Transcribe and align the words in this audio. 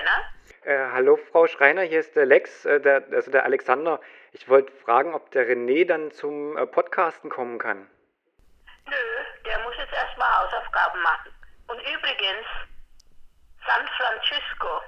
Schreiner? 0.00 0.32
Äh, 0.62 0.92
hallo 0.92 1.16
Frau 1.16 1.46
Schreiner, 1.46 1.82
hier 1.82 2.00
ist 2.00 2.16
der 2.16 2.26
Lex, 2.26 2.64
äh, 2.64 2.80
der, 2.80 3.04
also 3.12 3.30
der 3.30 3.44
Alexander. 3.44 4.00
Ich 4.32 4.48
wollte 4.48 4.72
fragen, 4.72 5.14
ob 5.14 5.30
der 5.30 5.46
René 5.46 5.86
dann 5.86 6.10
zum 6.10 6.56
äh, 6.56 6.66
Podcasten 6.66 7.30
kommen 7.30 7.58
kann. 7.58 7.88
Nö, 8.86 8.96
der 9.44 9.58
muss 9.60 9.74
jetzt 9.78 9.92
erstmal 9.92 10.28
Hausaufgaben 10.38 11.02
machen. 11.02 11.32
Und 11.68 11.80
übrigens, 11.80 12.46
San 13.66 13.86
Francisco. 13.98 14.80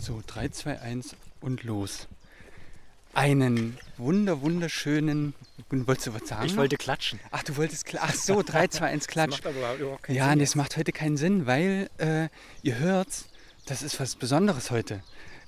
So, 0.00 0.20
3, 0.26 0.48
2, 0.48 0.80
1 0.80 1.16
und 1.40 1.64
los. 1.64 2.08
Einen 3.14 3.78
wunder, 3.96 4.40
wunderschönen. 4.42 5.34
Wolltest 5.70 6.08
du 6.08 6.14
was 6.14 6.28
sagen? 6.28 6.46
Ich 6.46 6.56
wollte 6.56 6.76
klatschen. 6.76 7.20
Ach, 7.30 7.42
du 7.42 7.56
wolltest 7.56 7.84
klatschen. 7.84 8.10
Ach 8.12 8.14
so, 8.14 8.42
3, 8.42 8.68
2, 8.68 8.86
1 8.86 9.06
klatsch. 9.06 9.30
macht 9.30 9.46
aber 9.46 9.76
überhaupt 9.76 10.02
keinen 10.04 10.16
Ja, 10.16 10.28
Sinn 10.30 10.38
nee, 10.38 10.44
es 10.44 10.54
macht 10.54 10.76
heute 10.76 10.92
keinen 10.92 11.16
Sinn, 11.16 11.46
weil 11.46 11.88
äh, 11.98 12.28
ihr 12.62 12.78
hört, 12.78 13.08
das 13.66 13.82
ist 13.82 13.98
was 14.00 14.16
Besonderes 14.16 14.70
heute. 14.70 15.02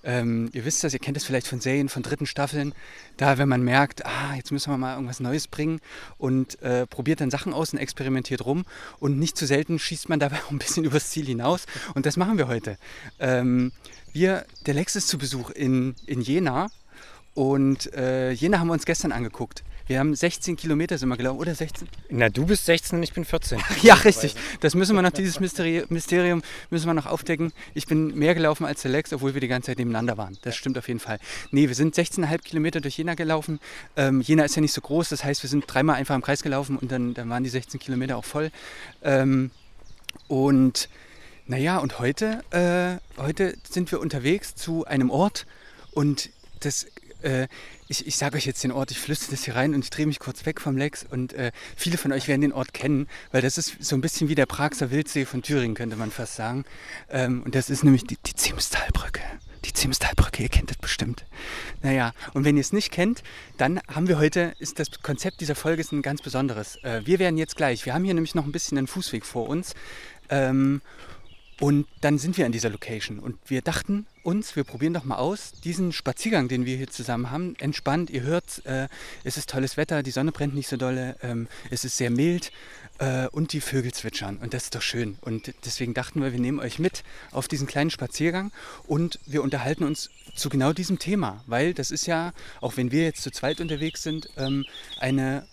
Ähm, 0.05 0.51
ihr 0.53 0.65
wisst 0.65 0.85
das, 0.85 0.93
ihr 0.93 1.01
kennt 1.01 1.17
das 1.17 1.25
vielleicht 1.25 1.49
von 1.49 1.61
Serien, 1.61 1.89
von 1.89 2.05
dritten 2.05 2.27
Staffeln. 2.27 2.73
Da, 3.17 3.39
wenn 3.39 3.49
man 3.49 3.63
merkt, 3.63 4.07
ah, 4.07 4.35
jetzt 4.37 4.53
müssen 4.53 4.71
wir 4.71 4.79
mal 4.79 4.95
irgendwas 4.95 5.19
Neues 5.19 5.49
bringen 5.49 5.81
und 6.17 6.63
äh, 6.63 6.87
probiert 6.87 7.21
dann 7.21 7.31
Sachen 7.31 7.53
aus 7.53 7.73
und 7.73 7.81
experimentiert 7.81 8.45
rum. 8.47 8.65
Und 9.01 9.19
nicht 9.19 9.37
zu 9.37 9.47
selten 9.47 9.81
schießt 9.81 10.09
man 10.09 10.21
dabei 10.21 10.37
auch 10.47 10.51
ein 10.53 10.59
bisschen 10.59 10.85
übers 10.85 11.11
Ziel 11.11 11.27
hinaus. 11.27 11.67
Und 11.95 12.07
das 12.07 12.17
machen 12.17 12.39
wir 12.39 12.47
heute. 12.47 12.79
Ähm, 13.19 13.73
wir, 14.13 14.47
der 14.65 14.75
Lex 14.75 14.95
ist 14.95 15.09
zu 15.09 15.19
Besuch 15.19 15.51
in, 15.51 15.97
in 16.07 16.21
Jena. 16.21 16.69
Und 17.37 17.93
äh, 17.93 18.31
Jena 18.31 18.61
haben 18.61 18.69
wir 18.69 18.73
uns 18.73 18.87
gestern 18.87 19.13
angeguckt. 19.13 19.63
Wir 19.87 19.99
haben 19.99 20.15
16 20.15 20.57
Kilometer 20.57 20.97
sind 20.97 21.11
wir 21.11 21.19
gelaufen, 21.19 21.39
oder 21.39 21.55
16? 21.55 21.87
Na, 22.09 22.31
du 22.31 22.47
bist 22.47 22.65
16 22.65 22.97
und 22.97 23.03
ich 23.03 23.13
bin 23.13 23.27
14. 23.27 23.61
Ja, 23.83 23.93
richtig. 23.93 24.35
Das 24.61 24.75
müssen 24.75 24.97
wir 24.97 25.03
noch, 25.03 25.11
dieses 25.11 25.39
Mysteri 25.39 25.85
Mysterium 25.91 26.41
müssen 26.71 26.87
wir 26.87 26.95
noch 26.95 27.05
aufdecken. 27.05 27.53
Ich 27.75 27.87
bin 27.87 28.19
mehr 28.19 28.35
gelaufen 28.35 28.65
als 28.65 28.81
der 28.81 28.91
Lex, 28.91 29.13
obwohl 29.13 29.35
wir 29.35 29.43
die 29.43 29.49
ganze 29.49 29.67
Zeit 29.67 29.79
nebeneinander 29.79 30.17
waren. 30.17 30.39
Das 30.43 30.57
stimmt 30.57 30.79
auf 30.79 30.89
jeden 30.89 30.99
Fall. 30.99 31.19
Nee, 31.51 31.69
wir 31.69 31.75
sind 31.75 31.95
16,5 31.95 32.39
Kilometer 32.39 32.81
durch 32.81 32.97
Jena 32.97 33.13
gelaufen. 33.13 33.61
Ähm, 33.97 34.23
Jena 34.23 34.45
ist 34.45 34.57
ja 34.57 34.63
nicht 34.63 34.73
so 34.73 34.81
groß, 34.81 35.11
das 35.11 35.23
heißt, 35.23 35.43
wir 35.43 35.51
sind 35.51 35.65
dreimal 35.67 35.97
einfach 35.97 36.15
im 36.15 36.23
Kreis 36.23 36.43
gelaufen 36.43 36.79
und 36.79 36.91
dann, 36.91 37.13
dann 37.13 37.29
waren 37.29 37.45
die 37.45 37.51
16 37.51 37.79
Kilometer 37.79 38.17
auch 38.17 38.25
voll. 38.25 38.51
Ähm, 39.03 39.51
und 40.27 40.89
naja, 41.47 41.77
und 41.77 41.99
heute, 41.99 42.43
äh, 42.51 43.21
heute 43.21 43.59
sind 43.69 43.93
wir 43.93 44.01
unterwegs 44.01 44.55
zu 44.55 44.87
einem 44.87 45.11
Ort 45.11 45.47
und 45.93 46.31
das 46.61 46.87
äh, 47.23 47.49
ich, 47.89 48.07
ich 48.07 48.17
sage 48.17 48.37
euch 48.37 48.47
jetzt 48.47 48.65
den 48.65 48.73
Ort, 48.73 48.91
ich 48.91 48.99
flüstere 48.99 49.33
das 49.33 49.45
hier 49.45 49.55
rein 49.55 49.75
und 49.75 49.85
ich 49.85 49.91
drehe 49.91 50.07
mich 50.07 50.19
kurz 50.19 50.45
weg 50.47 50.61
vom 50.61 50.77
Lex 50.77 51.05
und 51.09 51.33
äh, 51.33 51.53
viele 51.77 51.99
von 51.99 52.13
euch 52.13 52.29
werden 52.29 52.41
den 52.41 52.53
Ort 52.53 52.75
kennen, 52.75 53.09
weil 53.33 53.43
das 53.43 53.59
ist 53.59 53.77
so 53.81 53.97
ein 53.97 54.01
bisschen 54.01 54.29
wie 54.29 54.35
der 54.35 54.47
Praxer 54.47 54.91
Wildsee 54.91 55.25
von 55.25 55.43
Thüringen, 55.43 55.75
könnte 55.75 55.97
man 55.97 56.11
fast 56.11 56.37
sagen. 56.37 56.65
Ähm, 57.11 57.43
und 57.45 57.55
das 57.55 57.71
ist 57.71 57.85
nämlich 57.85 58.05
die, 58.05 58.17
die 58.17 58.35
Ziemstalbrücke. 58.35 59.23
Die 59.65 59.73
Ziemstalbrücke, 59.73 60.43
ihr 60.43 60.49
kennt 60.49 60.71
das 60.71 60.79
bestimmt. 60.79 61.25
Naja, 61.83 62.13
und 62.35 62.45
wenn 62.45 62.57
ihr 62.57 62.61
es 62.61 62.73
nicht 62.73 62.93
kennt, 62.93 63.23
dann 63.57 63.81
haben 63.93 64.07
wir 64.09 64.19
heute, 64.19 64.55
ist 64.59 64.79
das 64.79 64.89
Konzept 65.03 65.41
dieser 65.41 65.55
Folge 65.55 65.81
ist 65.81 65.93
ein 65.93 66.03
ganz 66.03 66.23
besonderes. 66.23 66.77
Äh, 66.85 67.03
wir 67.05 67.19
werden 67.19 67.37
jetzt 67.37 67.57
gleich, 67.57 67.85
wir 67.87 67.95
haben 67.95 68.05
hier 68.05 68.15
nämlich 68.15 68.35
noch 68.35 68.45
ein 68.45 68.53
bisschen 68.53 68.79
einen 68.79 68.87
Fußweg 68.87 69.25
vor 69.25 69.49
uns. 69.49 69.75
Ähm, 70.29 70.83
und 71.59 71.87
dann 72.03 72.19
sind 72.19 72.37
wir 72.37 72.45
an 72.45 72.53
dieser 72.53 72.69
Location. 72.69 73.19
Und 73.19 73.39
wir 73.47 73.63
dachten 73.63 74.07
uns, 74.23 74.57
wir 74.57 74.65
probieren 74.65 74.93
doch 74.93 75.05
mal 75.05 75.17
aus, 75.17 75.53
diesen 75.65 75.93
Spaziergang, 75.93 76.49
den 76.49 76.67
wir 76.67 76.77
hier 76.77 76.89
zusammen 76.89 77.31
haben, 77.31 77.57
entspannt, 77.59 78.11
ihr 78.11 78.23
hört, 78.23 78.65
äh, 78.67 78.89
es 79.25 79.39
ist 79.39 79.49
tolles 79.49 79.79
Wetter, 79.79 80.03
die 80.03 80.11
Sonne 80.11 80.33
brennt 80.33 80.55
nicht 80.55 80.69
so 80.69 80.77
dolle, 80.77 81.17
ähm, 81.23 81.49
es 81.71 81.85
ist 81.85 81.97
sehr 81.97 82.11
mild 82.11 82.53
äh, 82.99 83.27
und 83.29 83.55
die 83.55 83.63
Vögel 83.63 83.93
zwitschern. 83.93 84.37
Und 84.37 84.53
das 84.53 84.65
ist 84.65 84.75
doch 84.75 84.83
schön. 84.83 85.17
Und 85.23 85.55
deswegen 85.65 85.95
dachten 85.95 86.23
wir, 86.23 86.33
wir 86.33 86.41
nehmen 86.41 86.61
euch 86.61 86.79
mit 86.79 87.05
auf 87.33 87.49
diesen 87.49 87.67
kleinen 87.67 87.91
Spaziergang 87.91 88.53
und 88.87 89.19
wir 89.25 89.43
unterhalten 89.43 89.85
uns 89.85 90.11
zu 90.35 90.51
genau 90.51 90.75
diesem 90.75 90.99
Thema, 90.99 91.43
weil 91.47 91.73
das 91.73 91.91
ist 91.91 92.07
ja, 92.07 92.33
auch 92.61 92.77
wenn 92.77 92.93
wir 92.93 93.05
jetzt 93.05 93.23
zu 93.23 93.31
zweit 93.31 93.63
unterwegs 93.63 94.03
sind, 94.03 94.29
ähm, 94.37 94.67
eine 94.99 95.47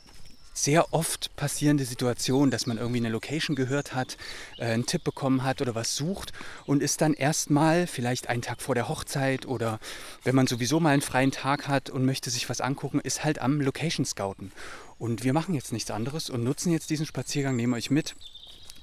sehr 0.54 0.94
oft 0.94 1.36
passierende 1.36 1.86
Situation, 1.86 2.52
dass 2.52 2.68
man 2.68 2.78
irgendwie 2.78 3.00
eine 3.00 3.10
Location 3.10 3.56
gehört 3.56 3.94
hat, 3.96 4.18
äh, 4.58 4.66
einen 4.66 4.86
Tipp 4.86 5.04
bekommen 5.04 5.44
hat 5.44 5.62
oder 5.62 5.76
was 5.76 5.96
sucht 5.96 6.32
und 6.66 6.84
ist 6.84 7.02
dann 7.02 7.14
erstmal 7.14 7.88
vielleicht 7.88 8.30
einen 8.30 8.42
Tag 8.42 8.62
vor 8.62 8.76
der 8.76 8.88
Hochzeit 8.88 9.46
oder 9.46 9.80
wenn 10.24 10.36
man 10.36 10.48
sowieso 10.48 10.80
mal 10.80 10.92
einen 10.92 11.02
freien 11.02 11.32
Tag 11.32 11.68
hat 11.68 11.90
und 11.90 12.06
möchte 12.06 12.30
sich 12.30 12.50
was 12.50 12.62
angucken, 12.62 13.00
ist 13.00 13.24
halt 13.24 13.40
am 13.40 13.60
Location 13.60 14.06
Scouten. 14.06 14.52
Und 15.00 15.24
wir 15.24 15.34
machen 15.34 15.56
jetzt 15.56 15.74
nichts 15.74 15.92
anderes 15.92 16.30
und 16.30 16.44
nutzen 16.44 16.72
jetzt 16.72 16.90
diesen 16.90 17.06
Spaziergang, 17.06 17.56
nehmen 17.56 17.74
euch 17.74 17.90
mit 17.90 18.16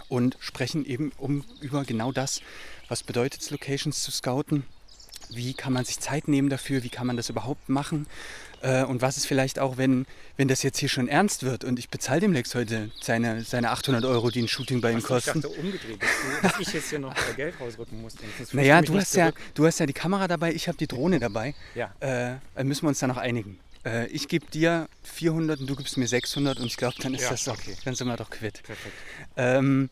und 0.09 0.37
sprechen 0.41 0.85
eben 0.85 1.13
um 1.17 1.45
über 1.61 1.85
genau 1.85 2.13
das, 2.13 2.43
was 2.89 3.03
bedeutet 3.03 3.41
es, 3.43 3.51
Locations 3.51 4.03
zu 4.03 4.11
scouten, 4.11 4.65
wie 5.33 5.55
kann 5.55 5.73
man 5.73 5.85
sich 5.85 6.01
Zeit 6.01 6.29
nehmen 6.29 6.49
dafür, 6.49 6.83
wie 6.83 6.89
kann 6.89 7.07
man 7.07 7.17
das 7.17 7.29
überhaupt 7.29 7.69
machen 7.69 8.07
äh, 8.63 8.85
und 8.85 9.01
was 9.01 9.17
ist 9.17 9.27
vielleicht 9.27 9.59
auch, 9.59 9.79
wenn, 9.79 10.07
wenn 10.37 10.49
das 10.49 10.63
jetzt 10.63 10.79
hier 10.79 10.89
schon 10.89 11.09
ernst 11.09 11.43
wird 11.43 11.65
und 11.65 11.79
ich 11.79 11.89
bezahle 11.89 12.21
dem 12.21 12.33
Lex 12.33 12.55
heute 12.55 12.91
seine, 13.01 13.43
seine 13.43 13.71
800 13.71 14.05
Euro, 14.05 14.31
die 14.31 14.43
ein 14.43 14.49
Shooting 14.49 14.81
bei 14.81 14.93
ihm 14.93 15.03
kosten. 15.03 15.39
Ich 15.39 15.45
dachte 15.45 15.61
umgedreht, 15.61 16.03
dass, 16.03 16.11
du, 16.11 16.49
dass 16.49 16.61
ich 16.61 16.75
jetzt 16.75 16.91
hier 16.91 16.99
noch 16.99 17.15
Geld 17.37 17.55
rausrücken 17.59 18.01
muss. 18.03 18.15
Naja, 18.53 18.83
du 18.83 18.97
hast, 18.97 19.15
ja, 19.15 19.33
du 19.55 19.67
hast 19.67 19.81
ja 19.81 19.87
die 19.87 19.93
Kamera 19.93 20.29
dabei, 20.29 20.53
ich 20.53 20.69
habe 20.69 20.77
die 20.77 20.87
Drohne 20.87 21.19
dabei. 21.19 21.55
Ja. 21.75 21.95
Äh, 22.01 22.65
müssen 22.65 22.83
wir 22.83 22.89
uns 22.89 22.99
da 22.99 23.07
noch 23.07 23.17
einigen. 23.17 23.59
Äh, 23.85 24.09
ich 24.09 24.29
gebe 24.29 24.47
dir 24.47 24.89
400 25.05 25.61
und 25.61 25.67
du 25.67 25.77
gibst 25.77 25.97
mir 25.97 26.07
600 26.07 26.59
und 26.61 26.67
ich 26.67 26.77
glaube, 26.77 26.97
dann 27.01 27.15
ist 27.15 27.23
Ja, 27.23 27.31
das 27.31 27.45
doch, 27.45 27.55
okay. 27.55 27.77
dann 27.85 27.95
sind 27.95 28.09
wir 28.09 28.17
doch 28.17 28.29
quitt. 28.29 28.63
Perfekt. 28.63 28.95
Ähm, 29.37 29.89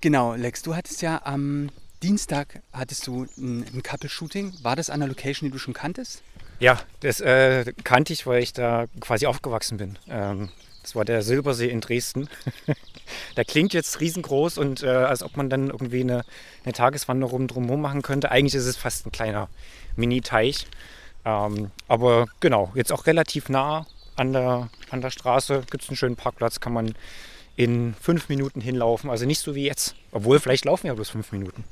genau, 0.00 0.34
Lex, 0.34 0.62
du 0.62 0.74
hattest 0.74 1.02
ja 1.02 1.20
am 1.24 1.70
Dienstag 2.02 2.62
hattest 2.72 3.06
du 3.06 3.26
ein, 3.36 3.64
ein 3.74 3.82
Couple-Shooting. 3.82 4.54
War 4.62 4.74
das 4.74 4.88
an 4.88 5.02
einer 5.02 5.08
Location, 5.08 5.48
die 5.48 5.52
du 5.52 5.58
schon 5.58 5.74
kanntest? 5.74 6.22
Ja, 6.58 6.80
das 7.00 7.20
äh, 7.20 7.72
kannte 7.84 8.12
ich, 8.12 8.26
weil 8.26 8.42
ich 8.42 8.52
da 8.52 8.86
quasi 9.00 9.26
aufgewachsen 9.26 9.76
bin. 9.76 9.98
Ähm, 10.08 10.48
das 10.82 10.94
war 10.94 11.04
der 11.04 11.22
Silbersee 11.22 11.68
in 11.68 11.80
Dresden. 11.80 12.28
der 13.36 13.44
klingt 13.44 13.74
jetzt 13.74 14.00
riesengroß 14.00 14.56
und 14.58 14.82
äh, 14.82 14.88
als 14.88 15.22
ob 15.22 15.36
man 15.36 15.50
dann 15.50 15.68
irgendwie 15.68 16.00
eine, 16.00 16.24
eine 16.64 16.72
Tageswanderung 16.72 17.48
drumherum 17.48 17.82
machen 17.82 18.02
könnte. 18.02 18.30
Eigentlich 18.30 18.54
ist 18.54 18.66
es 18.66 18.76
fast 18.76 19.06
ein 19.06 19.12
kleiner 19.12 19.48
Mini-Teich. 19.96 20.66
Ähm, 21.26 21.70
aber 21.86 22.26
genau, 22.40 22.72
jetzt 22.74 22.92
auch 22.92 23.06
relativ 23.06 23.50
nah 23.50 23.86
an 24.16 24.32
der, 24.32 24.70
an 24.90 25.02
der 25.02 25.10
Straße 25.10 25.64
gibt 25.70 25.82
es 25.82 25.90
einen 25.90 25.96
schönen 25.96 26.16
Parkplatz, 26.16 26.60
kann 26.60 26.72
man 26.72 26.94
in 27.56 27.94
fünf 28.00 28.30
Minuten 28.30 28.62
hinlaufen. 28.62 29.10
Also 29.10 29.26
nicht 29.26 29.40
so 29.40 29.54
wie 29.54 29.66
jetzt. 29.66 29.94
Obwohl, 30.12 30.40
vielleicht 30.40 30.64
laufen 30.64 30.84
wir 30.84 30.94
bloß 30.94 31.10
fünf 31.10 31.30
Minuten. 31.32 31.64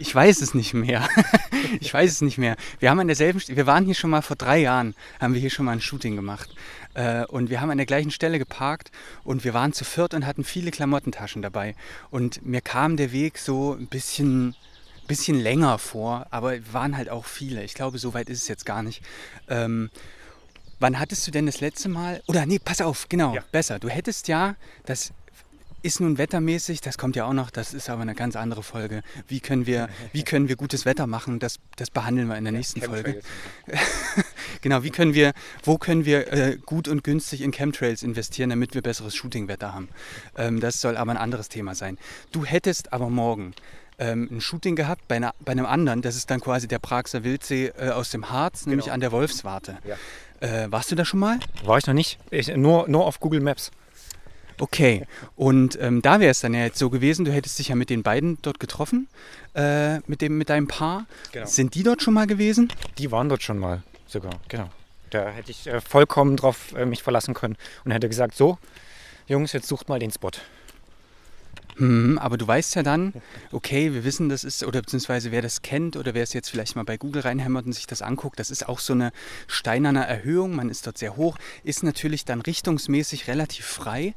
Ich 0.00 0.14
weiß 0.14 0.40
es 0.40 0.54
nicht 0.54 0.72
mehr. 0.72 1.06
ich 1.80 1.92
weiß 1.92 2.10
es 2.10 2.20
nicht 2.22 2.38
mehr. 2.38 2.56
Wir 2.78 2.88
haben 2.90 2.98
an 3.00 3.06
derselben, 3.06 3.40
wir 3.46 3.66
waren 3.66 3.84
hier 3.84 3.94
schon 3.94 4.08
mal 4.08 4.22
vor 4.22 4.34
drei 4.34 4.58
Jahren, 4.58 4.94
haben 5.20 5.34
wir 5.34 5.40
hier 5.40 5.50
schon 5.50 5.66
mal 5.66 5.72
ein 5.72 5.80
Shooting 5.82 6.16
gemacht. 6.16 6.48
Äh, 6.94 7.24
und 7.26 7.50
wir 7.50 7.60
haben 7.60 7.68
an 7.70 7.76
der 7.76 7.86
gleichen 7.86 8.10
Stelle 8.10 8.38
geparkt 8.38 8.90
und 9.24 9.44
wir 9.44 9.52
waren 9.52 9.74
zu 9.74 9.84
viert 9.84 10.14
und 10.14 10.26
hatten 10.26 10.42
viele 10.42 10.70
Klamottentaschen 10.70 11.42
dabei. 11.42 11.74
Und 12.10 12.44
mir 12.44 12.62
kam 12.62 12.96
der 12.96 13.12
Weg 13.12 13.36
so 13.36 13.74
ein 13.74 13.88
bisschen, 13.88 14.56
bisschen 15.06 15.38
länger 15.38 15.78
vor, 15.78 16.26
aber 16.30 16.54
waren 16.72 16.96
halt 16.96 17.10
auch 17.10 17.26
viele. 17.26 17.62
Ich 17.62 17.74
glaube, 17.74 17.98
so 17.98 18.14
weit 18.14 18.30
ist 18.30 18.40
es 18.40 18.48
jetzt 18.48 18.64
gar 18.64 18.82
nicht. 18.82 19.02
Ähm, 19.48 19.90
wann 20.80 20.98
hattest 20.98 21.26
du 21.26 21.30
denn 21.30 21.44
das 21.44 21.60
letzte 21.60 21.90
Mal? 21.90 22.22
Oder 22.26 22.46
nee, 22.46 22.58
pass 22.58 22.80
auf, 22.80 23.06
genau, 23.10 23.34
Ja. 23.34 23.44
besser. 23.52 23.78
Du 23.78 23.90
hättest 23.90 24.28
ja, 24.28 24.56
das 24.86 25.12
ist 25.82 26.00
nun 26.00 26.18
wettermäßig, 26.18 26.80
das 26.80 26.98
kommt 26.98 27.16
ja 27.16 27.24
auch 27.24 27.32
noch, 27.32 27.50
das 27.50 27.74
ist 27.74 27.88
aber 27.90 28.02
eine 28.02 28.14
ganz 28.14 28.36
andere 28.36 28.62
Folge. 28.62 29.02
Wie 29.28 29.40
können 29.40 29.66
wir, 29.66 29.88
wie 30.12 30.22
können 30.22 30.48
wir 30.48 30.56
gutes 30.56 30.84
Wetter 30.84 31.06
machen? 31.06 31.38
Das, 31.38 31.56
das 31.76 31.90
behandeln 31.90 32.28
wir 32.28 32.36
in 32.36 32.44
der 32.44 32.52
nächsten 32.52 32.80
Folge. 32.82 33.20
Genau, 34.62 34.82
wie 34.82 34.90
können 34.90 35.14
wir, 35.14 35.32
wo 35.62 35.78
können 35.78 36.04
wir 36.04 36.32
äh, 36.32 36.58
gut 36.66 36.86
und 36.88 37.02
günstig 37.02 37.40
in 37.40 37.50
Chemtrails 37.50 38.02
investieren, 38.02 38.50
damit 38.50 38.74
wir 38.74 38.82
besseres 38.82 39.14
Shootingwetter 39.14 39.72
haben? 39.72 39.88
Ähm, 40.36 40.60
das 40.60 40.80
soll 40.82 40.96
aber 40.98 41.12
ein 41.12 41.16
anderes 41.16 41.48
Thema 41.48 41.74
sein. 41.74 41.96
Du 42.32 42.44
hättest 42.44 42.92
aber 42.92 43.08
morgen 43.08 43.54
ähm, 43.98 44.28
ein 44.30 44.40
Shooting 44.40 44.76
gehabt 44.76 45.08
bei, 45.08 45.16
einer, 45.16 45.34
bei 45.40 45.52
einem 45.52 45.66
anderen, 45.66 46.02
das 46.02 46.16
ist 46.16 46.30
dann 46.30 46.40
quasi 46.40 46.68
der 46.68 46.78
Praxer 46.78 47.24
Wildsee 47.24 47.72
äh, 47.78 47.90
aus 47.90 48.10
dem 48.10 48.30
Harz, 48.30 48.66
nämlich 48.66 48.86
Genau. 48.86 48.94
an 48.94 49.00
der 49.00 49.12
Wolfswarte. 49.12 49.78
Ja. 49.84 49.96
Äh, 50.46 50.70
warst 50.72 50.90
du 50.90 50.96
da 50.96 51.04
schon 51.04 51.20
mal? 51.20 51.38
War 51.64 51.78
ich 51.78 51.86
noch 51.86 51.94
nicht. 51.94 52.18
Ich, 52.30 52.48
nur, 52.54 52.88
nur 52.88 53.06
auf 53.06 53.20
Google 53.20 53.40
Maps. 53.40 53.70
Okay, 54.60 55.06
und 55.36 55.78
ähm, 55.80 56.02
da 56.02 56.20
wäre 56.20 56.30
es 56.30 56.40
dann 56.40 56.54
ja 56.54 56.60
jetzt 56.60 56.78
so 56.78 56.90
gewesen, 56.90 57.24
du 57.24 57.32
hättest 57.32 57.58
dich 57.58 57.68
ja 57.68 57.74
mit 57.74 57.88
den 57.88 58.02
beiden 58.02 58.38
dort 58.42 58.60
getroffen, 58.60 59.08
äh, 59.54 59.98
mit, 60.00 60.20
dem, 60.20 60.36
mit 60.36 60.50
deinem 60.50 60.68
Paar. 60.68 61.06
Genau. 61.32 61.46
Sind 61.46 61.74
die 61.74 61.82
dort 61.82 62.02
schon 62.02 62.14
mal 62.14 62.26
gewesen? 62.26 62.72
Die 62.98 63.10
waren 63.10 63.28
dort 63.28 63.42
schon 63.42 63.58
mal 63.58 63.82
sogar, 64.06 64.32
genau. 64.48 64.68
Da 65.10 65.30
hätte 65.30 65.50
ich 65.50 65.66
äh, 65.66 65.80
vollkommen 65.80 66.36
drauf 66.36 66.74
äh, 66.74 66.84
mich 66.84 67.02
verlassen 67.02 67.34
können 67.34 67.56
und 67.84 67.92
hätte 67.92 68.08
gesagt, 68.08 68.36
so, 68.36 68.58
Jungs, 69.26 69.52
jetzt 69.52 69.66
sucht 69.66 69.88
mal 69.88 69.98
den 69.98 70.10
Spot. 70.10 70.30
Hm, 71.76 72.18
aber 72.18 72.36
du 72.36 72.46
weißt 72.46 72.74
ja 72.74 72.82
dann, 72.82 73.12
okay, 73.52 73.92
wir 73.94 74.04
wissen, 74.04 74.28
das 74.28 74.44
ist, 74.44 74.64
oder 74.64 74.80
beziehungsweise 74.80 75.30
wer 75.30 75.42
das 75.42 75.62
kennt 75.62 75.96
oder 75.96 76.14
wer 76.14 76.22
es 76.22 76.32
jetzt 76.32 76.50
vielleicht 76.50 76.76
mal 76.76 76.84
bei 76.84 76.96
Google 76.96 77.22
reinhämmert 77.22 77.66
und 77.66 77.72
sich 77.72 77.86
das 77.86 78.02
anguckt, 78.02 78.38
das 78.38 78.50
ist 78.50 78.68
auch 78.68 78.80
so 78.80 78.92
eine 78.92 79.12
steinerne 79.46 80.06
Erhöhung, 80.06 80.54
man 80.54 80.68
ist 80.68 80.86
dort 80.86 80.98
sehr 80.98 81.16
hoch, 81.16 81.38
ist 81.64 81.82
natürlich 81.82 82.24
dann 82.24 82.40
richtungsmäßig 82.40 83.28
relativ 83.28 83.66
frei, 83.66 84.14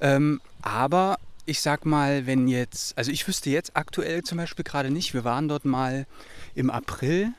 ähm, 0.00 0.40
aber 0.62 1.18
ich 1.46 1.60
sag 1.60 1.86
mal, 1.86 2.26
wenn 2.26 2.48
jetzt, 2.48 2.98
also 2.98 3.10
ich 3.10 3.26
wüsste 3.26 3.50
jetzt 3.50 3.76
aktuell 3.76 4.22
zum 4.24 4.38
Beispiel 4.38 4.64
gerade 4.64 4.90
nicht, 4.90 5.14
wir 5.14 5.24
waren 5.24 5.48
dort 5.48 5.64
mal 5.64 6.06
im 6.54 6.70
April. 6.70 7.32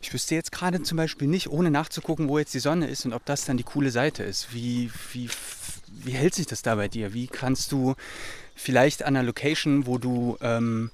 Ich 0.00 0.14
wüsste 0.14 0.34
jetzt 0.34 0.52
gerade 0.52 0.82
zum 0.82 0.96
Beispiel 0.96 1.28
nicht, 1.28 1.50
ohne 1.50 1.70
nachzugucken, 1.70 2.28
wo 2.28 2.38
jetzt 2.38 2.54
die 2.54 2.60
Sonne 2.60 2.88
ist 2.88 3.04
und 3.04 3.12
ob 3.12 3.24
das 3.26 3.44
dann 3.44 3.56
die 3.56 3.64
coole 3.64 3.90
Seite 3.90 4.22
ist. 4.22 4.54
Wie, 4.54 4.90
wie, 5.12 5.28
wie 5.88 6.12
hält 6.12 6.34
sich 6.34 6.46
das 6.46 6.62
da 6.62 6.76
bei 6.76 6.88
dir? 6.88 7.12
Wie 7.12 7.26
kannst 7.26 7.72
du 7.72 7.96
vielleicht 8.58 9.04
an 9.04 9.16
einer 9.16 9.24
Location, 9.24 9.86
wo 9.86 9.98
du, 9.98 10.36
ähm, 10.40 10.90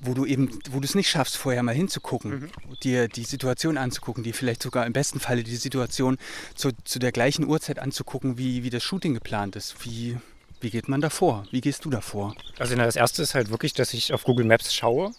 wo 0.00 0.14
du 0.14 0.24
eben, 0.24 0.50
wo 0.70 0.80
du 0.80 0.84
es 0.84 0.94
nicht 0.94 1.10
schaffst, 1.10 1.36
vorher 1.36 1.62
mal 1.62 1.74
hinzugucken, 1.74 2.30
mhm. 2.30 2.50
dir 2.82 3.06
die 3.06 3.24
Situation 3.24 3.76
anzugucken, 3.76 4.24
dir 4.24 4.34
vielleicht 4.34 4.62
sogar 4.62 4.86
im 4.86 4.92
besten 4.92 5.20
Falle 5.20 5.44
die 5.44 5.56
Situation 5.56 6.16
zu, 6.54 6.70
zu 6.84 6.98
der 6.98 7.12
gleichen 7.12 7.46
Uhrzeit 7.46 7.78
anzugucken, 7.78 8.38
wie, 8.38 8.64
wie 8.64 8.70
das 8.70 8.82
Shooting 8.82 9.14
geplant 9.14 9.56
ist. 9.56 9.84
Wie, 9.84 10.16
wie 10.60 10.70
geht 10.70 10.88
man 10.88 11.00
da 11.00 11.10
vor? 11.10 11.44
Wie 11.50 11.60
gehst 11.60 11.84
du 11.84 11.90
da 11.90 12.00
vor? 12.00 12.34
Also 12.58 12.74
das 12.74 12.96
erste 12.96 13.22
ist 13.22 13.34
halt 13.34 13.50
wirklich, 13.50 13.74
dass 13.74 13.92
ich 13.92 14.12
auf 14.12 14.24
Google 14.24 14.46
Maps 14.46 14.74
schaue. 14.74 15.12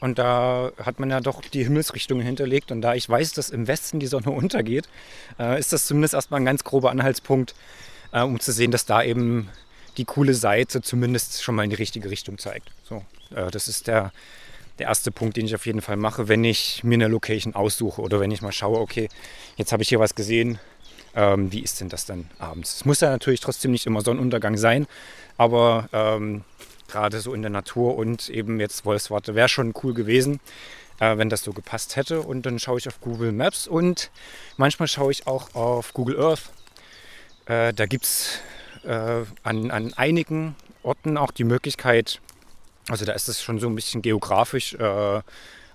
Und 0.00 0.18
da 0.18 0.72
hat 0.82 0.98
man 0.98 1.10
ja 1.10 1.20
doch 1.20 1.42
die 1.42 1.62
Himmelsrichtungen 1.62 2.26
hinterlegt. 2.26 2.72
Und 2.72 2.82
da 2.82 2.94
ich 2.94 3.08
weiß, 3.08 3.34
dass 3.34 3.50
im 3.50 3.66
Westen 3.68 4.00
die 4.00 4.08
Sonne 4.08 4.30
untergeht, 4.30 4.88
äh, 5.38 5.58
ist 5.58 5.72
das 5.72 5.86
zumindest 5.86 6.14
erstmal 6.14 6.40
ein 6.40 6.44
ganz 6.44 6.64
grober 6.64 6.90
Anhaltspunkt, 6.90 7.54
äh, 8.12 8.22
um 8.22 8.38
zu 8.38 8.52
sehen, 8.52 8.70
dass 8.70 8.86
da 8.86 9.02
eben 9.02 9.48
die 9.96 10.04
coole 10.04 10.34
Seite 10.34 10.82
zumindest 10.82 11.42
schon 11.42 11.54
mal 11.54 11.64
in 11.64 11.70
die 11.70 11.76
richtige 11.76 12.10
Richtung 12.10 12.38
zeigt. 12.38 12.70
So, 12.82 13.04
äh, 13.34 13.50
das 13.50 13.68
ist 13.68 13.86
der, 13.86 14.12
der 14.78 14.88
erste 14.88 15.10
Punkt, 15.10 15.36
den 15.36 15.46
ich 15.46 15.54
auf 15.54 15.66
jeden 15.66 15.82
Fall 15.82 15.96
mache, 15.96 16.28
wenn 16.28 16.44
ich 16.44 16.82
mir 16.84 16.94
eine 16.94 17.08
Location 17.08 17.54
aussuche 17.54 18.00
oder 18.00 18.20
wenn 18.20 18.30
ich 18.30 18.42
mal 18.42 18.52
schaue, 18.52 18.78
okay, 18.78 19.08
jetzt 19.56 19.72
habe 19.72 19.82
ich 19.82 19.88
hier 19.88 20.00
was 20.00 20.14
gesehen, 20.14 20.58
ähm, 21.14 21.52
wie 21.52 21.60
ist 21.60 21.80
denn 21.80 21.88
das 21.88 22.06
dann 22.06 22.30
abends? 22.38 22.76
Es 22.76 22.84
muss 22.84 23.00
ja 23.00 23.10
natürlich 23.10 23.40
trotzdem 23.40 23.70
nicht 23.70 23.86
immer 23.86 24.00
Sonnenuntergang 24.00 24.56
sein, 24.56 24.86
aber 25.36 25.88
ähm, 25.92 26.44
gerade 26.88 27.20
so 27.20 27.34
in 27.34 27.42
der 27.42 27.50
Natur 27.50 27.96
und 27.96 28.28
eben 28.28 28.60
jetzt 28.60 28.84
Wolfswarte 28.84 29.34
wäre 29.34 29.48
schon 29.48 29.74
cool 29.82 29.94
gewesen, 29.94 30.40
äh, 31.00 31.16
wenn 31.18 31.28
das 31.28 31.42
so 31.42 31.52
gepasst 31.52 31.96
hätte. 31.96 32.20
Und 32.20 32.46
dann 32.46 32.58
schaue 32.58 32.78
ich 32.78 32.88
auf 32.88 33.00
Google 33.00 33.32
Maps 33.32 33.66
und 33.66 34.10
manchmal 34.56 34.88
schaue 34.88 35.12
ich 35.12 35.26
auch 35.26 35.54
auf 35.54 35.92
Google 35.92 36.20
Earth. 36.20 36.50
Äh, 37.46 37.72
da 37.74 37.86
gibt 37.86 38.04
es 38.04 38.38
äh, 38.84 39.24
an, 39.42 39.70
an 39.70 39.94
einigen 39.94 40.54
Orten 40.82 41.16
auch 41.16 41.30
die 41.30 41.44
Möglichkeit, 41.44 42.20
also 42.88 43.04
da 43.04 43.12
ist 43.12 43.28
es 43.28 43.42
schon 43.42 43.58
so 43.58 43.68
ein 43.68 43.74
bisschen 43.74 44.02
geografisch 44.02 44.74
äh, 44.74 45.20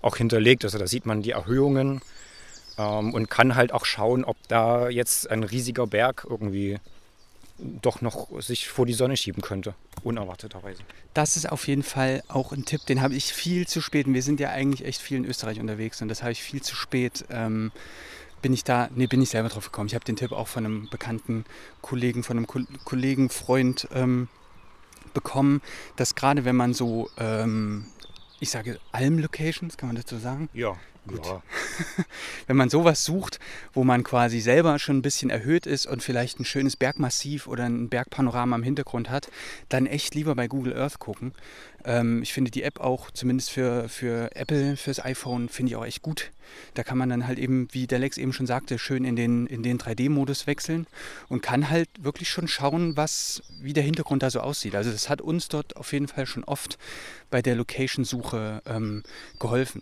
auch 0.01 0.17
hinterlegt. 0.17 0.63
Also 0.65 0.77
da 0.77 0.87
sieht 0.87 1.05
man 1.05 1.21
die 1.21 1.31
Erhöhungen 1.31 2.01
ähm, 2.77 3.13
und 3.13 3.29
kann 3.29 3.55
halt 3.55 3.73
auch 3.73 3.85
schauen, 3.85 4.23
ob 4.23 4.37
da 4.47 4.89
jetzt 4.89 5.29
ein 5.29 5.43
riesiger 5.43 5.87
Berg 5.87 6.25
irgendwie 6.29 6.79
doch 7.59 8.01
noch 8.01 8.39
sich 8.41 8.67
vor 8.67 8.85
die 8.85 8.93
Sonne 8.93 9.17
schieben 9.17 9.41
könnte, 9.41 9.73
unerwarteterweise. 10.03 10.83
Das 11.15 11.37
ist 11.37 11.51
auf 11.51 11.67
jeden 11.67 11.81
Fall 11.81 12.21
auch 12.27 12.51
ein 12.51 12.65
Tipp, 12.65 12.85
den 12.85 13.01
habe 13.01 13.15
ich 13.15 13.33
viel 13.33 13.67
zu 13.67 13.81
spät, 13.81 14.05
wir 14.07 14.21
sind 14.21 14.39
ja 14.39 14.49
eigentlich 14.49 14.87
echt 14.87 15.01
viel 15.01 15.17
in 15.17 15.25
Österreich 15.25 15.59
unterwegs 15.59 16.01
und 16.01 16.07
das 16.07 16.21
habe 16.21 16.31
ich 16.33 16.43
viel 16.43 16.61
zu 16.61 16.75
spät, 16.75 17.25
ähm, 17.31 17.71
bin 18.41 18.53
ich 18.53 18.63
da, 18.63 18.89
nee, 18.95 19.07
bin 19.07 19.21
ich 19.21 19.29
selber 19.29 19.49
drauf 19.49 19.65
gekommen. 19.65 19.87
Ich 19.87 19.95
habe 19.95 20.05
den 20.05 20.15
Tipp 20.15 20.31
auch 20.31 20.47
von 20.47 20.65
einem 20.65 20.89
bekannten 20.89 21.45
Kollegen, 21.81 22.23
von 22.23 22.37
einem 22.37 22.47
Ko 22.47 22.59
Kollegen, 22.85 23.29
Freund 23.29 23.87
ähm, 23.93 24.27
bekommen, 25.13 25.61
dass 25.95 26.15
gerade 26.15 26.45
wenn 26.45 26.55
man 26.55 26.73
so, 26.73 27.09
ähm, 27.17 27.85
ich 28.39 28.49
sage 28.49 28.79
Alm-Locations, 28.91 29.77
kann 29.77 29.89
man 29.89 29.95
dazu 29.95 30.17
sagen? 30.17 30.49
Ja. 30.53 30.77
Gut. 31.07 31.25
Ja. 31.25 31.41
Wenn 32.47 32.57
man 32.57 32.69
sowas 32.69 33.03
sucht, 33.03 33.39
wo 33.73 33.83
man 33.83 34.03
quasi 34.03 34.39
selber 34.39 34.79
schon 34.79 34.97
ein 34.97 35.01
bisschen 35.01 35.29
erhöht 35.29 35.65
ist 35.65 35.85
und 35.85 36.03
vielleicht 36.03 36.39
ein 36.39 36.45
schönes 36.45 36.75
Bergmassiv 36.75 37.47
oder 37.47 37.65
ein 37.65 37.89
Bergpanorama 37.89 38.55
im 38.55 38.63
Hintergrund 38.63 39.09
hat, 39.09 39.29
dann 39.69 39.85
echt 39.85 40.15
lieber 40.15 40.35
bei 40.35 40.47
Google 40.47 40.77
Earth 40.77 40.99
gucken. 40.99 41.33
Ähm, 41.85 42.21
ich 42.21 42.33
finde 42.33 42.51
die 42.51 42.63
App 42.63 42.79
auch, 42.79 43.11
zumindest 43.11 43.49
für, 43.49 43.87
für 43.87 44.35
Apple, 44.35 44.75
fürs 44.75 45.03
iPhone, 45.03 45.49
finde 45.49 45.71
ich 45.71 45.75
auch 45.77 45.85
echt 45.85 46.01
gut. 46.01 46.31
Da 46.73 46.83
kann 46.83 46.97
man 46.97 47.09
dann 47.09 47.27
halt 47.27 47.39
eben, 47.39 47.67
wie 47.71 47.87
der 47.87 47.99
Lex 47.99 48.17
eben 48.17 48.33
schon 48.33 48.47
sagte, 48.47 48.77
schön 48.79 49.05
in 49.05 49.15
den, 49.15 49.47
in 49.47 49.63
den 49.63 49.79
3D-Modus 49.79 50.47
wechseln 50.47 50.87
und 51.29 51.41
kann 51.41 51.69
halt 51.69 51.89
wirklich 51.99 52.29
schon 52.29 52.47
schauen, 52.47 52.97
was, 52.97 53.41
wie 53.61 53.73
der 53.73 53.83
Hintergrund 53.83 54.23
da 54.23 54.29
so 54.29 54.41
aussieht. 54.41 54.75
Also 54.75 54.91
das 54.91 55.09
hat 55.09 55.21
uns 55.21 55.47
dort 55.47 55.77
auf 55.77 55.93
jeden 55.93 56.07
Fall 56.07 56.25
schon 56.25 56.43
oft 56.43 56.77
bei 57.29 57.41
der 57.41 57.55
Location-Suche 57.55 58.61
ähm, 58.65 59.03
geholfen. 59.39 59.81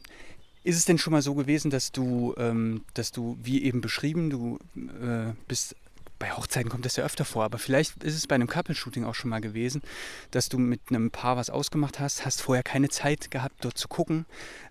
Ist 0.66 0.78
es 0.78 0.86
denn 0.86 0.98
schon 0.98 1.14
mal 1.14 1.22
so 1.22 1.36
gewesen, 1.36 1.70
dass 1.70 1.92
du, 1.92 2.34
ähm, 2.40 2.84
dass 2.96 3.12
du, 3.12 3.38
wie 3.40 3.64
eben 3.64 3.82
beschrieben, 3.82 4.32
du 4.32 4.58
äh, 4.76 5.34
bist 5.48 5.76
bei 6.18 6.32
Hochzeiten 6.32 6.72
kommt 6.72 6.86
das 6.86 6.96
ja 6.96 7.04
öfter 7.04 7.24
vor, 7.24 7.44
aber 7.44 7.60
vielleicht 7.60 8.04
ist 8.04 8.16
es 8.16 8.26
bei 8.26 8.34
einem 8.34 8.48
Couple-Shooting 8.48 9.04
auch 9.04 9.14
schon 9.14 9.30
mal 9.30 9.42
gewesen, 9.42 9.84
dass 10.32 10.50
du 10.50 10.58
mit 10.58 10.82
einem 10.90 11.12
Paar 11.12 11.38
was 11.38 11.52
ausgemacht 11.52 12.00
hast, 12.00 12.26
hast 12.26 12.42
vorher 12.42 12.64
keine 12.64 12.90
Zeit 12.90 13.30
gehabt, 13.30 13.64
dort 13.64 13.78
zu 13.78 13.88
gucken 13.88 14.26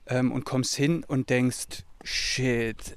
ähm, 0.07 0.33
und 0.33 0.45
kommst 0.45 0.75
hin 0.75 1.05
und 1.07 1.31
denkst, 1.31 1.85
shit, 2.03 2.97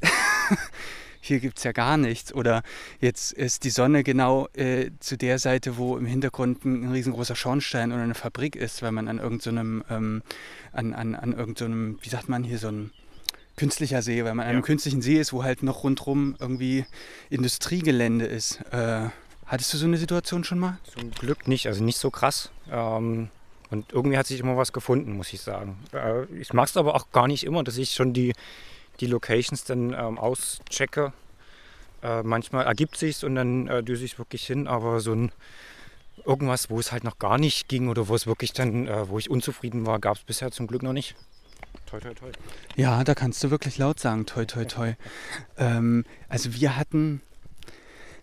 hier 1.27 1.39
gibt 1.39 1.57
es 1.57 1.63
ja 1.63 1.71
gar 1.71 1.97
nichts. 1.97 2.33
Oder 2.33 2.63
jetzt 2.99 3.33
ist 3.33 3.63
die 3.63 3.69
Sonne 3.69 4.03
genau 4.03 4.47
äh, 4.53 4.91
zu 4.99 5.17
der 5.17 5.39
Seite, 5.39 5.77
wo 5.77 5.97
im 5.97 6.05
Hintergrund 6.05 6.65
ein, 6.65 6.91
riesengroßer 6.91 7.35
Schornstein 7.35 7.91
oder 7.91 8.01
eine 8.01 8.15
Fabrik 8.15 8.55
ist, 8.55 8.81
weil 8.81 8.91
man 8.91 9.07
an 9.07 9.19
irgendeinem, 9.19 9.83
so 9.87 9.95
ähm, 9.95 10.23
an, 10.71 10.93
an, 10.93 11.15
an 11.15 11.33
irgendeinem, 11.33 11.95
so 11.95 12.05
wie 12.05 12.09
sagt 12.09 12.29
man 12.29 12.43
hier, 12.43 12.57
so 12.57 12.69
ein 12.69 12.91
künstlicher 13.57 14.01
See, 14.01 14.23
weil 14.23 14.35
man 14.35 14.45
an 14.45 14.53
einem 14.53 14.61
künstlichen 14.61 15.01
See 15.01 15.19
ist, 15.19 15.33
wo 15.33 15.43
halt 15.43 15.63
noch 15.63 15.83
rundherum 15.83 16.35
irgendwie 16.39 16.85
Industriegelände 17.29 18.25
ist. 18.25 18.61
Äh, 18.71 19.09
hattest 19.45 19.73
du 19.73 19.77
so 19.77 19.85
eine 19.85 19.97
Situation 19.97 20.43
schon 20.43 20.59
mal? 20.59 20.77
Zum 20.83 21.11
Glück 21.11 21.47
nicht, 21.47 21.67
also 21.67 21.83
nicht 21.83 21.97
so 21.97 22.11
krass. 22.11 22.51
Ähm, 22.71 23.29
und 23.69 23.91
irgendwie 23.91 24.17
hat 24.17 24.27
sich 24.27 24.39
immer 24.39 24.55
was 24.55 24.71
gefunden, 24.71 25.17
muss 25.17 25.33
ich 25.33 25.41
sagen. 25.41 25.77
Äh, 25.91 26.25
ich 26.39 26.53
mag 26.53 26.69
es 26.69 26.77
aber 26.77 26.95
auch 26.95 27.11
gar 27.11 27.27
nicht 27.27 27.43
immer, 27.43 27.63
dass 27.63 27.77
ich 27.77 27.91
schon 27.91 28.13
die 28.13 28.33
die 28.99 29.07
Locations 29.07 29.63
dann 29.63 29.93
ähm, 29.93 30.17
auschecke. 30.17 31.13
Äh, 32.03 32.23
manchmal 32.23 32.65
ergibt 32.65 32.97
sich's 32.97 33.23
und 33.23 33.35
dann 33.35 33.67
äh, 33.67 33.83
düse 33.83 34.05
ich 34.05 34.19
wirklich 34.19 34.45
hin, 34.45 34.67
aber 34.67 34.99
so 34.99 35.13
ein 35.13 35.31
irgendwas, 36.25 36.69
wo 36.69 36.79
es 36.79 36.91
halt 36.91 37.03
noch 37.03 37.19
gar 37.19 37.37
nicht 37.37 37.67
ging 37.69 37.87
oder 37.87 38.07
wo 38.07 38.15
es 38.15 38.27
wirklich 38.27 38.53
dann, 38.53 38.87
äh, 38.87 39.09
wo 39.09 39.17
ich 39.17 39.29
unzufrieden 39.29 39.85
war, 39.85 39.99
gab 39.99 40.17
es 40.17 40.23
bisher 40.23 40.51
zum 40.51 40.67
Glück 40.67 40.83
noch 40.83 40.93
nicht. 40.93 41.15
Toi, 41.85 41.99
toi, 41.99 42.13
toi. 42.13 42.31
Ja, 42.75 43.03
da 43.03 43.15
kannst 43.15 43.43
du 43.43 43.49
wirklich 43.49 43.77
laut 43.77 43.99
sagen, 43.99 44.25
toi, 44.25 44.45
toi, 44.45 44.65
toi. 44.65 44.93
ähm, 45.57 46.05
also 46.27 46.53
wir 46.53 46.75
hatten 46.75 47.21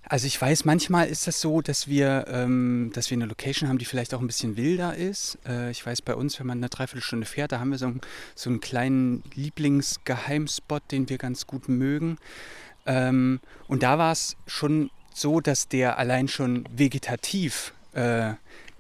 also 0.09 0.27
ich 0.27 0.41
weiß, 0.41 0.65
manchmal 0.65 1.09
ist 1.09 1.27
das 1.27 1.41
so, 1.41 1.61
dass 1.61 1.89
wir, 1.89 2.27
ähm, 2.29 2.91
dass 2.95 3.11
wir 3.11 3.17
eine 3.17 3.27
Location 3.27 3.69
haben, 3.69 3.79
die 3.79 3.85
vielleicht 3.85 4.15
auch 4.15 4.21
ein 4.21 4.27
bisschen 4.27 4.57
wilder 4.57 4.95
ist. 4.95 5.39
Äh, 5.47 5.71
ich 5.71 5.85
weiß 5.85 6.03
bei 6.03 6.15
uns, 6.15 6.39
wenn 6.39 6.47
man 6.47 6.59
eine 6.59 6.69
Dreiviertelstunde 6.69 7.27
fährt, 7.27 7.53
da 7.53 7.61
haben 7.61 7.71
wir 7.71 7.79
so, 7.79 7.87
einen, 7.87 8.01
so 8.35 8.51
einen 8.51 8.61
kleinen 8.61 9.23
Lieblingsgeheimspot, 9.35 10.83
den 10.91 11.09
wir 11.09 11.19
ganz 11.19 11.47
gut 11.47 11.69
mögen. 11.69 12.19
Ähm, 12.87 13.41
und 13.67 13.83
da 13.83 13.99
war 13.99 14.13
es 14.13 14.37
schon 14.47 14.91
so, 15.15 15.41
dass 15.41 15.69
der 15.69 15.99
allein 15.99 16.29
schon 16.29 16.69
vegetativ 16.71 17.73
äh, 17.93 18.35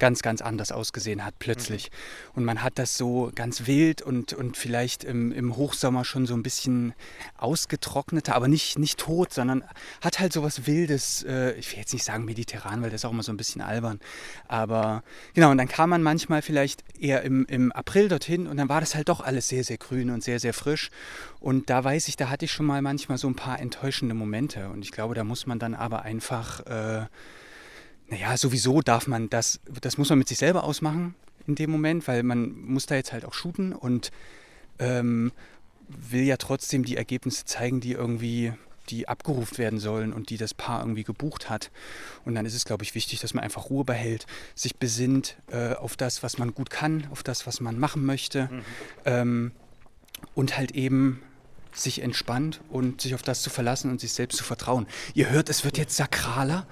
ganz, 0.05 0.21
ganz 0.21 0.43
anders 0.43 0.71
ausgesehen 0.71 1.25
hat 1.25 1.39
plötzlich. 1.39 1.91
Mhm. 1.91 2.31
Und 2.35 2.45
man 2.45 2.63
hat 2.63 2.79
das 2.79 2.99
so 2.99 3.33
ganz 3.35 3.67
wild 3.67 4.03
und, 4.03 4.35
und 4.35 4.59
vielleicht 4.59 5.03
im, 5.03 5.33
im 5.33 5.57
Hochsommer 5.57 6.05
schon 6.05 6.27
so 6.27 6.35
ein 6.35 6.43
bisschen 6.43 6.93
ausgetrockneter, 7.39 8.35
aber 8.35 8.47
nicht, 8.47 8.79
nicht 8.79 8.99
tot, 8.99 9.33
sondern 9.33 9.65
hat 10.03 10.21
halt 10.21 10.35
so 10.35 10.43
was 10.43 10.67
Wildes, 10.67 11.23
äh, 11.23 11.53
ich 11.53 11.73
will 11.73 11.79
jetzt 11.79 11.95
nicht 11.95 12.05
sagen 12.05 12.27
mediterran, 12.27 12.83
weil 12.83 12.91
das 12.91 13.01
ist 13.01 13.05
auch 13.07 13.13
immer 13.13 13.23
so 13.23 13.33
ein 13.33 13.39
bisschen 13.39 13.63
albern. 13.63 13.99
Aber 14.47 15.03
genau, 15.33 15.51
und 15.51 15.57
dann 15.57 15.69
kam 15.69 15.89
man 15.89 16.03
manchmal 16.03 16.43
vielleicht 16.43 16.85
eher 17.01 17.23
im, 17.23 17.47
im 17.47 17.73
April 17.73 18.09
dorthin 18.09 18.47
und 18.47 18.59
dann 18.59 18.69
war 18.69 18.81
das 18.81 18.95
halt 18.95 19.09
doch 19.09 19.23
alles 19.23 19.49
sehr, 19.49 19.65
sehr 19.65 19.79
grün 19.79 20.11
und 20.11 20.23
sehr, 20.23 20.39
sehr 20.39 20.53
frisch. 20.53 20.91
Und 21.41 21.71
da 21.71 21.83
weiß 21.83 22.09
ich, 22.09 22.17
da 22.17 22.29
hatte 22.29 22.45
ich 22.45 22.53
schon 22.53 22.67
mal 22.67 22.83
manchmal 22.83 23.17
so 23.17 23.27
ein 23.27 23.37
paar 23.37 23.59
enttäuschende 23.59 24.15
Momente. 24.15 24.69
Und 24.69 24.85
ich 24.85 24.93
glaube, 24.93 25.15
da 25.15 25.25
muss 25.25 25.47
man 25.47 25.59
dann 25.59 25.75
aber 25.75 26.03
einfach... 26.03 26.61
Äh, 26.67 27.07
naja, 28.15 28.37
sowieso 28.37 28.81
darf 28.81 29.09
man 29.09 29.29
das, 29.29 29.59
das 29.81 29.99
muss 29.99 30.09
man 30.09 30.19
mit 30.19 30.29
sich 30.29 30.39
selber 30.39 30.63
ausmachen 30.63 31.17
in 31.49 31.57
dem 31.57 31.71
Moment, 31.71 32.07
weil 32.07 32.23
man 32.23 32.53
muss 32.61 32.87
da 32.87 32.95
jetzt 32.95 33.13
halt 33.13 33.25
auch 33.25 33.35
shooten 33.35 33.73
und 33.73 34.13
ähm, 34.79 35.33
will 35.89 36.23
ja 36.23 36.37
trotzdem 36.37 36.85
die 36.85 36.97
Ergebnisse 36.97 37.45
zeigen, 37.45 37.81
die 37.81 37.93
irgendwie 37.93 38.53
die 38.91 39.09
abgerufen 39.09 39.59
werden 39.59 39.81
sollen 39.81 40.13
und 40.13 40.31
die 40.31 40.37
das 40.37 40.55
Paar 40.55 40.81
irgendwie 40.81 41.03
gebucht 41.03 41.51
hat. 41.51 41.71
Und 42.25 42.35
dann 42.37 42.47
ist 42.47 42.55
es, 42.55 42.65
glaube 42.65 42.85
ich, 42.85 42.95
wichtig, 42.95 43.19
dass 43.19 43.35
man 43.35 43.43
einfach 43.43 43.71
Ruhe 43.71 43.85
behält, 43.85 44.27
sich 44.55 44.77
besinnt 44.77 45.37
äh, 45.51 45.73
auf 45.75 45.97
das, 45.97 46.23
was 46.23 46.39
man 46.39 46.55
gut 46.55 46.71
kann, 46.71 47.09
auf 47.11 47.23
das, 47.23 47.47
was 47.47 47.61
man 47.61 47.79
machen 47.79 48.05
möchte 48.05 48.49
mhm. 48.53 48.63
ähm, 49.07 49.53
und 50.35 50.57
halt 50.57 50.73
eben 50.73 51.21
sich 51.73 52.01
entspannt 52.01 52.61
und 52.69 53.01
sich 53.01 53.15
auf 53.15 53.23
das 53.23 53.43
zu 53.43 53.51
verlassen 53.51 53.91
und 53.91 54.01
sich 54.01 54.13
selbst 54.13 54.37
zu 54.37 54.45
vertrauen. 54.45 54.87
Ihr 55.15 55.31
hört, 55.31 55.49
es 55.49 55.65
wird 55.65 55.79
jetzt 55.79 55.97
sakraler. 55.97 56.67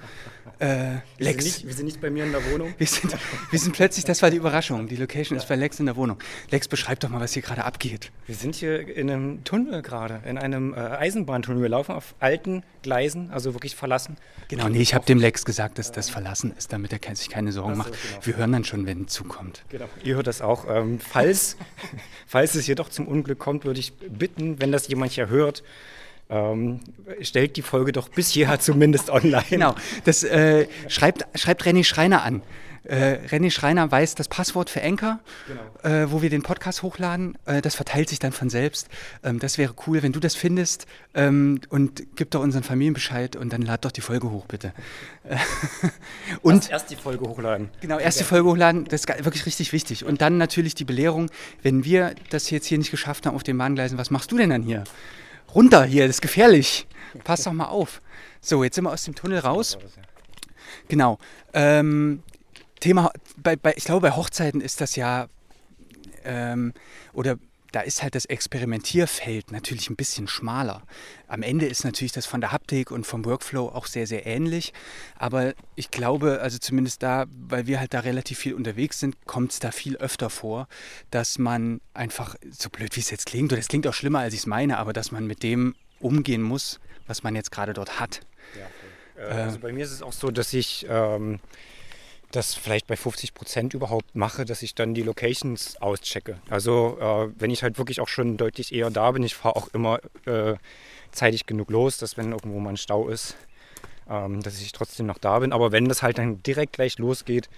Äh, 0.62 0.66
Wir 0.66 0.76
sind, 0.76 1.02
Lex. 1.18 1.44
nicht, 1.44 1.66
wir 1.66 1.74
sind 1.74 1.86
nicht 1.86 2.00
bei 2.00 2.08
mir 2.08 2.24
in 2.24 2.30
der 2.30 2.52
Wohnung. 2.52 2.72
Wir 2.78 2.86
sind, 2.86 3.12
wir 3.50 3.58
sind 3.58 3.72
plötzlich, 3.74 4.04
das 4.04 4.22
war 4.22 4.30
die 4.30 4.36
Überraschung. 4.36 4.86
Die 4.86 4.94
Location 4.94 5.36
ist 5.36 5.48
bei 5.48 5.56
Lex 5.56 5.80
in 5.80 5.86
der 5.86 5.96
Wohnung. 5.96 6.18
Lex, 6.50 6.68
beschreib 6.68 7.00
doch 7.00 7.08
mal, 7.08 7.20
was 7.20 7.32
hier 7.32 7.42
gerade 7.42 7.64
abgeht. 7.64 8.12
Wir 8.26 8.36
sind 8.36 8.54
hier 8.54 8.86
in 8.96 9.10
einem 9.10 9.42
Tunnel 9.42 9.82
gerade, 9.82 10.22
in 10.24 10.38
einem 10.38 10.72
äh, 10.72 10.76
Eisenbahntunnel. 10.76 11.62
Wir 11.62 11.68
laufen 11.68 11.92
auf 11.92 12.14
alten 12.20 12.62
Gleisen, 12.82 13.32
also 13.32 13.54
wirklich 13.54 13.74
verlassen. 13.74 14.16
Genau, 14.48 14.68
nee, 14.68 14.80
ich 14.80 14.94
habe 14.94 15.04
dem 15.04 15.18
Lex 15.18 15.44
gesagt, 15.44 15.78
dass 15.78 15.90
das 15.90 16.10
verlassen 16.10 16.54
ist, 16.56 16.72
damit 16.72 16.92
er 16.92 17.16
sich 17.16 17.28
keine 17.28 17.50
Sorgen 17.50 17.72
Ach 17.80 17.84
so, 17.86 17.90
macht. 17.90 18.00
genau. 18.00 18.26
Wir 18.26 18.36
hören 18.36 18.52
dann 18.52 18.64
schon, 18.64 18.86
wenn 18.86 19.08
zukommt. 19.08 19.64
Genau. 19.68 19.86
Ihr 20.04 20.14
hört 20.14 20.28
das 20.28 20.42
auch. 20.42 20.66
Ähm, 20.68 21.00
falls, 21.00 21.56
falls 22.26 22.54
es 22.54 22.66
hier 22.66 22.76
doch 22.76 22.88
zum 22.88 23.08
Unglück 23.08 23.40
kommt, 23.40 23.64
würde 23.64 23.80
ich 23.80 23.94
bitten, 23.94 24.60
wenn 24.60 24.70
das 24.70 24.86
jemand 24.86 25.10
hier 25.10 25.28
hört, 25.28 25.64
ähm, 26.32 26.80
stellt 27.20 27.56
die 27.56 27.62
Folge 27.62 27.92
doch 27.92 28.08
bis 28.08 28.30
hierher 28.30 28.58
zumindest 28.58 29.10
online. 29.10 29.44
Genau, 29.50 29.74
das 30.04 30.24
äh, 30.24 30.66
schreibt, 30.88 31.26
schreibt 31.38 31.64
René 31.64 31.84
Schreiner 31.84 32.22
an. 32.22 32.42
Äh, 32.84 33.18
René 33.28 33.50
Schreiner 33.50 33.90
weiß 33.90 34.16
das 34.16 34.26
Passwort 34.26 34.68
für 34.68 34.82
Anchor, 34.82 35.20
äh, 35.84 36.06
wo 36.08 36.20
wir 36.20 36.30
den 36.30 36.42
Podcast 36.42 36.82
hochladen. 36.82 37.38
Äh, 37.46 37.62
das 37.62 37.76
verteilt 37.76 38.08
sich 38.08 38.18
dann 38.18 38.32
von 38.32 38.50
selbst. 38.50 38.88
Ähm, 39.22 39.38
das 39.38 39.56
wäre 39.56 39.72
cool, 39.86 40.02
wenn 40.02 40.12
du 40.12 40.18
das 40.18 40.34
findest 40.34 40.86
ähm, 41.14 41.60
und 41.68 42.02
gib 42.16 42.32
doch 42.32 42.40
unseren 42.40 42.64
Familien 42.64 42.94
Bescheid 42.94 43.36
und 43.36 43.52
dann 43.52 43.62
lad 43.62 43.84
doch 43.84 43.92
die 43.92 44.00
Folge 44.00 44.30
hoch, 44.30 44.46
bitte. 44.46 44.72
Und 46.42 46.70
Erst 46.70 46.90
die 46.90 46.96
Folge 46.96 47.24
hochladen. 47.24 47.68
Genau, 47.80 47.98
erst 47.98 48.18
die 48.18 48.24
Folge 48.24 48.48
hochladen, 48.48 48.84
das 48.86 49.02
ist 49.02 49.24
wirklich 49.24 49.46
richtig 49.46 49.72
wichtig. 49.72 50.04
Und 50.04 50.20
dann 50.20 50.36
natürlich 50.36 50.74
die 50.74 50.84
Belehrung, 50.84 51.30
wenn 51.62 51.84
wir 51.84 52.16
das 52.30 52.50
jetzt 52.50 52.66
hier 52.66 52.78
nicht 52.78 52.90
geschafft 52.90 53.26
haben 53.26 53.36
auf 53.36 53.44
den 53.44 53.56
Bahngleisen, 53.56 53.98
was 53.98 54.10
machst 54.10 54.32
du 54.32 54.38
denn 54.38 54.50
dann 54.50 54.62
hier? 54.62 54.82
Runter 55.54 55.84
hier, 55.84 56.06
das 56.06 56.16
ist 56.16 56.22
gefährlich. 56.22 56.86
Pass 57.24 57.44
doch 57.44 57.52
mal 57.52 57.66
auf. 57.66 58.00
So, 58.40 58.64
jetzt 58.64 58.74
sind 58.74 58.84
wir 58.84 58.92
aus 58.92 59.04
dem 59.04 59.14
Tunnel 59.14 59.38
raus. 59.38 59.78
Genau. 60.88 61.18
Ähm, 61.52 62.22
Thema, 62.80 63.12
bei, 63.36 63.56
bei, 63.56 63.74
ich 63.76 63.84
glaube, 63.84 64.08
bei 64.08 64.16
Hochzeiten 64.16 64.60
ist 64.60 64.80
das 64.80 64.96
ja, 64.96 65.28
ähm, 66.24 66.72
oder 67.12 67.36
da 67.72 67.80
ist 67.80 68.02
halt 68.02 68.14
das 68.14 68.26
Experimentierfeld 68.26 69.50
natürlich 69.50 69.90
ein 69.90 69.96
bisschen 69.96 70.28
schmaler. 70.28 70.82
Am 71.26 71.42
Ende 71.42 71.66
ist 71.66 71.84
natürlich 71.84 72.12
das 72.12 72.26
von 72.26 72.40
der 72.40 72.52
Haptik 72.52 72.90
und 72.90 73.06
vom 73.06 73.24
Workflow 73.24 73.68
auch 73.68 73.86
sehr, 73.86 74.06
sehr 74.06 74.26
ähnlich. 74.26 74.72
Aber 75.16 75.54
ich 75.74 75.90
glaube, 75.90 76.40
also 76.42 76.58
zumindest 76.58 77.02
da, 77.02 77.24
weil 77.30 77.66
wir 77.66 77.80
halt 77.80 77.94
da 77.94 78.00
relativ 78.00 78.38
viel 78.38 78.54
unterwegs 78.54 79.00
sind, 79.00 79.16
kommt 79.26 79.52
es 79.52 79.58
da 79.58 79.70
viel 79.70 79.96
öfter 79.96 80.28
vor, 80.28 80.68
dass 81.10 81.38
man 81.38 81.80
einfach, 81.94 82.36
so 82.50 82.68
blöd 82.68 82.94
wie 82.94 83.00
es 83.00 83.10
jetzt 83.10 83.26
klingt, 83.26 83.52
oder 83.52 83.60
es 83.60 83.68
klingt 83.68 83.86
auch 83.86 83.94
schlimmer, 83.94 84.20
als 84.20 84.34
ich 84.34 84.40
es 84.40 84.46
meine, 84.46 84.78
aber 84.78 84.92
dass 84.92 85.10
man 85.10 85.26
mit 85.26 85.42
dem 85.42 85.74
umgehen 85.98 86.42
muss, 86.42 86.78
was 87.06 87.22
man 87.22 87.34
jetzt 87.34 87.50
gerade 87.50 87.72
dort 87.72 87.98
hat. 87.98 88.20
Äh, 89.16 89.22
also 89.22 89.58
bei 89.58 89.72
mir 89.72 89.84
ist 89.84 89.92
es 89.92 90.02
auch 90.02 90.12
so, 90.12 90.30
dass 90.30 90.52
ich 90.52 90.86
ähm, 90.88 91.40
das 92.36 92.54
vielleicht 92.54 92.86
bei 92.86 92.96
50 92.96 93.34
Prozent 93.34 93.74
überhaupt 93.74 94.14
mache, 94.14 94.44
dass 94.44 94.62
ich 94.62 94.74
dann 94.74 94.94
die 94.94 95.02
Locations 95.02 95.80
auschecke. 95.80 96.38
Also 96.50 96.98
äh, 97.00 97.40
wenn 97.40 97.50
ich 97.50 97.62
halt 97.62 97.78
wirklich 97.78 98.00
auch 98.00 98.08
schon 98.08 98.36
deutlich 98.36 98.74
eher 98.74 98.90
da 98.90 99.10
bin, 99.12 99.22
ich 99.22 99.34
fahre 99.34 99.56
auch 99.56 99.68
immer 99.68 100.00
äh, 100.26 100.54
zeitig 101.12 101.46
genug 101.46 101.70
los, 101.70 101.98
dass 101.98 102.16
wenn 102.16 102.32
irgendwo 102.32 102.58
mal 102.58 102.70
ein 102.70 102.76
Stau 102.76 103.08
ist, 103.08 103.36
ähm, 104.08 104.42
dass 104.42 104.60
ich 104.60 104.72
trotzdem 104.72 105.06
noch 105.06 105.18
da 105.18 105.38
bin. 105.38 105.52
Aber 105.52 105.72
wenn 105.72 105.88
das 105.88 106.02
halt 106.02 106.18
dann 106.18 106.42
direkt 106.42 106.74
gleich 106.74 106.98
losgeht, 106.98 107.48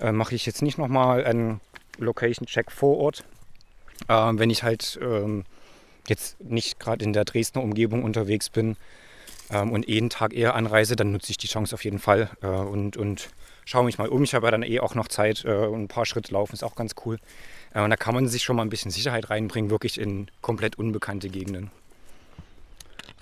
äh, 0.00 0.12
mache 0.12 0.34
ich 0.34 0.46
jetzt 0.46 0.62
nicht 0.62 0.78
nochmal 0.78 1.24
einen 1.24 1.60
Location-Check 1.98 2.70
vor 2.70 2.98
Ort. 2.98 3.24
Ähm, 4.08 4.38
wenn 4.38 4.50
ich 4.50 4.62
halt 4.62 4.98
ähm, 5.02 5.44
jetzt 6.08 6.40
nicht 6.40 6.80
gerade 6.80 7.04
in 7.04 7.12
der 7.12 7.24
Dresdner 7.24 7.62
Umgebung 7.62 8.04
unterwegs 8.04 8.48
bin, 8.48 8.76
ähm, 9.50 9.72
und 9.72 9.88
jeden 9.88 10.10
Tag 10.10 10.32
eher 10.32 10.54
anreise, 10.54 10.96
dann 10.96 11.12
nutze 11.12 11.30
ich 11.30 11.38
die 11.38 11.48
Chance 11.48 11.74
auf 11.74 11.84
jeden 11.84 11.98
Fall 11.98 12.30
äh, 12.42 12.46
und, 12.46 12.96
und 12.96 13.30
schaue 13.70 13.84
mich 13.84 13.98
mal 13.98 14.08
um. 14.08 14.24
Ich 14.24 14.34
habe 14.34 14.46
ja 14.46 14.50
dann 14.50 14.64
eh 14.64 14.80
auch 14.80 14.94
noch 14.94 15.06
Zeit 15.08 15.44
äh, 15.44 15.52
und 15.52 15.82
ein 15.82 15.88
paar 15.88 16.04
Schritte 16.04 16.32
laufen 16.32 16.54
ist 16.54 16.64
auch 16.64 16.74
ganz 16.74 16.94
cool. 17.04 17.18
Äh, 17.72 17.82
und 17.82 17.90
da 17.90 17.96
kann 17.96 18.14
man 18.14 18.26
sich 18.26 18.42
schon 18.42 18.56
mal 18.56 18.62
ein 18.62 18.70
bisschen 18.70 18.90
Sicherheit 18.90 19.30
reinbringen, 19.30 19.70
wirklich 19.70 20.00
in 20.00 20.28
komplett 20.40 20.76
unbekannte 20.76 21.28
Gegenden. 21.28 21.70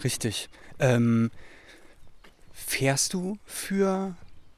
Richtig. 0.03 0.49
Ähm, 0.79 1.31
fährst 2.53 3.13
du 3.13 3.39
für 3.45 4.17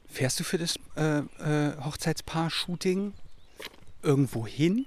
fährst 0.09 0.38
du 0.38 0.44
für 0.44 0.59
das 0.59 0.76
äh, 0.97 1.18
äh, 1.18 1.76
Hochzeitspaar-Shooting 1.85 3.12
irgendwo 4.02 4.47
hin? 4.47 4.87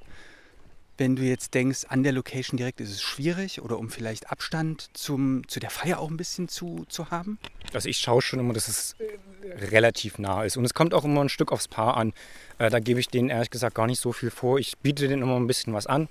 Wenn 0.97 1.15
du 1.15 1.23
jetzt 1.23 1.55
denkst, 1.55 1.85
an 1.89 2.03
der 2.03 2.11
Location 2.11 2.55
direkt 2.55 2.79
ist 2.79 2.91
es 2.91 3.01
schwierig 3.01 3.61
oder 3.61 3.79
um 3.79 3.89
vielleicht 3.89 4.29
Abstand 4.29 4.89
zum, 4.93 5.47
zu 5.47 5.59
der 5.59 5.71
Feier 5.71 5.99
auch 5.99 6.09
ein 6.09 6.17
bisschen 6.17 6.47
zu, 6.47 6.85
zu 6.87 7.09
haben? 7.09 7.39
Also 7.73 7.89
ich 7.89 7.97
schaue 7.97 8.21
schon 8.21 8.39
immer, 8.39 8.53
dass 8.53 8.67
es 8.67 8.95
äh, 8.99 9.65
relativ 9.65 10.19
nah 10.19 10.43
ist. 10.43 10.55
Und 10.55 10.65
es 10.65 10.75
kommt 10.75 10.93
auch 10.93 11.03
immer 11.03 11.21
ein 11.21 11.29
Stück 11.29 11.51
aufs 11.51 11.67
Paar 11.67 11.97
an. 11.97 12.13
Äh, 12.59 12.69
da 12.69 12.79
gebe 12.79 12.99
ich 12.99 13.07
denen 13.07 13.29
ehrlich 13.29 13.49
gesagt 13.49 13.73
gar 13.73 13.87
nicht 13.87 13.99
so 13.99 14.13
viel 14.13 14.29
vor. 14.29 14.59
Ich 14.59 14.77
biete 14.77 15.07
denen 15.07 15.23
immer 15.23 15.35
ein 15.35 15.47
bisschen 15.47 15.73
was 15.73 15.87
an, 15.87 16.09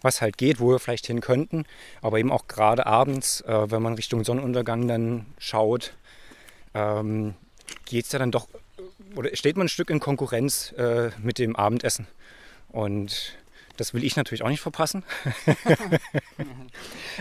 was 0.00 0.20
halt 0.20 0.38
geht, 0.38 0.60
wo 0.60 0.70
wir 0.70 0.78
vielleicht 0.78 1.08
hin 1.08 1.20
könnten. 1.20 1.64
Aber 2.00 2.20
eben 2.20 2.30
auch 2.30 2.46
gerade 2.46 2.86
abends, 2.86 3.40
äh, 3.40 3.70
wenn 3.72 3.82
man 3.82 3.94
Richtung 3.94 4.22
Sonnenuntergang 4.22 4.86
dann 4.86 5.26
schaut, 5.38 5.94
ähm, 6.74 7.34
geht 7.84 8.04
es 8.04 8.12
ja 8.12 8.20
dann 8.20 8.30
doch, 8.30 8.46
oder 9.16 9.34
steht 9.34 9.56
man 9.56 9.66
ein 9.66 9.68
Stück 9.68 9.90
in 9.90 9.98
Konkurrenz 9.98 10.72
mit 11.22 11.38
dem 11.38 11.56
Abendessen. 11.56 12.06
Und 12.68 13.36
das 13.80 13.94
will 13.94 14.04
ich 14.04 14.16
natürlich 14.16 14.42
auch 14.42 14.48
nicht 14.48 14.60
verpassen. 14.60 15.02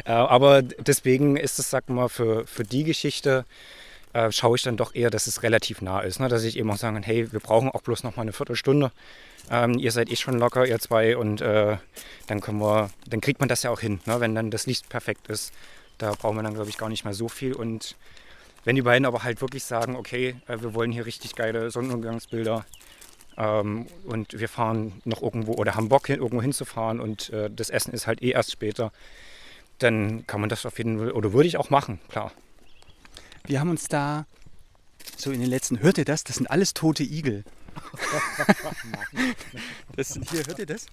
Äh, 0.05 0.11
aber 0.11 0.61
deswegen 0.61 1.35
ist 1.35 1.59
es, 1.59 1.69
sag 1.69 1.89
mal, 1.89 2.07
für, 2.07 2.47
für 2.47 2.63
die 2.63 2.85
Geschichte 2.85 3.43
äh, 4.13 4.31
schaue 4.31 4.55
ich 4.55 4.63
dann 4.63 4.77
doch 4.77 4.95
eher, 4.95 5.09
dass 5.09 5.27
es 5.27 5.43
relativ 5.43 5.81
nah 5.81 5.99
ist. 5.99 6.19
Ne? 6.19 6.29
Dass 6.29 6.43
ich 6.43 6.57
eben 6.57 6.71
auch 6.71 6.77
sagen 6.77 6.95
kann, 6.95 7.03
hey, 7.03 7.31
wir 7.33 7.39
brauchen 7.41 7.69
auch 7.69 7.81
bloß 7.81 8.03
noch 8.03 8.15
mal 8.15 8.21
eine 8.21 8.31
Viertelstunde. 8.31 8.91
Ähm, 9.51 9.77
ihr 9.77 9.91
seid 9.91 10.09
eh 10.09 10.15
schon 10.15 10.39
locker, 10.39 10.65
ihr 10.65 10.79
zwei, 10.79 11.17
und 11.17 11.41
äh, 11.41 11.77
dann 12.27 12.39
können 12.39 12.59
wir, 12.59 12.91
dann 13.07 13.19
kriegt 13.19 13.39
man 13.39 13.49
das 13.49 13.63
ja 13.63 13.71
auch 13.71 13.79
hin, 13.79 13.99
ne? 14.05 14.19
wenn 14.19 14.35
dann 14.35 14.51
das 14.51 14.67
Licht 14.67 14.87
perfekt 14.87 15.27
ist. 15.27 15.51
Da 15.97 16.11
brauchen 16.11 16.37
wir 16.37 16.43
dann, 16.43 16.53
glaube 16.53 16.69
ich, 16.69 16.77
gar 16.77 16.87
nicht 16.87 17.03
mehr 17.03 17.13
so 17.13 17.27
viel. 17.27 17.53
Und 17.53 17.95
wenn 18.63 18.75
die 18.75 18.83
beiden 18.83 19.05
aber 19.05 19.23
halt 19.23 19.41
wirklich 19.41 19.63
sagen, 19.63 19.95
okay, 19.95 20.35
äh, 20.47 20.61
wir 20.61 20.73
wollen 20.73 20.91
hier 20.91 21.05
richtig 21.05 21.35
geile 21.35 21.71
Sonnenuntergangsbilder 21.71 22.65
ähm, 23.39 23.88
und 24.05 24.38
wir 24.38 24.50
fahren 24.50 25.01
noch 25.05 25.24
irgendwo 25.24 25.53
oder 25.53 25.75
haben 25.75 25.89
Bock, 25.89 26.08
hin, 26.08 26.19
irgendwo 26.19 26.41
hinzufahren 26.41 27.00
und 27.00 27.29
äh, 27.29 27.50
das 27.50 27.69
Essen 27.69 27.93
ist 27.93 28.05
halt 28.05 28.22
eh 28.22 28.31
erst 28.31 28.51
später, 28.51 28.91
dann 29.79 30.27
kann 30.27 30.41
man 30.41 30.50
das 30.50 30.65
auf 30.65 30.77
jeden 30.77 31.00
Fall, 31.00 31.12
oder 31.13 31.34
würde 31.34 31.48
ich 31.48 31.58
auch 31.58 31.69
machen, 31.69 32.00
klar. 32.10 32.31
Wir 33.46 33.62
haben 33.62 33.69
uns 33.69 33.88
da 33.88 34.25
so 35.17 35.31
in 35.31 35.39
den 35.39 35.50
letzten, 35.50 35.79
hört 35.79 35.98
ihr 35.98 36.05
das? 36.05 36.25
Das 36.25 36.36
sind 36.36 36.51
alles 36.51 36.74
tote 36.74 37.03
Igel. 37.03 37.46
das 39.96 40.10
sind 40.10 40.29
hier, 40.29 40.46
hört 40.46 40.60
ihr 40.60 40.65
das? 40.65 40.88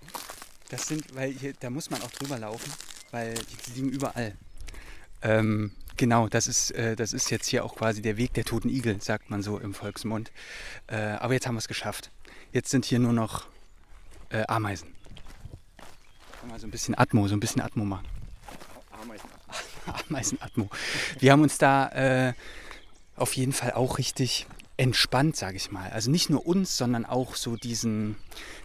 Das 0.69 0.87
sind, 0.87 1.15
weil 1.17 1.33
hier, 1.33 1.53
da 1.59 1.69
muss 1.69 1.91
man 1.91 2.00
auch 2.03 2.11
drüber 2.12 2.38
laufen, 2.38 2.73
weil 3.11 3.35
die 3.35 3.73
liegen 3.73 3.88
überall. 3.88 4.37
Ähm, 5.23 5.73
genau, 5.97 6.29
das 6.29 6.47
ist, 6.47 6.71
äh, 6.73 6.95
das 6.95 7.12
ist 7.12 7.31
jetzt 7.31 7.49
hier 7.49 7.65
auch 7.65 7.75
quasi 7.75 8.03
der 8.03 8.17
Weg 8.17 8.35
der 8.35 8.45
toten 8.45 8.69
Igel, 8.69 9.00
sagt 9.00 9.31
man 9.31 9.43
so 9.43 9.59
im 9.59 9.75
Volksmund. 9.75 10.31
Äh, 10.87 10.97
aber 10.97 11.35
jetzt 11.35 11.47
haben 11.47 11.57
wir 11.57 11.61
es 11.61 11.69
geschafft. 11.69 12.11
Jetzt 12.53 12.71
sind 12.71 12.85
hier 12.85 12.99
nur 12.99 13.12
noch 13.12 13.47
äh, 14.31 14.45
Ameisen. 14.47 14.95
Man 16.49 16.61
so 16.61 16.67
ein 16.67 16.71
bisschen 16.71 16.97
Atmo, 16.97 17.26
so 17.26 17.35
ein 17.35 17.41
bisschen 17.41 17.61
Atmo 17.61 17.85
machen. 17.85 18.07
Ameisenatmo. 20.09 20.69
Wir 21.19 21.33
haben 21.33 21.43
uns 21.43 21.59
da 21.59 21.88
äh, 22.29 22.33
auf 23.17 23.35
jeden 23.35 23.53
Fall 23.53 23.73
auch 23.73 23.99
richtig 23.99 24.47
entspannt, 24.79 25.37
sage 25.37 25.57
ich 25.57 25.71
mal. 25.71 25.91
Also 25.91 26.11
nicht 26.11 26.29
nur 26.29 26.47
uns, 26.47 26.76
sondern 26.76 27.07
auch 27.07 27.35
so 27.35 27.57
diesen, 27.57 28.17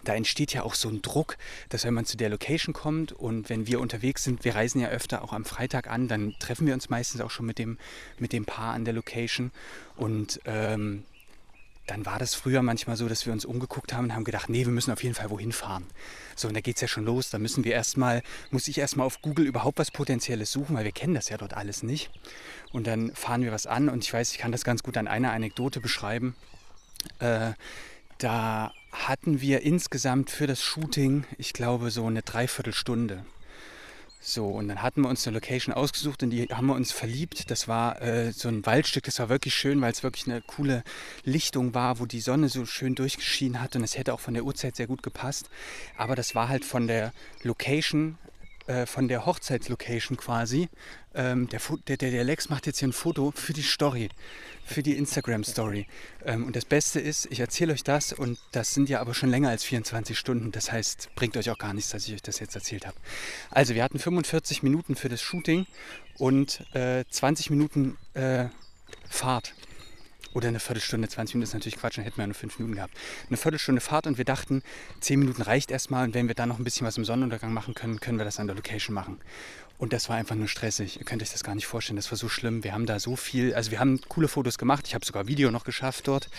da 0.04 0.14
entsteht 0.14 0.54
ja 0.54 0.64
auch 0.64 0.74
so 0.74 0.90
ein 0.90 1.02
Druck, 1.02 1.38
dass 1.70 1.86
wenn 1.86 1.94
man 1.94 2.06
zu 2.06 2.18
der 2.18 2.30
Location 2.30 2.74
kommt 2.74 3.14
und 3.14 3.50
wenn 3.50 3.66
wir 3.66 3.80
unterwegs 3.80 4.26
sind, 4.26 4.44
wir 4.44 4.56
reisen 4.56 4.82
ja 4.82 4.90
öfter 4.90 5.24
auch 5.24 5.32
am 5.32 5.46
Freitag 5.46 5.90
an, 5.90 6.10
dann 6.10 6.36
treffen 6.40 6.68
wir 6.68 6.74
uns 6.74 6.90
meistens 6.90 7.22
auch 7.22 7.32
schon 7.32 7.46
mit 7.46 7.58
dem, 7.60 7.78
mit 8.20 8.34
dem 8.34 8.46
Paar 8.46 8.74
an 8.74 8.84
der 8.84 8.94
Location 8.94 9.52
und 9.96 10.42
ähm, 10.46 11.06
dann 11.92 12.06
war 12.06 12.20
das 12.20 12.36
früher 12.36 12.62
manchmal 12.62 12.96
so, 12.96 13.10
dass 13.10 13.26
wir 13.26 13.34
uns 13.34 13.44
umgeguckt 13.44 13.92
haben 13.92 14.06
und 14.06 14.16
haben 14.16 14.24
gedacht, 14.24 14.48
nee, 14.48 14.66
wir 14.66 14.72
müssen 14.72 14.92
auf 14.92 15.04
jeden 15.04 15.14
Fall 15.14 15.30
wohin 15.30 15.52
fahren. 15.52 15.86
So, 16.38 16.48
und 16.48 16.54
da 16.54 16.62
geht 16.62 16.76
es 16.76 16.82
ja 16.82 16.88
schon 16.88 17.04
los. 17.04 17.30
Da 17.30 17.38
müssen 17.38 17.66
wir 17.66 17.74
erstmal, 17.74 18.24
muss 18.50 18.70
ich 18.70 18.78
erstmal 18.78 19.06
auf 19.06 19.22
Google 19.22 19.46
überhaupt 19.46 19.78
was 19.78 19.92
Potenzielles 19.92 20.54
suchen, 20.54 20.74
weil 20.74 20.86
wir 20.86 20.94
kennen 20.94 21.16
das 21.16 21.28
ja 21.28 21.36
dort 21.36 21.54
alles 21.54 21.84
nicht. 21.84 22.10
Und 22.72 22.88
dann 22.88 23.14
fahren 23.14 23.44
wir 23.44 23.52
was 23.52 23.68
an 23.68 23.90
und 23.90 24.06
ich 24.06 24.14
weiß, 24.14 24.32
ich 24.32 24.38
kann 24.38 24.54
das 24.54 24.64
ganz 24.64 24.84
gut 24.84 24.96
an 24.96 25.10
einer 25.10 25.34
Anekdote 25.34 25.82
beschreiben. 25.82 26.34
Äh, 27.20 27.52
da 28.20 28.72
hatten 28.94 29.42
wir 29.42 29.62
insgesamt 29.62 30.30
für 30.30 30.48
das 30.48 30.64
Shooting, 30.64 31.26
ich 31.38 31.52
glaube, 31.52 31.92
so 31.92 32.06
eine 32.06 32.22
Dreiviertelstunde. 32.22 33.26
So, 34.24 34.46
und 34.46 34.68
dann 34.68 34.84
hatten 34.84 35.02
wir 35.02 35.10
uns 35.10 35.26
eine 35.26 35.34
Location 35.34 35.74
ausgesucht 35.74 36.22
und 36.22 36.30
die 36.30 36.46
haben 36.46 36.68
wir 36.68 36.76
uns 36.76 36.92
verliebt. 36.92 37.50
Das 37.50 37.68
war 37.68 38.00
äh, 38.04 38.32
so 38.32 38.50
ein 38.50 38.64
Waldstück, 38.68 39.04
das 39.04 39.18
war 39.18 39.30
wirklich 39.30 39.56
schön, 39.56 39.82
weil 39.82 39.92
es 39.92 40.04
wirklich 40.04 40.28
eine 40.28 40.42
coole 40.42 40.84
Lichtung 41.24 41.74
war, 41.74 42.00
wo 42.00 42.06
die 42.06 42.22
Sonne 42.22 42.48
so 42.48 42.68
schön 42.68 42.94
durchgeschienen 42.94 43.60
hat 43.60 43.76
und 43.76 43.84
es 43.84 43.98
hätte 43.98 44.14
auch 44.14 44.20
von 44.20 44.36
der 44.36 44.44
Uhrzeit 44.44 44.76
sehr 44.76 44.86
gut 44.86 45.02
gepasst. 45.02 45.50
Aber 45.98 46.16
das 46.16 46.36
war 46.36 46.50
halt 46.50 46.66
von 46.66 46.86
der 46.86 47.14
Location 47.42 48.20
äh, 48.72 48.86
von 48.86 49.08
der 49.08 49.26
Hochzeitslocation 49.26 50.18
quasi. 50.18 50.70
Ähm, 51.14 51.50
der, 51.50 51.60
der, 51.88 51.98
der 51.98 52.24
Lex 52.24 52.50
macht 52.50 52.68
jetzt 52.68 52.80
hier 52.80 52.88
ein 52.88 52.94
Foto 52.94 53.34
für 53.36 53.52
die 53.52 53.64
Story, 53.64 54.08
für 54.66 54.82
die 54.82 54.96
Instagram-Story. 54.96 55.88
Ähm, 56.26 56.46
und 56.46 56.56
das 56.56 56.64
Beste 56.64 57.02
ist, 57.02 57.28
ich 57.30 57.42
erzähle 57.42 57.74
euch 57.74 57.84
das 57.84 58.14
und 58.14 58.40
das 58.54 58.74
sind 58.74 58.88
ja 58.88 59.02
aber 59.02 59.14
schon 59.14 59.30
länger 59.30 59.50
als 59.50 59.66
24 59.66 60.18
Stunden. 60.18 60.52
Das 60.54 60.72
heißt, 60.72 61.10
bringt 61.16 61.36
euch 61.36 61.50
auch 61.50 61.58
gar 61.58 61.74
nichts, 61.74 61.92
dass 61.92 62.08
ich 62.08 62.14
euch 62.14 62.22
das 62.22 62.40
jetzt 62.40 62.56
erzählt 62.56 62.88
habe. 62.88 62.96
Also 63.50 63.76
wir 63.76 63.84
hatten 63.84 64.00
45 64.00 64.64
Minuten 64.64 64.96
für 64.96 65.10
das 65.10 65.22
Shooting 65.22 65.66
und 66.18 66.66
äh, 66.74 67.04
20 67.10 67.50
Minuten 67.50 67.98
äh, 68.14 68.46
Fahrt. 69.10 69.54
Oder 70.34 70.48
eine 70.48 70.60
Viertelstunde, 70.60 71.08
20 71.08 71.36
Minuten 71.36 71.50
ist 71.50 71.54
natürlich 71.54 71.78
Quatsch, 71.78 71.98
dann 71.98 72.06
hätten 72.06 72.18
wir 72.18 72.28
nur 72.28 72.36
5 72.36 72.60
Minuten 72.60 72.76
gehabt. 72.76 72.94
Eine 73.28 73.38
Viertelstunde 73.38 73.82
Fahrt 73.82 74.08
und 74.08 74.18
wir 74.18 74.26
dachten, 74.26 74.64
10 75.02 75.20
Minuten 75.20 75.42
reicht 75.42 75.72
erstmal 75.72 76.06
und 76.06 76.14
wenn 76.14 76.28
wir 76.28 76.36
dann 76.36 76.50
noch 76.50 76.60
ein 76.60 76.64
bisschen 76.64 76.88
was 76.88 76.98
im 76.98 77.06
Sonnenuntergang 77.06 77.54
machen 77.54 77.74
können, 77.74 78.00
können 78.00 78.18
wir 78.18 78.26
das 78.26 78.40
an 78.40 78.48
der 78.48 78.56
Location 78.56 78.94
machen. 78.94 79.20
Und 79.82 79.94
das 79.94 80.10
war 80.10 80.16
einfach 80.16 80.36
nur 80.36 80.48
stressig. 80.48 81.00
Ihr 81.00 81.06
könnt 81.06 81.24
euch 81.24 81.32
das 81.32 81.44
gar 81.44 81.56
nicht 81.56 81.66
vorstellen. 81.66 81.96
Das 81.96 82.12
war 82.12 82.18
so 82.18 82.30
schlimm. 82.30 82.64
Wir 82.64 82.74
haben 82.74 82.86
da 82.86 83.00
so 83.00 83.16
viel, 83.16 83.56
also 83.56 83.72
wir 83.72 83.80
haben 83.80 84.00
coole 84.10 84.28
Fotos 84.28 84.60
gemacht. 84.60 84.86
Ich 84.86 84.94
habe 84.94 85.04
sogar 85.04 85.26
Video 85.26 85.50
noch 85.50 85.64
geschafft 85.64 86.08
dort. 86.08 86.30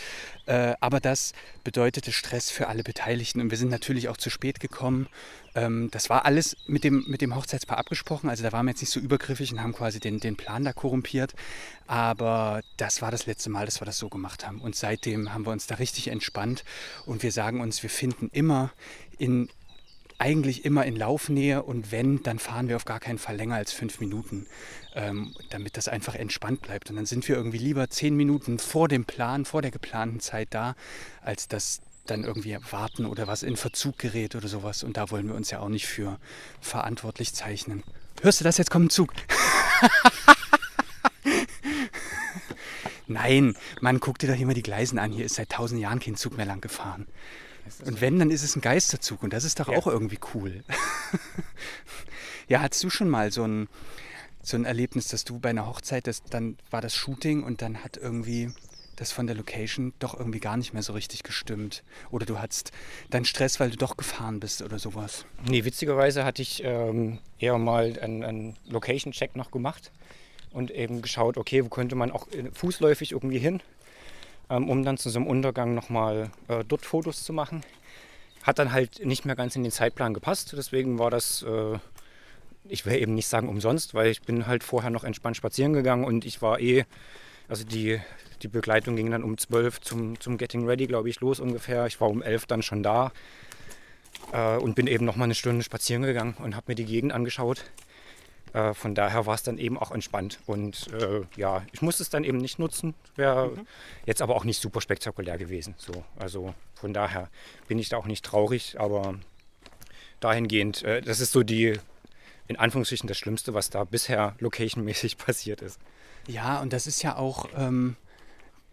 Äh, 0.46 0.74
aber 0.78 1.00
das 1.00 1.32
bedeutete 1.64 2.12
Stress 2.12 2.52
für 2.52 2.68
alle 2.68 2.84
Beteiligten. 2.84 3.40
Und 3.40 3.50
wir 3.50 3.58
sind 3.58 3.72
natürlich 3.72 4.08
auch 4.08 4.16
zu 4.16 4.30
spät 4.30 4.60
gekommen. 4.60 5.08
Ähm, 5.56 5.88
das 5.90 6.08
war 6.08 6.24
alles 6.24 6.56
mit 6.68 6.84
dem, 6.84 7.04
mit 7.08 7.20
dem 7.20 7.34
Hochzeitspaar 7.34 7.78
abgesprochen. 7.78 8.30
Also 8.30 8.44
da 8.44 8.52
waren 8.52 8.64
wir 8.66 8.70
jetzt 8.70 8.80
nicht 8.80 8.92
so 8.92 9.00
übergriffig 9.00 9.50
und 9.50 9.60
haben 9.60 9.72
quasi 9.72 9.98
den, 9.98 10.20
den 10.20 10.36
Plan 10.36 10.62
da 10.62 10.72
korrumpiert. 10.72 11.34
Aber 11.88 12.62
das 12.76 13.02
war 13.02 13.10
das 13.10 13.26
letzte 13.26 13.50
Mal, 13.50 13.66
dass 13.66 13.80
wir 13.80 13.86
das 13.86 13.98
so 13.98 14.08
gemacht 14.08 14.46
haben. 14.46 14.60
Und 14.60 14.76
seitdem 14.76 15.34
haben 15.34 15.46
wir 15.46 15.50
uns 15.50 15.66
da 15.66 15.74
richtig 15.74 16.06
entspannt. 16.06 16.62
Und 17.06 17.24
wir 17.24 17.32
sagen 17.32 17.60
uns, 17.60 17.82
wir 17.82 17.90
finden 17.90 18.30
immer 18.32 18.70
in 19.18 19.48
eigentlich 20.22 20.64
immer 20.64 20.86
in 20.86 20.94
Laufnähe 20.94 21.64
und 21.64 21.90
wenn, 21.90 22.22
dann 22.22 22.38
fahren 22.38 22.68
wir 22.68 22.76
auf 22.76 22.84
gar 22.84 23.00
keinen 23.00 23.18
Fall 23.18 23.34
länger 23.34 23.56
als 23.56 23.72
fünf 23.72 23.98
Minuten, 23.98 24.46
ähm, 24.94 25.34
damit 25.50 25.76
das 25.76 25.88
einfach 25.88 26.14
entspannt 26.14 26.62
bleibt. 26.62 26.90
Und 26.90 26.96
dann 26.96 27.06
sind 27.06 27.26
wir 27.26 27.34
irgendwie 27.34 27.58
lieber 27.58 27.90
zehn 27.90 28.14
Minuten 28.16 28.60
vor 28.60 28.86
dem 28.86 29.04
Plan, 29.04 29.44
vor 29.44 29.62
der 29.62 29.72
geplanten 29.72 30.20
Zeit 30.20 30.48
da, 30.52 30.76
als 31.22 31.48
das 31.48 31.80
dann 32.06 32.22
irgendwie 32.22 32.56
warten 32.70 33.04
oder 33.04 33.26
was 33.26 33.42
in 33.42 33.56
Verzug 33.56 33.98
gerät 33.98 34.36
oder 34.36 34.46
sowas. 34.46 34.84
Und 34.84 34.96
da 34.96 35.10
wollen 35.10 35.26
wir 35.26 35.34
uns 35.34 35.50
ja 35.50 35.58
auch 35.58 35.68
nicht 35.68 35.88
für 35.88 36.20
verantwortlich 36.60 37.34
zeichnen. 37.34 37.82
Hörst 38.20 38.38
du 38.38 38.44
das? 38.44 38.58
Jetzt 38.58 38.70
kommt 38.70 38.86
ein 38.86 38.90
Zug. 38.90 39.12
Nein, 43.08 43.56
Mann, 43.80 43.98
guck 43.98 44.20
dir 44.20 44.32
doch 44.32 44.38
mal 44.38 44.54
die 44.54 44.62
Gleisen 44.62 45.00
an. 45.00 45.10
Hier 45.10 45.24
ist 45.24 45.34
seit 45.34 45.50
tausend 45.50 45.80
Jahren 45.80 45.98
kein 45.98 46.14
Zug 46.14 46.36
mehr 46.36 46.46
lang 46.46 46.60
gefahren. 46.60 47.08
Und 47.84 48.00
wenn, 48.00 48.18
dann 48.18 48.30
ist 48.30 48.42
es 48.42 48.56
ein 48.56 48.60
Geisterzug 48.60 49.22
und 49.22 49.32
das 49.32 49.44
ist 49.44 49.60
doch 49.60 49.68
Ja. 49.68 49.76
auch 49.78 49.86
irgendwie 49.86 50.18
cool. 50.34 50.62
ja, 52.48 52.60
hattest 52.60 52.82
du 52.84 52.90
schon 52.90 53.08
mal 53.08 53.30
so 53.32 53.44
ein, 53.44 53.68
so 54.42 54.56
ein 54.56 54.64
Erlebnis, 54.64 55.08
dass 55.08 55.24
du 55.24 55.38
bei 55.38 55.50
einer 55.50 55.66
Hochzeit, 55.66 56.06
das, 56.06 56.22
dann 56.24 56.56
war 56.70 56.80
das 56.80 56.94
Shooting 56.96 57.42
und 57.42 57.62
dann 57.62 57.82
hat 57.84 57.96
irgendwie 57.96 58.52
das 58.96 59.10
von 59.10 59.26
der 59.26 59.34
Location 59.36 59.94
doch 60.00 60.18
irgendwie 60.18 60.38
gar 60.40 60.56
nicht 60.56 60.74
mehr 60.74 60.82
so 60.82 60.92
richtig 60.92 61.22
gestimmt. 61.22 61.82
Oder 62.10 62.26
du 62.26 62.38
hattest 62.38 62.72
dann 63.10 63.24
Stress, 63.24 63.58
weil 63.58 63.70
du 63.70 63.76
doch 63.76 63.96
gefahren 63.96 64.38
bist 64.38 64.62
oder 64.62 64.78
sowas. 64.78 65.24
Nee, 65.48 65.64
witzigerweise 65.64 66.24
hatte 66.24 66.42
ich 66.42 66.62
ähm, 66.64 67.18
eher 67.38 67.56
mal 67.58 67.98
einen, 68.00 68.22
einen 68.22 68.56
Location-Check 68.68 69.34
noch 69.34 69.50
gemacht 69.50 69.90
und 70.52 70.70
eben 70.70 71.00
geschaut, 71.00 71.36
okay, 71.38 71.64
wo 71.64 71.68
könnte 71.68 71.94
man 71.94 72.10
auch 72.12 72.28
äh, 72.32 72.50
fußläufig 72.52 73.12
irgendwie 73.12 73.38
hin, 73.38 73.60
um 74.56 74.84
dann 74.84 74.98
zu 74.98 75.10
so 75.10 75.18
einem 75.18 75.26
Untergang 75.26 75.74
nochmal 75.74 76.30
äh, 76.48 76.64
dort 76.66 76.84
Fotos 76.84 77.24
zu 77.24 77.32
machen. 77.32 77.62
Hat 78.42 78.58
dann 78.58 78.72
halt 78.72 79.04
nicht 79.04 79.24
mehr 79.24 79.36
ganz 79.36 79.56
in 79.56 79.62
den 79.62 79.72
Zeitplan 79.72 80.14
gepasst, 80.14 80.54
deswegen 80.56 80.98
war 80.98 81.10
das, 81.10 81.42
äh, 81.42 81.78
ich 82.68 82.84
will 82.86 82.94
eben 82.94 83.14
nicht 83.14 83.28
sagen 83.28 83.48
umsonst, 83.48 83.94
weil 83.94 84.10
ich 84.10 84.22
bin 84.22 84.46
halt 84.46 84.64
vorher 84.64 84.90
noch 84.90 85.04
entspannt 85.04 85.36
spazieren 85.36 85.72
gegangen 85.72 86.04
und 86.04 86.24
ich 86.24 86.42
war 86.42 86.60
eh, 86.60 86.84
also 87.48 87.64
die, 87.64 88.00
die 88.42 88.48
Begleitung 88.48 88.96
ging 88.96 89.10
dann 89.10 89.22
um 89.22 89.38
12 89.38 89.80
zum, 89.80 90.20
zum 90.20 90.38
Getting 90.38 90.66
Ready, 90.66 90.86
glaube 90.86 91.08
ich, 91.08 91.20
los 91.20 91.38
ungefähr. 91.38 91.86
Ich 91.86 92.00
war 92.00 92.08
um 92.08 92.22
11 92.22 92.46
dann 92.46 92.62
schon 92.62 92.82
da 92.82 93.12
äh, 94.32 94.56
und 94.56 94.74
bin 94.74 94.86
eben 94.86 95.04
noch 95.04 95.16
mal 95.16 95.24
eine 95.24 95.34
Stunde 95.34 95.62
spazieren 95.62 96.02
gegangen 96.02 96.34
und 96.38 96.56
habe 96.56 96.66
mir 96.68 96.74
die 96.74 96.84
Gegend 96.84 97.12
angeschaut. 97.12 97.64
Äh, 98.52 98.74
von 98.74 98.94
daher 98.94 99.26
war 99.26 99.34
es 99.34 99.42
dann 99.42 99.58
eben 99.58 99.78
auch 99.78 99.90
entspannt. 99.90 100.40
Und 100.46 100.88
äh, 100.92 101.22
ja, 101.36 101.64
ich 101.72 101.82
musste 101.82 102.02
es 102.02 102.10
dann 102.10 102.24
eben 102.24 102.38
nicht 102.38 102.58
nutzen. 102.58 102.94
Wäre 103.16 103.52
jetzt 104.06 104.22
aber 104.22 104.36
auch 104.36 104.44
nicht 104.44 104.60
super 104.60 104.80
spektakulär 104.80 105.38
gewesen. 105.38 105.74
So, 105.78 106.04
also 106.18 106.54
von 106.74 106.92
daher 106.92 107.30
bin 107.68 107.78
ich 107.78 107.88
da 107.88 107.96
auch 107.96 108.06
nicht 108.06 108.24
traurig, 108.24 108.78
aber 108.78 109.14
dahingehend, 110.20 110.82
äh, 110.82 111.00
das 111.00 111.20
ist 111.20 111.32
so 111.32 111.42
die, 111.42 111.78
in 112.48 112.56
Anführungsstrichen, 112.56 113.08
das 113.08 113.18
Schlimmste, 113.18 113.54
was 113.54 113.70
da 113.70 113.84
bisher 113.84 114.34
locationmäßig 114.38 115.16
passiert 115.18 115.62
ist. 115.62 115.78
Ja, 116.28 116.60
und 116.60 116.72
das 116.72 116.86
ist 116.86 117.02
ja 117.02 117.16
auch 117.16 117.48
ähm, 117.56 117.96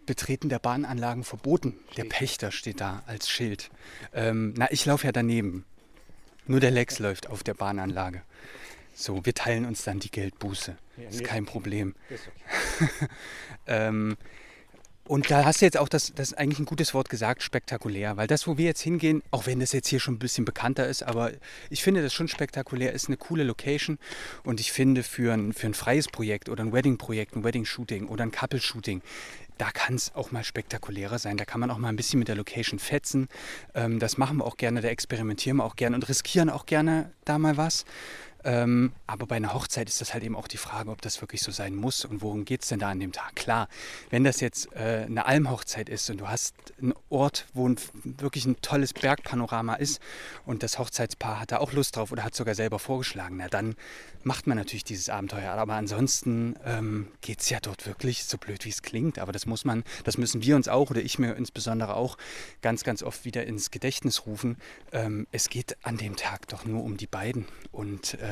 Betreten 0.06 0.48
der 0.48 0.58
Bahnanlagen 0.58 1.24
verboten. 1.24 1.74
Der 1.96 2.04
Pächter 2.04 2.52
steht 2.52 2.80
da 2.80 3.02
als 3.06 3.28
Schild. 3.28 3.70
Ähm, 4.12 4.54
na, 4.56 4.70
ich 4.70 4.84
laufe 4.86 5.06
ja 5.06 5.12
daneben. 5.12 5.64
Nur 6.46 6.60
der 6.60 6.70
Lex 6.70 6.98
läuft 6.98 7.28
auf 7.28 7.42
der 7.42 7.54
Bahnanlage. 7.54 8.22
So, 9.00 9.24
wir 9.24 9.32
teilen 9.32 9.64
uns 9.64 9.82
dann 9.82 9.98
die 9.98 10.10
Geldbuße. 10.10 10.76
Ist 11.08 11.20
nee. 11.20 11.24
kein 11.24 11.46
Problem. 11.46 11.94
Ähm, 13.66 14.16
und 15.06 15.30
da 15.30 15.44
hast 15.44 15.60
du 15.60 15.64
jetzt 15.64 15.76
auch 15.76 15.88
das, 15.88 16.12
das 16.14 16.28
ist 16.28 16.38
eigentlich 16.38 16.58
ein 16.58 16.64
gutes 16.64 16.92
Wort 16.94 17.08
gesagt, 17.08 17.42
spektakulär. 17.42 18.16
Weil 18.16 18.26
das, 18.26 18.48
wo 18.48 18.58
wir 18.58 18.64
jetzt 18.64 18.80
hingehen, 18.80 19.22
auch 19.30 19.46
wenn 19.46 19.60
das 19.60 19.72
jetzt 19.72 19.88
hier 19.88 20.00
schon 20.00 20.14
ein 20.14 20.18
bisschen 20.18 20.44
bekannter 20.44 20.88
ist, 20.88 21.04
aber 21.04 21.30
ich 21.68 21.84
finde 21.84 22.02
das 22.02 22.12
schon 22.12 22.26
spektakulär, 22.26 22.92
ist 22.92 23.06
eine 23.06 23.16
coole 23.16 23.44
Location. 23.44 23.98
Und 24.44 24.58
ich 24.60 24.72
finde 24.72 25.04
für 25.04 25.34
ein, 25.34 25.52
für 25.52 25.66
ein 25.66 25.74
freies 25.74 26.08
Projekt 26.08 26.48
oder 26.48 26.64
ein 26.64 26.72
Wedding-Projekt, 26.72 27.36
ein 27.36 27.44
Wedding-Shooting 27.44 28.08
oder 28.08 28.24
ein 28.24 28.32
Couple-Shooting, 28.32 29.02
da 29.58 29.70
kann 29.70 29.94
es 29.94 30.14
auch 30.14 30.32
mal 30.32 30.42
spektakulärer 30.42 31.18
sein. 31.18 31.36
Da 31.36 31.44
kann 31.44 31.60
man 31.60 31.70
auch 31.70 31.78
mal 31.78 31.88
ein 31.88 31.96
bisschen 31.96 32.18
mit 32.18 32.28
der 32.28 32.36
Location 32.36 32.78
fetzen. 32.78 33.28
Ähm, 33.74 33.98
das 33.98 34.16
machen 34.16 34.38
wir 34.38 34.46
auch 34.46 34.56
gerne, 34.56 34.80
da 34.80 34.88
experimentieren 34.88 35.58
wir 35.58 35.64
auch 35.64 35.76
gerne 35.76 35.96
und 35.96 36.08
riskieren 36.08 36.48
auch 36.50 36.66
gerne 36.66 37.12
da 37.24 37.38
mal 37.38 37.56
was. 37.56 37.84
Ähm, 38.44 38.92
aber 39.06 39.26
bei 39.26 39.36
einer 39.36 39.54
Hochzeit 39.54 39.88
ist 39.88 40.00
das 40.00 40.14
halt 40.14 40.24
eben 40.24 40.36
auch 40.36 40.48
die 40.48 40.56
Frage, 40.56 40.90
ob 40.90 41.02
das 41.02 41.20
wirklich 41.20 41.42
so 41.42 41.50
sein 41.50 41.74
muss 41.74 42.04
und 42.04 42.22
worum 42.22 42.44
geht 42.44 42.62
es 42.62 42.68
denn 42.68 42.78
da 42.78 42.90
an 42.90 43.00
dem 43.00 43.12
Tag. 43.12 43.36
Klar, 43.36 43.68
wenn 44.10 44.24
das 44.24 44.40
jetzt 44.40 44.72
äh, 44.72 45.04
eine 45.06 45.26
Almhochzeit 45.26 45.88
ist 45.88 46.08
und 46.10 46.18
du 46.20 46.28
hast 46.28 46.54
einen 46.80 46.94
Ort, 47.08 47.46
wo 47.52 47.68
ein, 47.68 47.76
wirklich 48.04 48.46
ein 48.46 48.60
tolles 48.62 48.92
Bergpanorama 48.94 49.74
ist 49.74 50.00
und 50.46 50.62
das 50.62 50.78
Hochzeitspaar 50.78 51.40
hat 51.40 51.52
da 51.52 51.58
auch 51.58 51.72
Lust 51.72 51.96
drauf 51.96 52.12
oder 52.12 52.24
hat 52.24 52.34
sogar 52.34 52.54
selber 52.54 52.78
vorgeschlagen, 52.78 53.36
na 53.38 53.48
dann 53.48 53.76
macht 54.22 54.46
man 54.46 54.56
natürlich 54.56 54.84
dieses 54.84 55.08
Abenteuer. 55.08 55.52
Aber 55.52 55.74
ansonsten 55.74 56.56
ähm, 56.64 57.08
geht 57.20 57.40
es 57.40 57.50
ja 57.50 57.58
dort 57.60 57.86
wirklich 57.86 58.24
so 58.24 58.38
blöd, 58.38 58.64
wie 58.64 58.68
es 58.70 58.82
klingt. 58.82 59.18
Aber 59.18 59.32
das 59.32 59.46
muss 59.46 59.64
man, 59.64 59.84
das 60.04 60.18
müssen 60.18 60.42
wir 60.42 60.56
uns 60.56 60.68
auch 60.68 60.90
oder 60.90 61.00
ich 61.00 61.18
mir 61.18 61.34
insbesondere 61.36 61.94
auch 61.94 62.16
ganz, 62.62 62.84
ganz 62.84 63.02
oft 63.02 63.24
wieder 63.24 63.46
ins 63.46 63.70
Gedächtnis 63.70 64.26
rufen. 64.26 64.56
Ähm, 64.92 65.26
es 65.32 65.48
geht 65.48 65.76
an 65.82 65.96
dem 65.96 66.16
Tag 66.16 66.48
doch 66.48 66.64
nur 66.64 66.82
um 66.84 66.96
die 66.96 67.06
beiden 67.06 67.46
und 67.72 68.14
äh, 68.14 68.29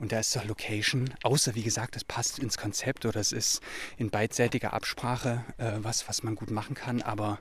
und 0.00 0.12
da 0.12 0.20
ist 0.20 0.34
doch 0.36 0.44
Location, 0.44 1.12
außer 1.22 1.54
wie 1.56 1.62
gesagt, 1.62 1.96
es 1.96 2.04
passt 2.04 2.38
ins 2.38 2.56
Konzept 2.56 3.04
oder 3.04 3.18
es 3.18 3.32
ist 3.32 3.60
in 3.96 4.10
beidseitiger 4.10 4.72
Absprache 4.72 5.44
äh, 5.58 5.72
was, 5.78 6.08
was 6.08 6.22
man 6.22 6.36
gut 6.36 6.50
machen 6.50 6.74
kann. 6.74 7.02
Aber 7.02 7.40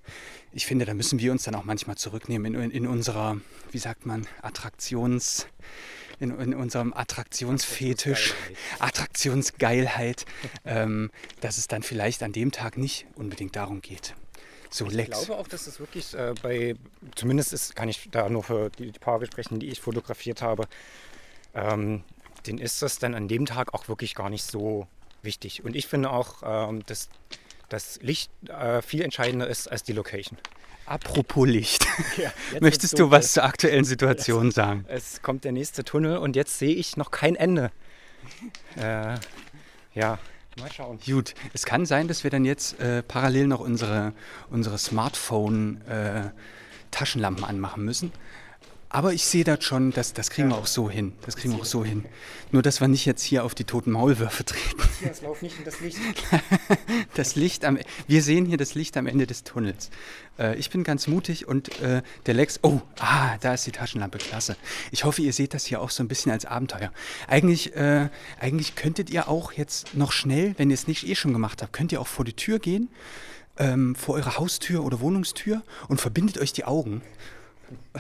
ich 0.51 0.65
finde, 0.65 0.85
da 0.85 0.95
müssen 0.95 1.19
wir 1.19 1.31
uns 1.31 1.43
dann 1.43 1.53
auch 1.53 1.65
manchmal 1.65 1.97
zurücknehmen 1.97 2.55
in, 2.55 2.71
in 2.71 2.87
unserer, 2.87 3.37
wie 3.71 3.77
sagt 3.77 4.07
man, 4.07 4.27
Attraktions, 4.41 5.47
in, 6.19 6.31
in 6.39 6.55
unserem 6.55 6.93
Attraktionsfetisch, 6.93 8.33
Attraktionsgeilheit, 8.79 10.25
ähm, 10.65 11.11
dass 11.41 11.59
es 11.59 11.67
dann 11.67 11.83
vielleicht 11.83 12.23
an 12.23 12.31
dem 12.31 12.51
Tag 12.51 12.77
nicht 12.77 13.05
unbedingt 13.15 13.55
darum 13.55 13.81
geht. 13.81 14.15
So, 14.71 14.87
Ich 14.87 14.93
Lex. 14.93 15.09
glaube 15.11 15.39
auch, 15.39 15.47
dass 15.47 15.67
es 15.67 15.79
wirklich 15.79 16.13
äh, 16.15 16.33
bei, 16.41 16.75
zumindest 17.15 17.53
ist, 17.53 17.75
kann 17.75 17.87
ich 17.87 18.09
da 18.11 18.29
nur 18.29 18.43
für 18.43 18.69
die, 18.71 18.91
die 18.91 18.99
Paare 18.99 19.27
sprechen, 19.27 19.59
die 19.59 19.67
ich 19.67 19.79
fotografiert 19.79 20.41
habe, 20.41 20.67
ähm, 21.57 22.03
denen 22.45 22.59
ist 22.59 22.81
das 22.81 22.99
dann 22.99 23.15
an 23.15 23.27
dem 23.27 23.45
Tag 23.45 23.73
auch 23.73 23.89
wirklich 23.89 24.15
gar 24.15 24.29
nicht 24.29 24.45
so 24.45 24.87
wichtig. 25.21 25.65
Und 25.65 25.75
ich 25.75 25.87
finde 25.87 26.11
auch, 26.11 26.43
ähm, 26.45 26.85
dass 26.85 27.09
das 27.69 27.99
Licht 28.01 28.31
äh, 28.47 28.81
viel 28.81 29.01
entscheidender 29.01 29.47
ist 29.47 29.69
als 29.69 29.83
die 29.83 29.91
Location. 29.93 30.37
Apropos 30.85 31.47
Licht. 31.47 31.87
jetzt 32.17 32.33
Möchtest 32.61 32.99
du 32.99 33.11
was 33.11 33.33
zur 33.33 33.43
aktuellen 33.43 33.83
Situation 33.93 34.51
sagen? 34.51 34.85
Es 34.87 35.21
kommt 35.21 35.43
der 35.43 35.51
nächste 35.51 35.83
Tunnel 35.83 36.15
und 36.17 36.37
jetzt 36.37 36.59
sehe 36.59 36.73
ich 36.73 36.95
noch 36.95 37.11
kein 37.11 37.35
Ende. 37.35 37.73
Äh, 38.77 39.17
ja, 39.95 40.17
mal 40.59 40.71
schauen. 40.71 40.99
Gut, 41.05 41.33
es 41.53 41.65
kann 41.65 41.85
sein, 41.85 42.07
dass 42.07 42.23
wir 42.23 42.31
dann 42.31 42.45
jetzt 42.45 42.79
äh, 42.79 43.03
parallel 43.03 43.47
noch 43.47 43.59
unsere, 43.59 44.13
unsere 44.49 44.77
Smartphone-Taschenlampen 44.77 47.43
anmachen 47.43 47.83
müssen. 47.83 48.13
Aber 48.97 49.13
ich 49.13 49.25
sehe 49.25 49.43
das 49.43 49.63
schon, 49.63 49.91
das, 49.91 50.13
das 50.13 50.31
kriegen 50.31 50.49
wir 50.49 50.57
auch 50.57 50.65
so 50.65 50.89
hin. 50.89 51.13
Das 51.23 51.35
kriegen 51.35 51.53
wir 51.53 51.61
auch 51.61 51.65
so 51.65 51.85
hin. 51.85 52.03
Nur, 52.51 52.63
dass 52.63 52.81
wir 52.81 52.87
nicht 52.87 53.05
jetzt 53.05 53.21
hier 53.21 53.43
auf 53.43 53.53
die 53.53 53.63
toten 53.63 53.91
Maulwürfe 53.91 54.43
treten. 54.43 54.81
Jetzt 55.05 55.21
lauf 55.21 55.43
nicht 55.43 55.59
in 55.59 55.65
das 55.65 55.79
Licht. 55.81 55.99
Das 57.13 57.35
Licht 57.35 57.63
am, 57.63 57.77
wir 58.07 58.23
sehen 58.23 58.45
hier 58.45 58.57
das 58.57 58.73
Licht 58.73 58.97
am 58.97 59.05
Ende 59.05 59.27
des 59.27 59.43
Tunnels. 59.43 59.91
Äh, 60.39 60.55
ich 60.57 60.71
bin 60.71 60.83
ganz 60.83 61.05
mutig 61.05 61.47
und 61.47 61.79
äh, 61.79 62.01
der 62.25 62.33
Lex, 62.33 62.59
oh, 62.63 62.81
ah, 62.99 63.37
da 63.39 63.53
ist 63.53 63.67
die 63.67 63.71
Taschenlampe, 63.71 64.17
klasse. 64.17 64.55
Ich 64.91 65.03
hoffe, 65.03 65.21
ihr 65.21 65.33
seht 65.33 65.53
das 65.53 65.65
hier 65.65 65.79
auch 65.79 65.91
so 65.91 66.01
ein 66.01 66.07
bisschen 66.07 66.31
als 66.31 66.45
Abenteuer. 66.45 66.91
Eigentlich, 67.27 67.75
äh, 67.75 68.09
eigentlich 68.39 68.73
könntet 68.73 69.11
ihr 69.11 69.27
auch 69.27 69.51
jetzt 69.51 69.95
noch 69.95 70.11
schnell, 70.11 70.55
wenn 70.57 70.71
ihr 70.71 70.75
es 70.75 70.87
nicht 70.87 71.07
eh 71.07 71.13
schon 71.13 71.33
gemacht 71.33 71.61
habt, 71.61 71.71
könnt 71.71 71.91
ihr 71.91 72.01
auch 72.01 72.07
vor 72.07 72.25
die 72.25 72.33
Tür 72.33 72.57
gehen, 72.57 72.89
ähm, 73.59 73.93
vor 73.93 74.15
eure 74.15 74.37
Haustür 74.37 74.83
oder 74.83 75.01
Wohnungstür 75.01 75.61
und 75.87 76.01
verbindet 76.01 76.39
euch 76.39 76.51
die 76.51 76.65
Augen. 76.65 77.03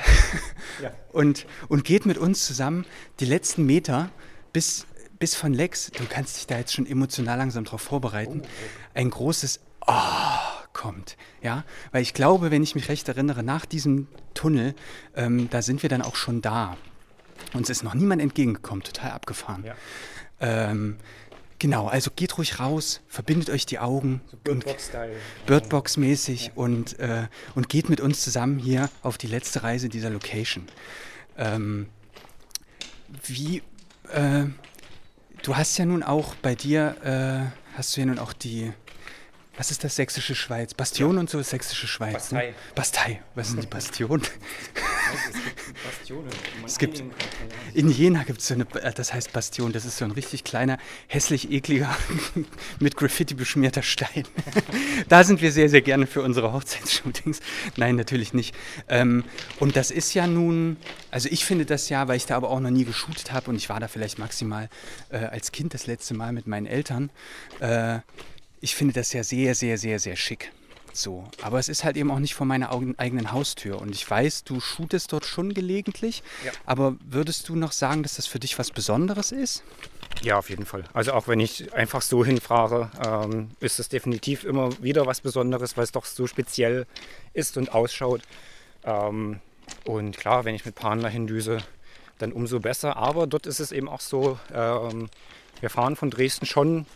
Ja. 0.81 0.91
und, 1.11 1.47
und 1.69 1.83
geht 1.85 2.05
mit 2.05 2.19
uns 2.19 2.45
zusammen 2.45 2.85
die 3.19 3.25
letzten 3.25 3.65
Meter 3.65 4.11
bis, 4.53 4.85
bis 5.17 5.33
von 5.33 5.51
Lex, 5.51 5.89
du 5.89 6.03
kannst 6.07 6.37
dich 6.37 6.45
da 6.45 6.59
jetzt 6.59 6.71
schon 6.71 6.85
emotional 6.85 7.35
langsam 7.39 7.65
drauf 7.65 7.81
vorbereiten, 7.81 8.43
ein 8.93 9.09
großes 9.09 9.59
Ah 9.81 10.57
kommt. 10.77 11.17
Ja, 11.41 11.65
weil 11.91 12.03
ich 12.03 12.13
glaube, 12.13 12.51
wenn 12.51 12.63
ich 12.63 12.75
mich 12.75 12.87
recht 12.87 13.07
erinnere, 13.09 13.43
nach 13.43 13.65
diesem 13.65 14.07
Tunnel, 14.33 14.75
ähm, 15.15 15.49
da 15.49 15.61
sind 15.61 15.81
wir 15.81 15.89
dann 15.89 16.01
auch 16.01 16.15
schon 16.15 16.41
da. 16.41 16.77
Uns 17.53 17.69
ist 17.69 17.83
noch 17.83 17.95
niemand 17.95 18.21
entgegengekommen, 18.21 18.83
total 18.83 19.11
abgefahren. 19.11 19.65
Ja. 19.65 19.75
Ähm, 20.39 20.97
genau, 21.59 21.87
also 21.87 22.11
geht 22.15 22.37
ruhig 22.37 22.59
raus, 22.59 23.01
verbindet 23.07 23.49
euch 23.49 23.65
die 23.65 23.79
Augen 23.79 24.21
und 24.31 24.43
Birdbox-Style. 24.43 25.15
Birdbox-mäßig 25.45 26.51
und, 26.55 26.99
äh, 26.99 27.27
und 27.55 27.69
geht 27.69 27.89
mit 27.89 28.01
uns 28.01 28.21
zusammen 28.21 28.59
hier 28.59 28.89
auf 29.03 29.17
die 29.17 29.27
letzte 29.27 29.63
Reise 29.63 29.89
dieser 29.89 30.09
Location. 30.09 30.67
Ähm, 31.37 31.87
wie, 33.25 33.61
äh, 34.11 34.45
du 35.43 35.55
hast 35.55 35.77
ja 35.77 35.85
nun 35.85 36.03
auch 36.03 36.35
bei 36.35 36.55
dir, 36.55 36.95
äh, 37.03 37.77
hast 37.77 37.95
du 37.95 38.01
ja 38.01 38.07
nun 38.07 38.19
auch 38.19 38.33
die, 38.33 38.73
was 39.57 39.71
ist 39.71 39.83
das, 39.83 39.95
sächsische 39.95 40.35
Schweiz? 40.35 40.73
Bastion 40.73 41.17
und 41.17 41.29
so 41.29 41.39
ist 41.39 41.49
sächsische 41.49 41.87
Schweiz. 41.87 42.13
Bastei. 42.13 42.47
Ne? 42.47 42.53
Bastei, 42.75 43.21
was 43.33 43.51
denn 43.51 43.61
die 43.61 43.67
Bastion? 43.67 44.21
Bastionen. 45.83 46.29
Es 46.65 46.77
gibt-. 46.77 47.03
In 47.73 47.89
Jena 47.89 48.23
gibt 48.23 48.39
es 48.39 48.47
so 48.47 48.53
eine, 48.53 48.65
äh, 48.81 48.93
das 48.93 49.13
heißt 49.13 49.33
Bastion, 49.33 49.73
das 49.73 49.85
ist 49.85 49.97
so 49.97 50.05
ein 50.05 50.11
richtig 50.11 50.43
kleiner, 50.43 50.77
hässlich 51.07 51.51
ekliger, 51.51 51.95
mit 52.79 52.95
Graffiti 52.95 53.33
beschmierter 53.33 53.81
Stein. 53.81 54.25
da 55.09 55.23
sind 55.23 55.41
wir 55.41 55.51
sehr, 55.51 55.69
sehr 55.69 55.81
gerne 55.81 56.07
für 56.07 56.21
unsere 56.21 56.53
Hochzeitsshootings. 56.53 57.39
Nein, 57.77 57.95
natürlich 57.95 58.33
nicht. 58.33 58.55
Ähm, 58.87 59.23
und 59.59 59.75
das 59.75 59.91
ist 59.91 60.13
ja 60.13 60.27
nun, 60.27 60.77
also 61.09 61.29
ich 61.31 61.45
finde 61.45 61.65
das 61.65 61.89
ja, 61.89 62.07
weil 62.07 62.17
ich 62.17 62.25
da 62.25 62.35
aber 62.35 62.49
auch 62.49 62.59
noch 62.59 62.71
nie 62.71 62.85
geshootet 62.85 63.31
habe 63.31 63.49
und 63.49 63.55
ich 63.55 63.69
war 63.69 63.79
da 63.79 63.87
vielleicht 63.87 64.19
maximal 64.19 64.69
äh, 65.09 65.17
als 65.17 65.51
Kind 65.51 65.73
das 65.73 65.87
letzte 65.87 66.13
Mal 66.13 66.31
mit 66.31 66.47
meinen 66.47 66.67
Eltern. 66.67 67.09
Äh, 67.59 67.99
ich 68.61 68.75
finde 68.75 68.93
das 68.93 69.13
ja 69.13 69.23
sehr, 69.23 69.55
sehr, 69.55 69.77
sehr, 69.77 69.99
sehr 69.99 70.15
schick. 70.15 70.51
So, 70.93 71.25
aber 71.43 71.59
es 71.59 71.69
ist 71.69 71.83
halt 71.83 71.95
eben 71.95 72.09
auch 72.09 72.17
nicht 72.17 72.33
vor 72.33 72.47
meiner 72.47 72.71
eigenen 72.97 73.31
Haustür. 73.31 73.79
Und 73.79 73.93
ich 73.93 74.09
weiß, 74.09 74.45
du 74.45 74.59
shootest 74.59 75.13
dort 75.13 75.25
schon 75.25 75.53
gelegentlich. 75.53 76.23
Ja. 76.43 76.51
Aber 76.65 76.95
würdest 77.05 77.49
du 77.49 77.55
noch 77.55 77.71
sagen, 77.71 78.01
dass 78.01 78.15
das 78.15 78.25
für 78.25 78.39
dich 78.39 78.57
was 78.57 78.71
Besonderes 78.71 79.31
ist? 79.31 79.63
Ja, 80.23 80.39
auf 80.39 80.49
jeden 80.49 80.65
Fall. 80.65 80.85
Also 80.93 81.13
auch 81.13 81.27
wenn 81.27 81.39
ich 81.39 81.71
einfach 81.73 82.01
so 82.01 82.25
hinfahre, 82.25 82.89
ähm, 83.05 83.51
ist 83.59 83.79
es 83.79 83.89
definitiv 83.89 84.43
immer 84.43 84.81
wieder 84.81 85.05
was 85.05 85.21
Besonderes, 85.21 85.77
weil 85.77 85.83
es 85.83 85.91
doch 85.91 86.05
so 86.05 86.25
speziell 86.25 86.87
ist 87.33 87.57
und 87.57 87.71
ausschaut. 87.71 88.23
Ähm, 88.83 89.39
und 89.83 90.17
klar, 90.17 90.45
wenn 90.45 90.55
ich 90.55 90.65
mit 90.65 90.73
Paaren 90.73 91.01
dahin 91.01 91.27
düse, 91.27 91.59
dann 92.17 92.31
umso 92.31 92.59
besser. 92.59 92.97
Aber 92.97 93.27
dort 93.27 93.45
ist 93.45 93.59
es 93.59 93.71
eben 93.71 93.87
auch 93.87 94.01
so, 94.01 94.39
ähm, 94.51 95.09
wir 95.59 95.69
fahren 95.69 95.95
von 95.95 96.09
Dresden 96.09 96.47
schon 96.47 96.87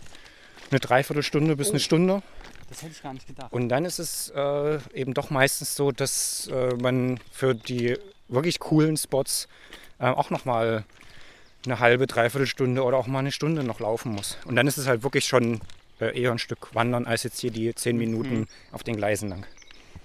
eine 0.71 0.79
Dreiviertelstunde 0.79 1.55
bis 1.55 1.69
eine 1.69 1.79
Stunde. 1.79 2.21
Das 2.69 2.81
hätte 2.81 2.93
ich 2.93 3.03
gar 3.03 3.13
nicht 3.13 3.27
gedacht. 3.27 3.51
Und 3.51 3.69
dann 3.69 3.85
ist 3.85 3.99
es 3.99 4.29
äh, 4.29 4.79
eben 4.93 5.13
doch 5.13 5.29
meistens 5.29 5.75
so, 5.75 5.91
dass 5.91 6.47
äh, 6.47 6.75
man 6.75 7.19
für 7.31 7.53
die 7.53 7.97
wirklich 8.29 8.59
coolen 8.59 8.97
Spots 8.97 9.47
äh, 9.99 10.05
auch 10.05 10.29
nochmal 10.29 10.85
eine 11.65 11.79
halbe, 11.79 12.07
dreiviertel 12.07 12.47
Stunde 12.47 12.83
oder 12.83 12.97
auch 12.97 13.07
mal 13.07 13.19
eine 13.19 13.31
Stunde 13.31 13.63
noch 13.63 13.79
laufen 13.79 14.13
muss. 14.13 14.37
Und 14.45 14.55
dann 14.55 14.67
ist 14.67 14.77
es 14.77 14.87
halt 14.87 15.03
wirklich 15.03 15.25
schon 15.25 15.61
äh, 15.99 16.19
eher 16.19 16.31
ein 16.31 16.39
Stück 16.39 16.73
wandern 16.73 17.05
als 17.05 17.23
jetzt 17.23 17.39
hier 17.39 17.51
die 17.51 17.75
zehn 17.75 17.97
Minuten 17.97 18.47
auf 18.71 18.83
den 18.83 18.95
Gleisen 18.95 19.29
lang. 19.29 19.45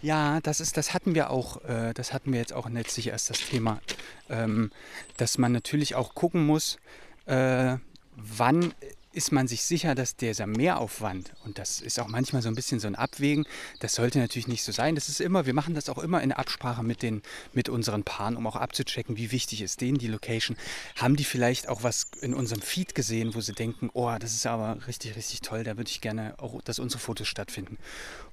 Ja, 0.02 0.40
das 0.42 0.60
ist, 0.60 0.76
das 0.76 0.92
hatten 0.92 1.14
wir 1.14 1.30
auch, 1.30 1.64
äh, 1.64 1.94
das 1.94 2.12
hatten 2.12 2.32
wir 2.32 2.40
jetzt 2.40 2.52
auch 2.52 2.68
letztlich 2.68 3.08
erst 3.08 3.30
das 3.30 3.38
Thema, 3.38 3.80
ähm, 4.28 4.70
dass 5.16 5.38
man 5.38 5.52
natürlich 5.52 5.94
auch 5.94 6.14
gucken 6.14 6.44
muss, 6.44 6.78
äh, 7.24 7.76
wann 8.14 8.74
ist 9.16 9.32
man 9.32 9.48
sich 9.48 9.64
sicher, 9.64 9.94
dass 9.94 10.14
dieser 10.14 10.46
Mehraufwand, 10.46 11.32
und 11.46 11.58
das 11.58 11.80
ist 11.80 11.98
auch 11.98 12.08
manchmal 12.08 12.42
so 12.42 12.48
ein 12.48 12.54
bisschen 12.54 12.80
so 12.80 12.86
ein 12.86 12.94
Abwägen, 12.94 13.46
das 13.80 13.94
sollte 13.94 14.18
natürlich 14.18 14.46
nicht 14.46 14.62
so 14.62 14.72
sein. 14.72 14.94
Das 14.94 15.08
ist 15.08 15.22
immer, 15.22 15.46
wir 15.46 15.54
machen 15.54 15.74
das 15.74 15.88
auch 15.88 15.96
immer 15.96 16.22
in 16.22 16.32
Absprache 16.32 16.82
mit, 16.82 17.00
den, 17.02 17.22
mit 17.54 17.70
unseren 17.70 18.04
Paaren, 18.04 18.36
um 18.36 18.46
auch 18.46 18.56
abzuchecken, 18.56 19.16
wie 19.16 19.32
wichtig 19.32 19.62
ist 19.62 19.80
denen 19.80 19.96
die 19.96 20.08
Location. 20.08 20.58
Haben 20.96 21.16
die 21.16 21.24
vielleicht 21.24 21.68
auch 21.68 21.82
was 21.82 22.08
in 22.20 22.34
unserem 22.34 22.60
Feed 22.60 22.94
gesehen, 22.94 23.34
wo 23.34 23.40
sie 23.40 23.54
denken, 23.54 23.88
oh, 23.94 24.14
das 24.20 24.34
ist 24.34 24.46
aber 24.46 24.86
richtig, 24.86 25.16
richtig 25.16 25.40
toll, 25.40 25.64
da 25.64 25.78
würde 25.78 25.90
ich 25.90 26.02
gerne 26.02 26.34
auch, 26.38 26.60
dass 26.60 26.78
unsere 26.78 27.00
Fotos 27.00 27.26
stattfinden. 27.26 27.78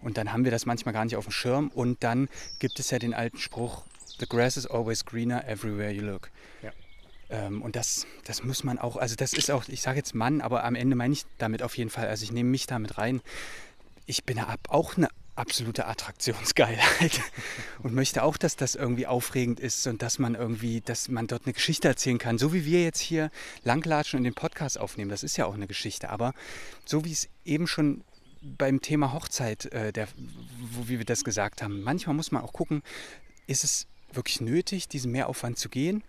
Und 0.02 0.18
dann 0.18 0.34
haben 0.34 0.44
wir 0.44 0.52
das 0.52 0.66
manchmal 0.66 0.94
gar 0.94 1.06
nicht 1.06 1.16
auf 1.16 1.26
dem 1.26 1.32
Schirm 1.32 1.70
und 1.70 2.04
dann 2.04 2.28
gibt 2.60 2.78
es 2.80 2.92
ja 2.92 3.00
den 3.00 3.14
alten 3.14 3.38
Spruch, 3.38 3.84
The 4.20 4.28
grass 4.28 4.58
is 4.58 4.68
always 4.68 5.04
greener 5.04 5.44
everywhere 5.48 5.92
you 5.92 6.04
look. 6.04 6.30
Ja. 6.62 6.72
Ähm, 7.30 7.62
und 7.62 7.76
das, 7.76 8.06
das 8.26 8.44
muss 8.44 8.64
man 8.64 8.80
auch, 8.80 8.98
also 8.98 9.16
das 9.16 9.34
ist 9.34 9.52
auch, 9.52 9.68
ich 9.68 9.82
sage 9.82 9.98
jetzt 9.98 10.16
Mann, 10.16 10.42
aber 10.42 10.64
am 10.64 10.76
Ende 10.76 10.96
meine 10.96 11.14
ich 11.14 11.26
damit 11.38 11.64
auf 11.64 11.78
jeden 11.78 11.90
Fall, 11.90 12.08
also 12.08 12.24
ich 12.24 12.32
nehme 12.32 12.50
mich 12.50 12.68
damit 12.68 12.98
rein. 12.98 13.22
Ich 14.06 14.24
bin 14.24 14.40
ab, 14.40 14.60
auch 14.70 14.98
eine 14.98 15.08
absolute 15.36 15.88
Attraktionsgeilheit 15.88 17.22
und 17.84 17.94
möchte 17.94 18.24
auch, 18.24 18.38
dass 18.38 18.56
das 18.56 18.76
irgendwie 18.76 19.08
aufregend 19.08 19.60
ist 19.60 19.88
und 19.88 20.02
dass 20.02 20.20
man 20.20 20.36
irgendwie, 20.36 20.82
dass 20.82 21.08
man 21.08 21.28
dort 21.28 21.46
eine 21.46 21.54
Geschichte 21.54 21.88
erzählen 21.88 22.18
kann. 22.18 22.38
So 22.38 22.54
wie 22.54 22.66
wir 22.66 22.84
jetzt 22.84 23.00
hier 23.00 23.32
langlatschen 23.64 24.18
und 24.18 24.24
den 24.26 24.36
Podcast 24.36 24.80
aufnehmen, 24.80 25.10
das 25.10 25.24
ist 25.24 25.38
ja 25.38 25.46
auch 25.46 25.56
eine 25.56 25.68
Geschichte. 25.68 26.10
Aber 26.10 26.34
so 26.86 27.04
wie 27.06 27.12
es 27.12 27.30
eben 27.46 27.68
schon 27.68 28.04
beim 28.42 28.82
Thema 28.82 29.14
Hochzeit, 29.14 29.66
äh, 29.68 29.92
der, 29.92 30.08
wo, 30.72 30.88
wie 30.88 31.00
wir 31.00 31.06
das 31.06 31.24
gesagt 31.24 31.62
haben, 31.62 31.82
manchmal 31.82 32.16
muss 32.16 32.32
man 32.32 32.44
auch 32.44 32.54
gucken, 32.54 32.84
ist 33.48 33.64
es 33.64 33.88
wirklich 34.12 34.42
nötig, 34.42 34.88
diesen 34.88 35.12
Mehraufwand 35.12 35.58
zu 35.58 35.70
gehen? 35.70 36.04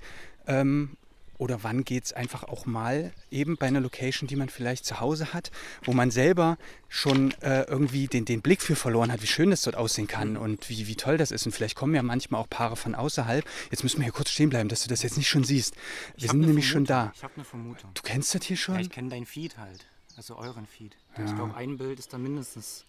Ähm, 0.47 0.97
oder 1.45 1.63
wann 1.63 1.85
geht 1.85 2.07
es 2.07 2.13
einfach 2.15 2.45
auch 2.45 2.65
mal 2.65 3.13
eben 3.31 3.59
bei 3.59 3.67
einer 3.67 3.81
Location, 3.81 4.27
die 4.27 4.35
man 4.35 4.49
vielleicht 4.49 4.87
zu 4.87 4.99
Hause 4.99 5.35
hat, 5.35 5.51
wo 5.83 5.93
man 5.93 6.11
selber 6.11 6.57
schon 6.89 7.33
äh, 7.43 7.65
irgendwie 7.65 8.07
den, 8.07 8.25
den 8.25 8.41
Blick 8.41 8.63
für 8.63 8.77
verloren 8.77 9.13
hat, 9.13 9.21
wie 9.21 9.27
schön 9.27 9.51
das 9.51 9.61
dort 9.61 9.77
aussehen 9.77 10.07
kann 10.07 10.39
und 10.39 10.71
wie, 10.71 10.87
wie 10.87 10.97
toll 10.97 11.19
das 11.19 11.31
ist. 11.31 11.45
Und 11.45 11.53
vielleicht 11.53 11.77
kommen 11.77 11.95
ja 11.95 12.03
manchmal 12.03 12.41
auch 12.41 12.49
Paare 12.49 12.77
von 12.77 12.95
außerhalb. 12.95 13.45
Jetzt 13.71 13.83
müssen 13.83 13.99
wir 13.99 14.05
hier 14.05 14.13
kurz 14.13 14.31
stehen 14.31 14.49
bleiben, 14.49 14.71
dass 14.71 14.85
du 14.85 14.89
das 14.89 15.03
jetzt 15.03 15.19
nicht 15.19 15.29
schon 15.29 15.45
siehst. 15.45 15.75
Wir 16.17 16.31
sind 16.31 16.41
nämlich 16.41 16.67
schon 16.67 16.87
da. 16.87 17.13
Ich 17.15 17.23
habe 17.23 17.35
eine 17.35 17.45
Vermutung. 17.45 17.91
Du 17.93 18.01
kennst 18.01 18.35
das 18.35 18.47
hier 18.47 18.57
schon? 18.57 18.77
Ja, 18.77 18.81
ich 18.81 18.91
kenne 18.91 19.11
dein 19.11 19.27
Feed 19.27 19.59
halt. 19.59 19.85
Also 20.17 20.37
euren 20.37 20.67
Feed. 20.67 20.97
Ich 21.23 21.35
glaube, 21.35 21.55
ein 21.55 21.77
Bild 21.77 21.99
ist 21.99 22.15
da 22.15 22.19
mindestens 22.19 22.87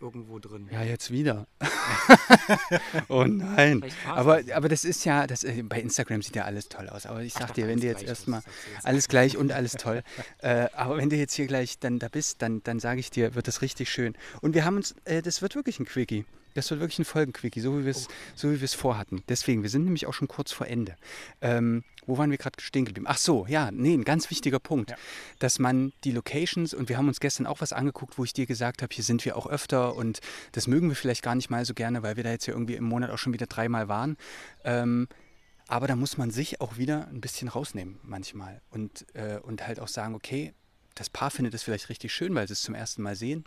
irgendwo 0.00 0.38
drin. 0.38 0.68
Ja, 0.70 0.82
jetzt 0.82 1.10
wieder. 1.10 1.46
oh 3.08 3.24
nein. 3.24 3.84
Aber, 4.06 4.42
das. 4.42 4.52
aber 4.54 4.68
das 4.68 4.84
ist 4.84 5.04
ja, 5.04 5.26
das, 5.26 5.44
äh, 5.44 5.62
bei 5.62 5.80
Instagram 5.80 6.22
sieht 6.22 6.36
ja 6.36 6.44
alles 6.44 6.68
toll 6.68 6.88
aus. 6.88 7.06
Aber 7.06 7.22
ich 7.22 7.34
sag 7.34 7.48
doch, 7.48 7.54
dir, 7.54 7.66
wenn 7.66 7.80
du 7.80 7.86
jetzt 7.86 8.02
erstmal 8.02 8.42
alles 8.82 9.08
gleich 9.08 9.36
und 9.36 9.52
alles 9.52 9.72
toll. 9.72 10.02
äh, 10.38 10.68
aber 10.74 10.96
wenn 10.96 11.10
du 11.10 11.16
jetzt 11.16 11.34
hier 11.34 11.46
gleich 11.46 11.78
dann 11.78 11.98
da 11.98 12.08
bist, 12.08 12.42
dann, 12.42 12.62
dann 12.64 12.80
sage 12.80 13.00
ich 13.00 13.10
dir, 13.10 13.34
wird 13.34 13.48
das 13.48 13.62
richtig 13.62 13.90
schön. 13.90 14.14
Und 14.40 14.54
wir 14.54 14.64
haben 14.64 14.76
uns, 14.76 14.94
äh, 15.04 15.22
das 15.22 15.42
wird 15.42 15.54
wirklich 15.54 15.78
ein 15.80 15.86
Quickie. 15.86 16.24
Das 16.54 16.70
wird 16.70 16.80
wirklich 16.80 16.98
ein 16.98 17.04
Folgenquickie, 17.04 17.60
so 17.60 17.78
wie 17.78 17.84
wir 17.84 17.92
es 17.92 18.08
so 18.34 18.50
wie 18.50 18.60
wir 18.60 18.64
es 18.64 18.74
vorhatten. 18.74 19.22
Deswegen, 19.28 19.62
wir 19.62 19.70
sind 19.70 19.84
nämlich 19.84 20.06
auch 20.06 20.14
schon 20.14 20.28
kurz 20.28 20.50
vor 20.50 20.66
Ende. 20.66 20.96
Ähm, 21.40 21.84
wo 22.08 22.18
waren 22.18 22.30
wir 22.30 22.38
gerade 22.38 22.60
stehen 22.60 22.84
geblieben? 22.84 23.06
Ach 23.08 23.18
so, 23.18 23.46
ja, 23.46 23.70
nee, 23.70 23.94
ein 23.94 24.04
ganz 24.04 24.30
wichtiger 24.30 24.58
Punkt, 24.58 24.94
dass 25.38 25.58
man 25.58 25.92
die 26.04 26.12
Locations 26.12 26.74
und 26.74 26.88
wir 26.88 26.96
haben 26.96 27.08
uns 27.08 27.20
gestern 27.20 27.46
auch 27.46 27.60
was 27.60 27.72
angeguckt, 27.72 28.18
wo 28.18 28.24
ich 28.24 28.32
dir 28.32 28.46
gesagt 28.46 28.82
habe, 28.82 28.92
hier 28.94 29.04
sind 29.04 29.24
wir 29.24 29.36
auch 29.36 29.46
öfter 29.46 29.94
und 29.94 30.20
das 30.52 30.66
mögen 30.66 30.88
wir 30.88 30.96
vielleicht 30.96 31.22
gar 31.22 31.34
nicht 31.34 31.50
mal 31.50 31.64
so 31.64 31.74
gerne, 31.74 32.02
weil 32.02 32.16
wir 32.16 32.24
da 32.24 32.30
jetzt 32.30 32.46
ja 32.46 32.54
irgendwie 32.54 32.74
im 32.74 32.84
Monat 32.84 33.10
auch 33.10 33.18
schon 33.18 33.32
wieder 33.32 33.46
dreimal 33.46 33.88
waren. 33.88 34.16
Ähm, 34.64 35.06
aber 35.68 35.86
da 35.86 35.96
muss 35.96 36.16
man 36.16 36.30
sich 36.30 36.62
auch 36.62 36.78
wieder 36.78 37.08
ein 37.08 37.20
bisschen 37.20 37.48
rausnehmen 37.48 38.00
manchmal 38.02 38.62
und, 38.70 39.04
äh, 39.14 39.38
und 39.42 39.66
halt 39.66 39.78
auch 39.80 39.88
sagen, 39.88 40.14
okay, 40.14 40.54
das 40.94 41.10
Paar 41.10 41.30
findet 41.30 41.52
es 41.52 41.62
vielleicht 41.62 41.90
richtig 41.90 42.12
schön, 42.12 42.34
weil 42.34 42.46
sie 42.48 42.54
es 42.54 42.62
zum 42.62 42.74
ersten 42.74 43.02
Mal 43.02 43.16
sehen 43.16 43.44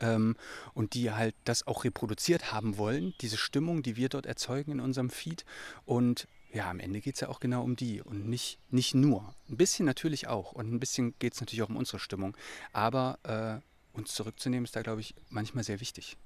ähm, 0.00 0.36
und 0.74 0.94
die 0.94 1.12
halt 1.12 1.34
das 1.44 1.66
auch 1.66 1.84
reproduziert 1.84 2.52
haben 2.52 2.76
wollen, 2.76 3.14
diese 3.20 3.36
Stimmung, 3.36 3.82
die 3.82 3.96
wir 3.96 4.08
dort 4.08 4.26
erzeugen 4.26 4.72
in 4.72 4.80
unserem 4.80 5.10
Feed. 5.10 5.44
Und 5.84 6.26
ja, 6.52 6.70
am 6.70 6.80
Ende 6.80 7.00
geht 7.00 7.14
es 7.14 7.20
ja 7.20 7.28
auch 7.28 7.40
genau 7.40 7.62
um 7.62 7.76
die 7.76 8.00
und 8.00 8.28
nicht, 8.28 8.58
nicht 8.70 8.94
nur. 8.94 9.34
Ein 9.48 9.56
bisschen 9.56 9.84
natürlich 9.84 10.28
auch 10.28 10.52
und 10.52 10.72
ein 10.72 10.80
bisschen 10.80 11.14
geht 11.18 11.34
es 11.34 11.40
natürlich 11.40 11.62
auch 11.62 11.68
um 11.68 11.76
unsere 11.76 11.98
Stimmung. 11.98 12.36
Aber 12.72 13.18
äh, 13.24 13.96
uns 13.96 14.14
zurückzunehmen 14.14 14.64
ist 14.64 14.76
da, 14.76 14.82
glaube 14.82 15.00
ich, 15.00 15.14
manchmal 15.28 15.64
sehr 15.64 15.80
wichtig. 15.80 16.16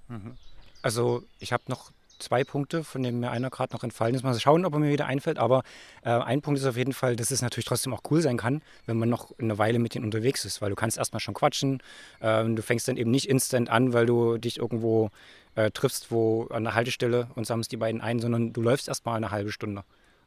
Also 0.82 1.24
ich 1.38 1.52
habe 1.52 1.64
noch 1.68 1.92
zwei 2.18 2.44
Punkte, 2.44 2.84
von 2.84 3.02
denen 3.02 3.18
mir 3.18 3.30
einer 3.30 3.50
gerade 3.50 3.74
noch 3.74 3.82
entfallen 3.82 4.14
ist. 4.14 4.22
Mal 4.22 4.38
schauen, 4.38 4.64
ob 4.64 4.74
er 4.74 4.78
mir 4.78 4.92
wieder 4.92 5.06
einfällt. 5.06 5.38
Aber 5.38 5.64
äh, 6.04 6.10
ein 6.10 6.40
Punkt 6.40 6.60
ist 6.60 6.66
auf 6.66 6.76
jeden 6.76 6.92
Fall, 6.92 7.16
dass 7.16 7.32
es 7.32 7.42
natürlich 7.42 7.64
trotzdem 7.64 7.92
auch 7.92 8.02
cool 8.10 8.22
sein 8.22 8.36
kann, 8.36 8.62
wenn 8.86 8.96
man 8.96 9.08
noch 9.08 9.36
eine 9.38 9.58
Weile 9.58 9.80
mit 9.80 9.94
denen 9.94 10.04
unterwegs 10.04 10.44
ist. 10.44 10.62
Weil 10.62 10.70
du 10.70 10.76
kannst 10.76 10.98
erstmal 10.98 11.20
schon 11.20 11.34
quatschen. 11.34 11.82
Ähm, 12.20 12.54
du 12.54 12.62
fängst 12.62 12.86
dann 12.86 12.96
eben 12.96 13.10
nicht 13.10 13.28
instant 13.28 13.70
an, 13.70 13.92
weil 13.92 14.06
du 14.06 14.38
dich 14.38 14.58
irgendwo 14.58 15.10
äh, 15.56 15.72
triffst, 15.72 16.12
wo 16.12 16.46
an 16.46 16.62
der 16.62 16.74
Haltestelle 16.74 17.28
und 17.34 17.46
sammelst 17.46 17.72
die 17.72 17.76
beiden 17.76 18.00
ein, 18.00 18.20
sondern 18.20 18.52
du 18.52 18.62
läufst 18.62 18.86
erstmal 18.86 19.16
eine 19.16 19.32
halbe 19.32 19.50
Stunde 19.50 19.82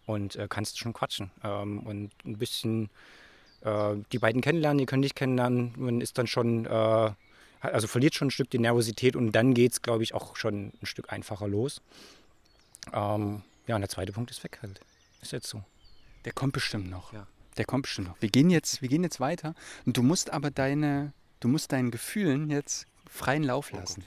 und 0.05 0.35
äh, 0.35 0.47
kannst 0.49 0.79
schon 0.79 0.93
quatschen. 0.93 1.31
Ähm, 1.43 1.79
und 1.79 2.11
ein 2.25 2.37
bisschen 2.37 2.89
äh, 3.61 3.95
die 4.11 4.19
beiden 4.19 4.41
kennenlernen, 4.41 4.77
die 4.77 4.85
können 4.85 5.01
dich 5.01 5.15
kennenlernen. 5.15 5.73
Man 5.77 6.01
ist 6.01 6.17
dann 6.17 6.27
schon 6.27 6.65
äh, 6.65 7.11
also 7.73 7.87
verliert 7.87 8.15
schon 8.15 8.27
ein 8.27 8.31
Stück 8.31 8.49
die 8.49 8.59
Nervosität 8.59 9.15
und 9.15 9.31
dann 9.31 9.53
geht 9.53 9.73
es, 9.73 9.81
glaube 9.81 10.03
ich, 10.03 10.13
auch 10.13 10.35
schon 10.35 10.71
ein 10.81 10.85
Stück 10.85 11.11
einfacher 11.11 11.47
los. 11.47 11.81
Ähm, 12.93 13.43
ja, 13.67 13.75
und 13.75 13.81
der 13.81 13.89
zweite 13.89 14.11
Punkt 14.11 14.31
ist 14.31 14.43
weg 14.43 14.59
halt. 14.61 14.79
Ist 15.21 15.31
jetzt 15.31 15.47
so. 15.47 15.63
Der 16.25 16.33
kommt 16.33 16.53
bestimmt 16.53 16.89
noch. 16.89 17.13
Ja. 17.13 17.27
Der 17.57 17.65
kommt 17.65 17.83
bestimmt 17.83 18.09
noch. 18.09 18.21
Wir 18.21 18.29
gehen 18.29 18.49
jetzt, 18.49 18.81
wir 18.81 18.89
gehen 18.89 19.03
jetzt 19.03 19.19
weiter 19.19 19.55
und 19.85 19.97
du 19.97 20.03
musst 20.03 20.31
aber 20.31 20.51
deine, 20.51 21.13
du 21.39 21.47
musst 21.47 21.71
deinen 21.71 21.91
Gefühlen 21.91 22.49
jetzt 22.49 22.87
freien 23.09 23.43
Lauf 23.43 23.71
Oh 23.73 23.77
lassen. 23.77 24.03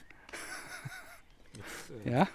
Jetzt, 1.53 2.05
äh, 2.05 2.11
Ja? 2.11 2.27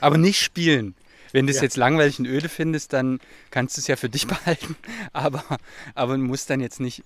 Aber 0.00 0.18
nicht 0.18 0.40
spielen. 0.40 0.94
Wenn 1.32 1.46
du 1.46 1.50
es 1.50 1.56
Ja. 1.58 1.62
jetzt 1.64 1.76
langweilig 1.76 2.18
und 2.18 2.26
öde 2.26 2.48
findest, 2.48 2.92
dann 2.92 3.20
kannst 3.50 3.76
du 3.76 3.80
es 3.80 3.86
ja 3.86 3.96
für 3.96 4.08
dich 4.08 4.26
behalten. 4.26 4.76
Aber, 5.12 5.44
aber 5.94 6.16
du 6.16 6.22
musst 6.22 6.50
dann 6.50 6.60
jetzt 6.60 6.80
nicht 6.80 7.02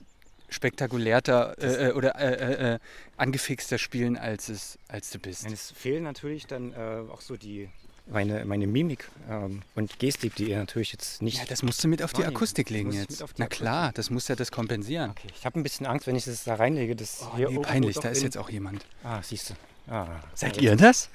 spektakulärter 0.49 1.57
äh, 1.59 1.89
äh, 1.89 1.93
oder 1.93 2.19
äh, 2.19 2.35
äh, 2.35 2.75
äh, 2.75 2.79
angefixter 3.17 3.79
spielen, 3.79 4.17
als, 4.17 4.49
es, 4.49 4.79
als 4.89 5.11
du 5.11 5.19
bist. 5.19 5.45
Nein, 5.45 5.53
es 5.53 5.73
fehlen 5.73 6.05
natürlich 6.05 6.47
dann 6.47 6.73
äh, 6.73 7.03
auch 7.11 7.21
so 7.21 7.37
die 7.37 7.69
meine, 8.07 8.45
meine 8.45 8.67
Mimik 8.67 9.09
ähm, 9.31 9.63
und 9.75 9.99
Gestik, 9.99 10.35
die 10.37 10.51
ihr 10.51 10.59
natürlich 10.59 10.93
jetzt 10.93 11.23
nicht. 11.23 11.39
Ja, 11.39 11.45
das 11.47 11.63
musst 11.63 11.83
du 11.83 11.89
mit 11.89 12.03
auf 12.03 12.13
die. 12.13 12.25
Akustik 12.25 12.71
legen 12.71 12.93
jetzt. 12.93 13.25
Na 13.37 13.47
klar, 13.47 13.93
das 13.93 14.11
muss 14.11 14.29
ja 14.29 14.37
das 14.37 14.51
kompensieren. 14.51 15.11
okay, 15.11 15.29
ich 15.37 15.47
habe 15.47 15.59
ein 15.59 15.63
bisschen 15.63 15.87
Angst, 15.87 16.07
wenn 16.07 16.17
ich 16.17 16.25
das 16.25 16.45
da 16.45 16.55
reinlege. 16.55 16.97
Das 16.97 17.23
Oh, 17.23 17.37
hier 17.37 17.51
nee, 17.51 17.59
peinlich, 17.59 17.99
da 17.99 18.09
ist 18.09 18.23
jetzt 18.23 18.37
auch 18.37 18.51
jemand. 18.51 18.85
Ah, 19.03 19.23
siehst 19.23 19.51
du. 19.51 19.55
Ah, 19.87 20.21
Seid 20.35 20.57
ja, 20.57 20.71
ihr 20.71 20.77
das? 20.77 21.11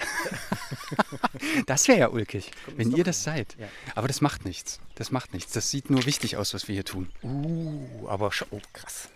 das 1.66 1.88
wäre 1.88 2.00
ja 2.00 2.10
ulkig, 2.10 2.52
wenn 2.76 2.92
ihr 2.92 3.04
das 3.04 3.24
seid. 3.24 3.56
Ja. 3.60 3.68
Aber 3.96 4.08
das 4.08 4.22
macht 4.22 4.46
nichts. 4.46 4.80
Das 4.94 5.10
macht 5.12 5.34
nichts. 5.34 5.54
Das 5.54 5.72
sieht 5.72 5.90
nur 5.90 6.06
wichtig 6.06 6.38
aus, 6.38 6.54
was 6.54 6.68
wir 6.68 6.74
hier 6.76 6.86
tun. 6.86 7.10
Uh, 7.24 8.08
aber 8.08 8.32
schon, 8.32 8.48
oh, 8.52 8.62
krass. 8.74 9.10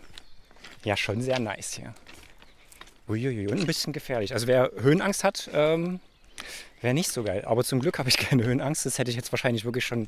Ja, 0.83 0.97
schon 0.97 1.21
sehr 1.21 1.39
nice 1.39 1.73
hier. 1.73 1.93
Uiuiui, 3.07 3.47
und 3.47 3.59
ein 3.59 3.67
bisschen 3.67 3.93
gefährlich. 3.93 4.33
Also 4.33 4.47
wer 4.47 4.71
Höhenangst 4.79 5.23
hat, 5.23 5.49
ähm, 5.53 5.99
wäre 6.83 6.93
nicht 6.93 7.11
so 7.11 7.23
geil. 7.23 7.43
Aber 7.45 7.63
zum 7.63 7.79
Glück 7.79 7.99
habe 7.99 8.09
ich 8.09 8.17
keine 8.17 8.43
Höhenangst. 8.43 8.85
Das 8.85 8.97
hätte 8.97 9.09
ich 9.09 9.17
jetzt 9.17 9.31
wahrscheinlich 9.31 9.65
wirklich 9.65 9.85
schon 9.85 10.07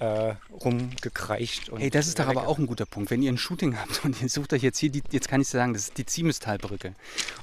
äh, 0.00 0.34
rumgekreicht. 0.64 1.70
Hey, 1.76 1.90
das 1.90 2.06
ist 2.06 2.18
doch 2.18 2.26
aber 2.26 2.48
auch 2.48 2.58
ein 2.58 2.66
guter 2.66 2.86
Punkt. 2.86 3.10
Wenn 3.10 3.22
ihr 3.22 3.30
ein 3.30 3.38
Shooting 3.38 3.76
habt 3.80 4.04
und 4.04 4.20
ihr 4.22 4.28
sucht 4.28 4.52
euch 4.52 4.62
jetzt 4.62 4.78
hier, 4.78 4.90
die, 4.90 5.02
jetzt 5.10 5.28
kann 5.28 5.40
ich 5.40 5.48
sagen, 5.48 5.72
das 5.72 5.84
ist 5.84 5.98
die 5.98 6.06
Ziemestalbrücke. 6.06 6.94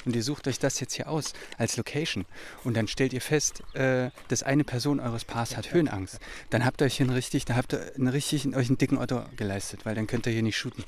Und 0.06 0.16
ihr 0.16 0.24
sucht 0.24 0.48
euch 0.48 0.60
das 0.60 0.80
jetzt 0.80 0.94
hier 0.94 1.08
aus 1.08 1.34
als 1.58 1.78
Location. 1.78 2.26
Und 2.64 2.76
dann 2.76 2.88
stellt 2.88 3.14
ihr 3.14 3.22
fest, 3.22 3.64
äh, 3.74 4.10
dass 4.28 4.44
eine 4.44 4.64
Person 4.64 5.00
eures 5.00 5.24
Paars 5.26 5.56
hat 5.56 5.72
Höhenangst. 5.72 6.20
Dann 6.50 6.66
habt 6.66 6.82
ihr 6.82 6.86
euch 6.86 6.98
hier 6.98 7.06
einen 7.06 7.16
richtig, 7.16 7.46
da 7.46 7.56
habt 7.56 7.74
ihr 7.74 7.92
einen 7.96 8.08
richtig, 8.08 8.48
euch 8.56 8.68
einen 8.68 8.78
dicken 8.78 8.98
Otto 8.98 9.24
geleistet, 9.38 9.86
weil 9.86 9.96
dann 9.96 10.08
könnt 10.08 10.26
ihr 10.26 10.34
hier 10.34 10.44
nicht 10.44 10.58
shooten. 10.58 10.84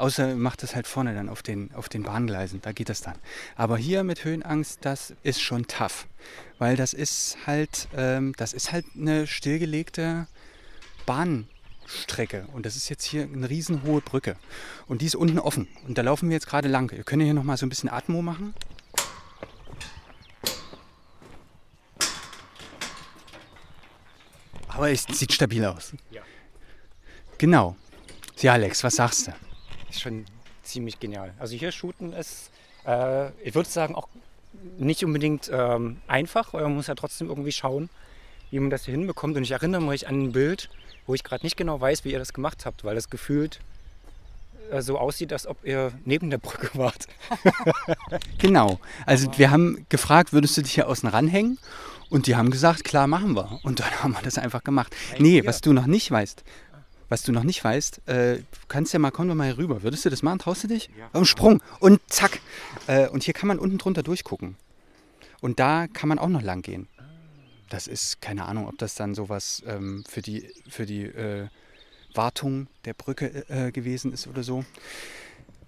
Außer 0.00 0.30
ihr 0.30 0.36
macht 0.36 0.62
das 0.62 0.74
halt 0.74 0.86
vorne 0.86 1.14
dann 1.14 1.28
auf 1.28 1.42
den, 1.42 1.74
auf 1.74 1.90
den 1.90 2.04
Bahngleisen, 2.04 2.62
da 2.62 2.72
geht 2.72 2.88
das 2.88 3.02
dann. 3.02 3.16
Aber 3.54 3.76
hier 3.76 4.02
mit 4.02 4.24
Höhenangst, 4.24 4.78
das 4.80 5.12
ist 5.22 5.42
schon 5.42 5.66
tough. 5.66 6.06
Weil 6.58 6.74
das 6.74 6.94
ist 6.94 7.36
halt, 7.46 7.86
ähm, 7.94 8.32
das 8.38 8.54
ist 8.54 8.72
halt 8.72 8.86
eine 8.96 9.26
stillgelegte 9.26 10.26
Bahnstrecke. 11.04 12.46
Und 12.54 12.64
das 12.64 12.76
ist 12.76 12.88
jetzt 12.88 13.04
hier 13.04 13.24
eine 13.24 13.50
riesenhohe 13.50 14.00
Brücke. 14.00 14.36
Und 14.86 15.02
die 15.02 15.06
ist 15.06 15.16
unten 15.16 15.38
offen. 15.38 15.68
Und 15.86 15.98
da 15.98 16.02
laufen 16.02 16.30
wir 16.30 16.34
jetzt 16.34 16.46
gerade 16.46 16.68
lang. 16.68 16.90
Ihr 16.96 17.04
könnt 17.04 17.22
hier 17.22 17.34
nochmal 17.34 17.58
so 17.58 17.66
ein 17.66 17.68
bisschen 17.68 17.90
Atmo 17.90 18.22
machen. 18.22 18.54
Aber 24.68 24.90
es 24.90 25.02
sieht 25.02 25.34
stabil 25.34 25.62
aus. 25.62 25.92
Ja. 26.10 26.22
Genau. 27.36 27.76
Ja, 28.38 28.54
Alex, 28.54 28.82
was 28.82 28.96
sagst 28.96 29.26
du? 29.26 29.49
Ist 29.90 30.00
schon 30.00 30.24
ziemlich 30.62 31.00
genial. 31.00 31.34
Also 31.38 31.56
hier 31.56 31.72
shooten 31.72 32.12
ist, 32.12 32.50
äh, 32.86 33.30
ich 33.42 33.54
würde 33.54 33.68
sagen, 33.68 33.94
auch 33.94 34.08
nicht 34.78 35.04
unbedingt 35.04 35.50
ähm, 35.52 35.98
einfach, 36.06 36.52
weil 36.52 36.62
man 36.62 36.74
muss 36.74 36.86
ja 36.86 36.94
trotzdem 36.94 37.28
irgendwie 37.28 37.52
schauen, 37.52 37.88
wie 38.50 38.58
man 38.58 38.70
das 38.70 38.84
hier 38.84 38.92
hinbekommt. 38.92 39.36
Und 39.36 39.42
ich 39.42 39.52
erinnere 39.52 39.82
mich 39.82 40.08
an 40.08 40.22
ein 40.22 40.32
Bild, 40.32 40.70
wo 41.06 41.14
ich 41.14 41.24
gerade 41.24 41.44
nicht 41.44 41.56
genau 41.56 41.80
weiß, 41.80 42.04
wie 42.04 42.12
ihr 42.12 42.18
das 42.18 42.32
gemacht 42.32 42.66
habt, 42.66 42.84
weil 42.84 42.94
das 42.94 43.10
gefühlt 43.10 43.60
äh, 44.70 44.82
so 44.82 44.98
aussieht, 44.98 45.32
als 45.32 45.46
ob 45.46 45.64
ihr 45.64 45.92
neben 46.04 46.30
der 46.30 46.38
Brücke 46.38 46.70
wart. 46.78 47.06
Genau. 48.38 48.80
Also 49.06 49.30
wir 49.36 49.50
haben 49.50 49.86
gefragt, 49.88 50.32
würdest 50.32 50.56
du 50.56 50.62
dich 50.62 50.74
hier 50.74 50.88
außen 50.88 51.08
ranhängen? 51.08 51.58
Und 52.10 52.26
die 52.26 52.34
haben 52.34 52.50
gesagt, 52.50 52.82
klar, 52.82 53.06
machen 53.06 53.36
wir. 53.36 53.60
Und 53.62 53.80
dann 53.80 53.90
haben 54.02 54.12
wir 54.12 54.22
das 54.22 54.36
einfach 54.36 54.64
gemacht. 54.64 54.94
Nee, 55.18 55.46
was 55.46 55.60
du 55.60 55.72
noch 55.72 55.86
nicht 55.86 56.10
weißt, 56.10 56.44
was 57.10 57.22
du 57.22 57.32
noch 57.32 57.42
nicht 57.42 57.62
weißt, 57.62 58.08
äh, 58.08 58.36
du 58.36 58.44
kannst 58.68 58.94
ja 58.94 58.98
mal, 58.98 59.10
komm 59.10 59.28
doch 59.28 59.34
mal 59.34 59.48
hier 59.48 59.58
rüber. 59.58 59.82
Würdest 59.82 60.04
du 60.06 60.10
das 60.10 60.22
machen? 60.22 60.38
Traust 60.38 60.64
du 60.64 60.68
dich? 60.68 60.88
Ja. 60.96 61.10
Um 61.12 61.26
Sprung. 61.26 61.60
Und 61.80 62.00
zack. 62.06 62.40
Äh, 62.86 63.08
und 63.08 63.24
hier 63.24 63.34
kann 63.34 63.48
man 63.48 63.58
unten 63.58 63.76
drunter 63.76 64.02
durchgucken. 64.02 64.56
Und 65.40 65.58
da 65.58 65.88
kann 65.88 66.08
man 66.08 66.18
auch 66.18 66.28
noch 66.28 66.42
lang 66.42 66.62
gehen. 66.62 66.86
Das 67.68 67.88
ist, 67.88 68.20
keine 68.20 68.44
Ahnung, 68.46 68.68
ob 68.68 68.78
das 68.78 68.94
dann 68.94 69.14
sowas 69.14 69.62
ähm, 69.66 70.04
für 70.08 70.22
die, 70.22 70.48
für 70.68 70.86
die 70.86 71.02
äh, 71.02 71.48
Wartung 72.14 72.68
der 72.84 72.94
Brücke 72.94 73.44
äh, 73.48 73.72
gewesen 73.72 74.12
ist 74.12 74.26
oder 74.26 74.42
so. 74.42 74.64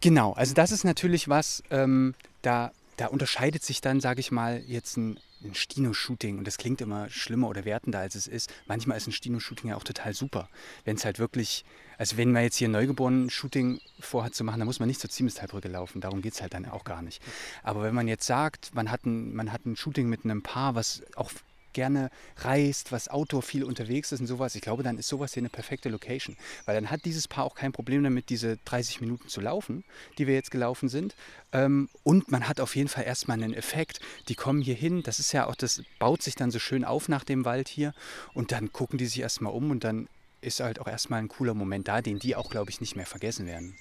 Genau, 0.00 0.33
also 0.33 0.55
das 0.55 0.72
ist 0.72 0.85
natürlich 0.85 1.28
was, 1.28 1.62
ähm, 1.70 2.14
da, 2.42 2.72
da 2.96 3.07
unterscheidet 3.07 3.64
sich 3.64 3.81
dann, 3.81 4.00
sage 4.00 4.20
ich 4.20 4.31
mal, 4.31 4.62
jetzt 4.66 4.96
ein, 4.96 5.18
ein 5.44 5.55
Stino-Shooting 5.55 6.38
und 6.38 6.46
das 6.46 6.59
klingt 6.59 6.81
immer 6.81 7.09
schlimmer 7.11 7.48
oder 7.48 7.64
wertender, 7.64 7.98
als 7.98 8.14
es 8.14 8.26
ist. 8.26 8.52
Manchmal 8.66 8.96
ist 8.96 9.07
ein 9.07 9.12
Stino-Shooting 9.12 9.70
ja 9.70 9.76
auch 9.76 9.85
total 9.85 10.14
super, 10.14 10.48
wenn 10.85 10.96
es 10.96 11.05
halt 11.05 11.18
wirklich, 11.18 11.64
also 11.98 12.16
wenn 12.16 12.33
man 12.33 12.42
jetzt 12.42 12.57
hier 12.57 12.68
ein 12.68 12.72
Neugeborenen-Shooting 12.72 13.81
vorhat 14.00 14.35
zu 14.35 14.44
machen, 14.44 14.61
dann 14.61 14.66
muss 14.66 14.81
man 14.81 14.88
nicht 14.88 15.00
zur 15.00 15.11
Ziemestalbrücke 15.11 15.68
laufen, 15.68 16.00
darum 16.00 16.22
geht 16.22 16.35
es 16.35 16.42
halt 16.42 16.55
dann 16.55 16.66
auch 16.66 16.85
gar 16.85 17.02
nicht. 17.02 17.22
Aber 17.62 17.83
wenn 17.83 17.94
man 17.94 18.09
jetzt 18.09 18.26
sagt, 18.26 18.74
man 18.74 18.90
hat 18.90 19.05
ein, 19.07 19.35
man 19.35 19.52
hat 19.52 19.66
ein 19.66 19.76
Shooting 19.76 20.09
mit 20.09 20.24
einem 20.24 20.42
Paar, 20.42 20.74
was 20.74 21.02
auch 21.16 21.31
gerne 21.73 22.11
reist, 22.39 22.93
was 22.93 23.09
Outdoor 23.09 23.43
viel 23.43 23.65
unterwegs 23.65 24.13
ist 24.13 24.21
und 24.21 24.27
sowas, 24.27 24.55
ich 24.55 24.63
glaube, 24.63 24.83
dann 24.83 24.99
ist 24.99 25.09
sowas 25.09 25.35
hier 25.35 25.41
eine 25.41 25.49
perfekte 25.49 25.89
Location. 25.89 26.37
Weil 26.65 26.75
dann 26.75 26.91
hat 26.91 27.05
dieses 27.05 27.29
Paar 27.29 27.45
auch 27.45 27.55
kein 27.55 27.73
Problem 27.73 28.03
damit, 28.03 28.29
diese 28.29 28.59
30 28.65 29.01
Minuten 29.01 29.29
zu 29.29 29.41
laufen, 29.41 29.85
die 30.19 30.27
wir 30.27 30.35
jetzt 30.35 30.51
gelaufen 30.51 30.89
sind. 30.89 31.15
Ähm, 31.53 31.89
und 32.03 32.31
man 32.31 32.49
hat 32.49 32.61
auf 32.61 32.77
jeden 32.77 32.89
Fall 32.89 33.05
erstmal 33.05 33.43
einen 33.43 33.55
Effekt. 33.55 34.01
Die 34.29 34.35
kommen 34.35 34.63
hier 34.63 34.75
hin, 34.75 35.03
das 35.03 35.19
ist 35.19 35.33
ja 35.33 35.47
auch, 35.47 35.55
das 35.55 35.83
baut 35.99 36.23
sich 36.23 36.35
dann 36.35 36.51
so 36.51 36.59
schön 36.59 36.85
auf 36.85 37.09
nach 37.09 37.25
dem 37.25 37.45
Wald 37.45 37.69
hier. 37.69 37.95
Und 38.35 38.53
dann 38.53 38.73
gucken 38.73 38.99
die 38.99 39.07
sich 39.07 39.21
erstmal 39.21 39.53
um 39.53 39.71
und 39.71 39.85
dann 39.85 40.09
ist 40.41 40.61
halt 40.61 40.81
auch 40.81 40.89
erstmal 40.89 41.21
ein 41.21 41.29
cooler 41.29 41.55
Moment 41.55 41.89
da, 41.89 42.03
den 42.03 42.19
die 42.19 42.37
auch, 42.37 42.51
glaube 42.51 42.71
ich, 42.71 42.81
nicht 42.81 42.97
mehr 42.97 43.07
vergessen 43.07 43.47
werden. 43.47 43.77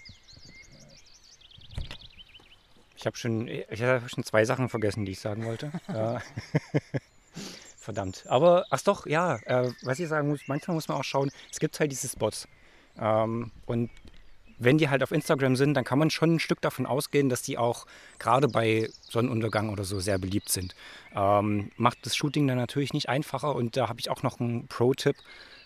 Ich 3.01 3.07
habe 3.07 3.17
schon, 3.17 3.47
ich 3.47 3.81
habe 3.81 4.07
schon 4.09 4.23
zwei 4.23 4.45
Sachen 4.45 4.69
vergessen, 4.69 5.05
die 5.05 5.13
ich 5.13 5.19
sagen 5.19 5.43
wollte. 5.45 5.71
Ja. 5.87 6.21
Verdammt. 7.81 8.25
Aber, 8.27 8.67
ach 8.69 8.81
doch, 8.83 9.07
ja, 9.07 9.37
äh, 9.47 9.71
was 9.81 9.99
ich 9.99 10.07
sagen 10.07 10.29
muss, 10.29 10.41
manchmal 10.45 10.75
muss 10.75 10.87
man 10.87 10.97
auch 10.99 11.03
schauen, 11.03 11.31
es 11.51 11.59
gibt 11.59 11.79
halt 11.79 11.91
diese 11.91 12.07
Spots. 12.07 12.47
Ähm, 12.99 13.49
und 13.65 13.89
wenn 14.59 14.77
die 14.77 14.87
halt 14.87 15.01
auf 15.01 15.11
Instagram 15.11 15.55
sind, 15.55 15.73
dann 15.73 15.83
kann 15.83 15.97
man 15.97 16.11
schon 16.11 16.35
ein 16.35 16.39
Stück 16.39 16.61
davon 16.61 16.85
ausgehen, 16.85 17.27
dass 17.27 17.41
die 17.41 17.57
auch 17.57 17.87
gerade 18.19 18.47
bei 18.47 18.87
Sonnenuntergang 19.09 19.69
oder 19.69 19.83
so 19.83 19.99
sehr 19.99 20.19
beliebt 20.19 20.49
sind. 20.49 20.75
Ähm, 21.15 21.71
macht 21.75 22.05
das 22.05 22.15
Shooting 22.15 22.47
dann 22.47 22.57
natürlich 22.57 22.93
nicht 22.93 23.09
einfacher 23.09 23.55
und 23.55 23.75
da 23.75 23.89
habe 23.89 23.99
ich 23.99 24.11
auch 24.11 24.21
noch 24.21 24.39
einen 24.39 24.67
Pro-Tipp, 24.67 25.15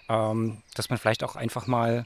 ähm, 0.07 0.63
dass 0.73 0.89
man 0.89 0.97
vielleicht 0.97 1.21
auch 1.21 1.35
einfach 1.35 1.67
mal 1.67 2.05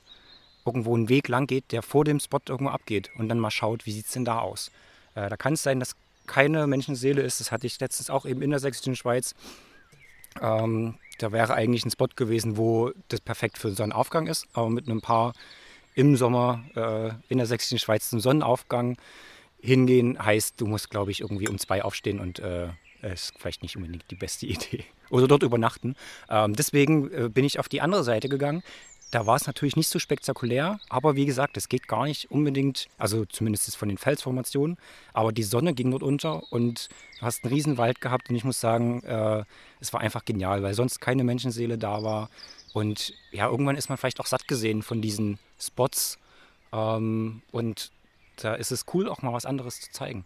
irgendwo 0.66 0.96
einen 0.96 1.08
Weg 1.08 1.28
lang 1.28 1.46
geht, 1.46 1.72
der 1.72 1.84
vor 1.84 2.04
dem 2.04 2.20
Spot 2.20 2.40
irgendwo 2.50 2.72
abgeht 2.72 3.12
und 3.16 3.30
dann 3.30 3.38
mal 3.38 3.52
schaut, 3.52 3.86
wie 3.86 3.92
sieht 3.92 4.08
es 4.08 4.14
denn 4.14 4.26
da 4.26 4.40
aus. 4.40 4.72
Äh, 5.14 5.30
da 5.30 5.38
kann 5.38 5.54
es 5.54 5.62
sein, 5.62 5.80
dass 5.80 5.96
keine 6.26 6.66
Menschenseele 6.66 7.22
ist. 7.22 7.40
Das 7.40 7.52
hatte 7.52 7.68
ich 7.68 7.80
letztens 7.80 8.10
auch 8.10 8.26
eben 8.26 8.42
in 8.42 8.50
der 8.50 8.60
sächsischen 8.60 8.96
Schweiz. 8.96 9.36
Ähm, 10.42 10.96
da 11.20 11.32
wäre 11.32 11.54
eigentlich 11.54 11.86
ein 11.86 11.92
Spot 11.92 12.08
gewesen, 12.16 12.58
wo 12.58 12.92
das 13.10 13.22
perfekt 13.22 13.58
für 13.58 13.72
Sonnenaufgang 13.72 14.28
ist, 14.28 14.48
aber 14.54 14.70
mit 14.70 14.88
einem 14.88 15.02
Paar 15.02 15.34
im 15.96 16.16
Sommer 16.16 16.64
äh, 16.76 17.12
in 17.28 17.38
der 17.40 17.48
sächsischen 17.48 17.80
Schweiz 17.80 18.10
zum 18.10 18.20
Sonnenaufgang 18.20 18.98
hingehen, 19.62 20.24
heißt, 20.24 20.60
du 20.62 20.66
musst, 20.66 20.90
glaube 20.90 21.12
ich, 21.12 21.22
irgendwie 21.22 21.50
um 21.50 21.58
zwei 21.58 21.84
aufstehen 21.84 22.20
und 22.20 22.40
äh, 22.40 22.70
ist 23.02 23.34
vielleicht 23.38 23.64
nicht 23.64 23.76
unbedingt 23.76 24.06
die 24.10 24.16
beste 24.16 24.46
Idee. 24.48 24.86
Oder 25.10 25.28
dort 25.28 25.44
übernachten. 25.44 25.96
Ähm, 26.30 26.56
deswegen 26.56 27.12
äh, 27.12 27.30
bin 27.30 27.44
ich 27.44 27.60
auf 27.60 27.68
die 27.68 27.82
andere 27.82 28.04
Seite 28.04 28.30
gegangen. 28.30 28.64
Da 29.12 29.26
war 29.26 29.36
es 29.36 29.48
natürlich 29.48 29.76
nicht 29.76 29.90
so 29.90 29.98
spektakulär, 29.98 30.80
aber 30.88 31.16
wie 31.16 31.26
gesagt, 31.26 31.58
es 31.58 31.68
geht 31.68 31.88
gar 31.88 32.06
nicht 32.06 32.30
unbedingt, 32.30 32.88
also 32.98 33.26
zumindest 33.26 33.76
von 33.76 33.90
den 33.90 33.98
Felsformationen, 33.98 34.78
aber 35.14 35.32
die 35.32 35.44
Sonne 35.44 35.74
ging 35.74 35.90
dort 35.92 36.04
unter 36.04 36.44
und 36.52 36.90
du 37.20 37.26
hast 37.26 37.44
einen 37.44 37.54
riesen 37.54 37.78
Wald 37.78 38.02
gehabt 38.02 38.30
und 38.30 38.36
ich 38.36 38.44
muss 38.44 38.60
sagen, 38.60 39.04
äh, 39.04 39.44
es 39.80 39.94
war 39.94 40.02
einfach 40.02 40.26
genial, 40.26 40.62
weil 40.62 40.74
sonst 40.74 41.02
keine 41.02 41.24
Menschenseele 41.24 41.78
da 41.78 42.04
war 42.04 42.30
und 42.74 43.14
ja, 43.32 43.48
irgendwann 43.48 43.78
ist 43.78 43.90
man 43.90 43.98
vielleicht 43.98 44.20
auch 44.20 44.28
satt 44.28 44.48
gesehen 44.48 44.84
von 44.84 45.02
diesen 45.02 45.40
Spots 45.60 46.20
ähm, 46.72 47.42
und 47.52 47.92
da 48.36 48.54
ist 48.54 48.72
es 48.72 48.86
cool, 48.94 49.10
auch 49.10 49.22
mal 49.22 49.34
was 49.34 49.46
anderes 49.46 49.82
zu 49.82 49.92
zeigen. 49.92 50.26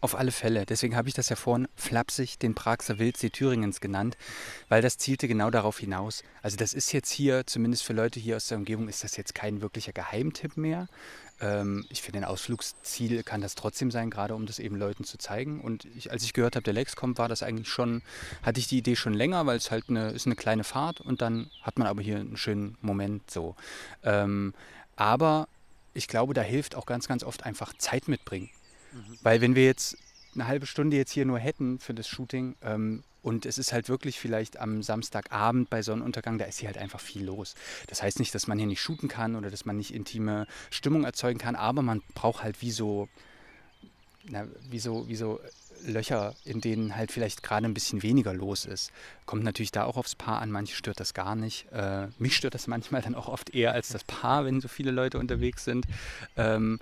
Auf 0.00 0.14
alle 0.14 0.30
Fälle. 0.30 0.66
Deswegen 0.66 0.94
habe 0.94 1.08
ich 1.08 1.14
das 1.14 1.30
ja 1.30 1.36
vorhin 1.36 1.68
flapsig 1.74 2.38
den 2.38 2.54
Praxer 2.54 2.98
Wildsee 2.98 3.30
Thüringens 3.30 3.80
genannt, 3.80 4.16
weil 4.68 4.82
das 4.82 4.98
zielte 4.98 5.26
genau 5.26 5.50
darauf 5.50 5.78
hinaus. 5.78 6.22
Also 6.42 6.56
das 6.56 6.74
ist 6.74 6.92
jetzt 6.92 7.10
hier, 7.10 7.46
zumindest 7.46 7.82
für 7.82 7.94
Leute 7.94 8.20
hier 8.20 8.36
aus 8.36 8.46
der 8.46 8.58
Umgebung, 8.58 8.88
ist 8.88 9.04
das 9.04 9.16
jetzt 9.16 9.34
kein 9.34 9.62
wirklicher 9.62 9.92
Geheimtipp 9.92 10.56
mehr. 10.58 10.86
Ähm, 11.40 11.86
ich 11.88 12.02
finde, 12.02 12.20
ein 12.20 12.24
Ausflugsziel 12.24 13.22
kann 13.22 13.40
das 13.40 13.54
trotzdem 13.54 13.90
sein, 13.90 14.10
gerade 14.10 14.34
um 14.34 14.46
das 14.46 14.58
eben 14.58 14.76
Leuten 14.76 15.04
zu 15.04 15.18
zeigen. 15.18 15.60
Und 15.60 15.86
ich, 15.96 16.10
als 16.10 16.22
ich 16.22 16.32
gehört 16.32 16.56
habe, 16.56 16.64
der 16.64 16.74
Lex 16.74 16.94
kommt, 16.94 17.18
war 17.18 17.28
das 17.28 17.42
eigentlich 17.42 17.68
schon, 17.68 18.02
hatte 18.42 18.60
ich 18.60 18.68
die 18.68 18.78
Idee 18.78 18.96
schon 18.96 19.14
länger, 19.14 19.46
weil 19.46 19.56
es 19.56 19.70
halt 19.70 19.84
eine, 19.88 20.10
ist 20.10 20.26
eine 20.26 20.36
kleine 20.36 20.64
Fahrt 20.64 21.00
und 21.00 21.22
dann 21.22 21.50
hat 21.62 21.78
man 21.78 21.88
aber 21.88 22.02
hier 22.02 22.18
einen 22.18 22.36
schönen 22.36 22.76
Moment 22.80 23.30
so. 23.30 23.56
Ähm, 24.02 24.54
aber 24.94 25.48
ich 25.94 26.08
glaube, 26.08 26.34
da 26.34 26.42
hilft 26.42 26.74
auch 26.74 26.86
ganz, 26.86 27.08
ganz 27.08 27.24
oft 27.24 27.44
einfach 27.44 27.72
Zeit 27.78 28.08
mitbringen. 28.08 28.50
Mhm. 28.96 29.18
Weil 29.22 29.40
wenn 29.40 29.54
wir 29.54 29.64
jetzt 29.64 29.96
eine 30.34 30.46
halbe 30.46 30.66
Stunde 30.66 30.96
jetzt 30.96 31.12
hier 31.12 31.24
nur 31.24 31.38
hätten 31.38 31.78
für 31.78 31.94
das 31.94 32.08
Shooting 32.08 32.56
ähm, 32.62 33.04
und 33.22 33.46
es 33.46 33.58
ist 33.58 33.72
halt 33.72 33.88
wirklich 33.88 34.20
vielleicht 34.20 34.58
am 34.58 34.82
Samstagabend 34.82 35.68
bei 35.68 35.82
Sonnenuntergang, 35.82 36.38
da 36.38 36.44
ist 36.44 36.60
hier 36.60 36.68
halt 36.68 36.78
einfach 36.78 37.00
viel 37.00 37.24
los. 37.24 37.54
Das 37.88 38.02
heißt 38.02 38.18
nicht, 38.18 38.34
dass 38.34 38.46
man 38.46 38.58
hier 38.58 38.68
nicht 38.68 38.80
shooten 38.80 39.08
kann 39.08 39.34
oder 39.34 39.50
dass 39.50 39.64
man 39.64 39.76
nicht 39.76 39.92
intime 39.92 40.46
Stimmung 40.70 41.04
erzeugen 41.04 41.38
kann, 41.38 41.56
aber 41.56 41.82
man 41.82 42.02
braucht 42.14 42.42
halt 42.42 42.62
wie 42.62 42.70
so, 42.70 43.08
na, 44.28 44.46
wie 44.70 44.78
so, 44.78 45.08
wie 45.08 45.16
so 45.16 45.40
Löcher, 45.84 46.34
in 46.44 46.60
denen 46.60 46.96
halt 46.96 47.12
vielleicht 47.12 47.42
gerade 47.42 47.66
ein 47.66 47.74
bisschen 47.74 48.02
weniger 48.02 48.32
los 48.32 48.64
ist. 48.64 48.92
Kommt 49.26 49.44
natürlich 49.44 49.72
da 49.72 49.84
auch 49.84 49.96
aufs 49.96 50.14
Paar 50.14 50.40
an, 50.40 50.50
manche 50.50 50.74
stört 50.74 51.00
das 51.00 51.12
gar 51.14 51.36
nicht. 51.36 51.70
Äh, 51.72 52.08
mich 52.18 52.36
stört 52.36 52.54
das 52.54 52.66
manchmal 52.66 53.02
dann 53.02 53.14
auch 53.14 53.28
oft 53.28 53.50
eher 53.50 53.72
als 53.72 53.88
das 53.88 54.04
Paar, 54.04 54.44
wenn 54.44 54.60
so 54.60 54.68
viele 54.68 54.90
Leute 54.90 55.18
unterwegs 55.18 55.64
sind. 55.64 55.86
Ähm, 56.36 56.80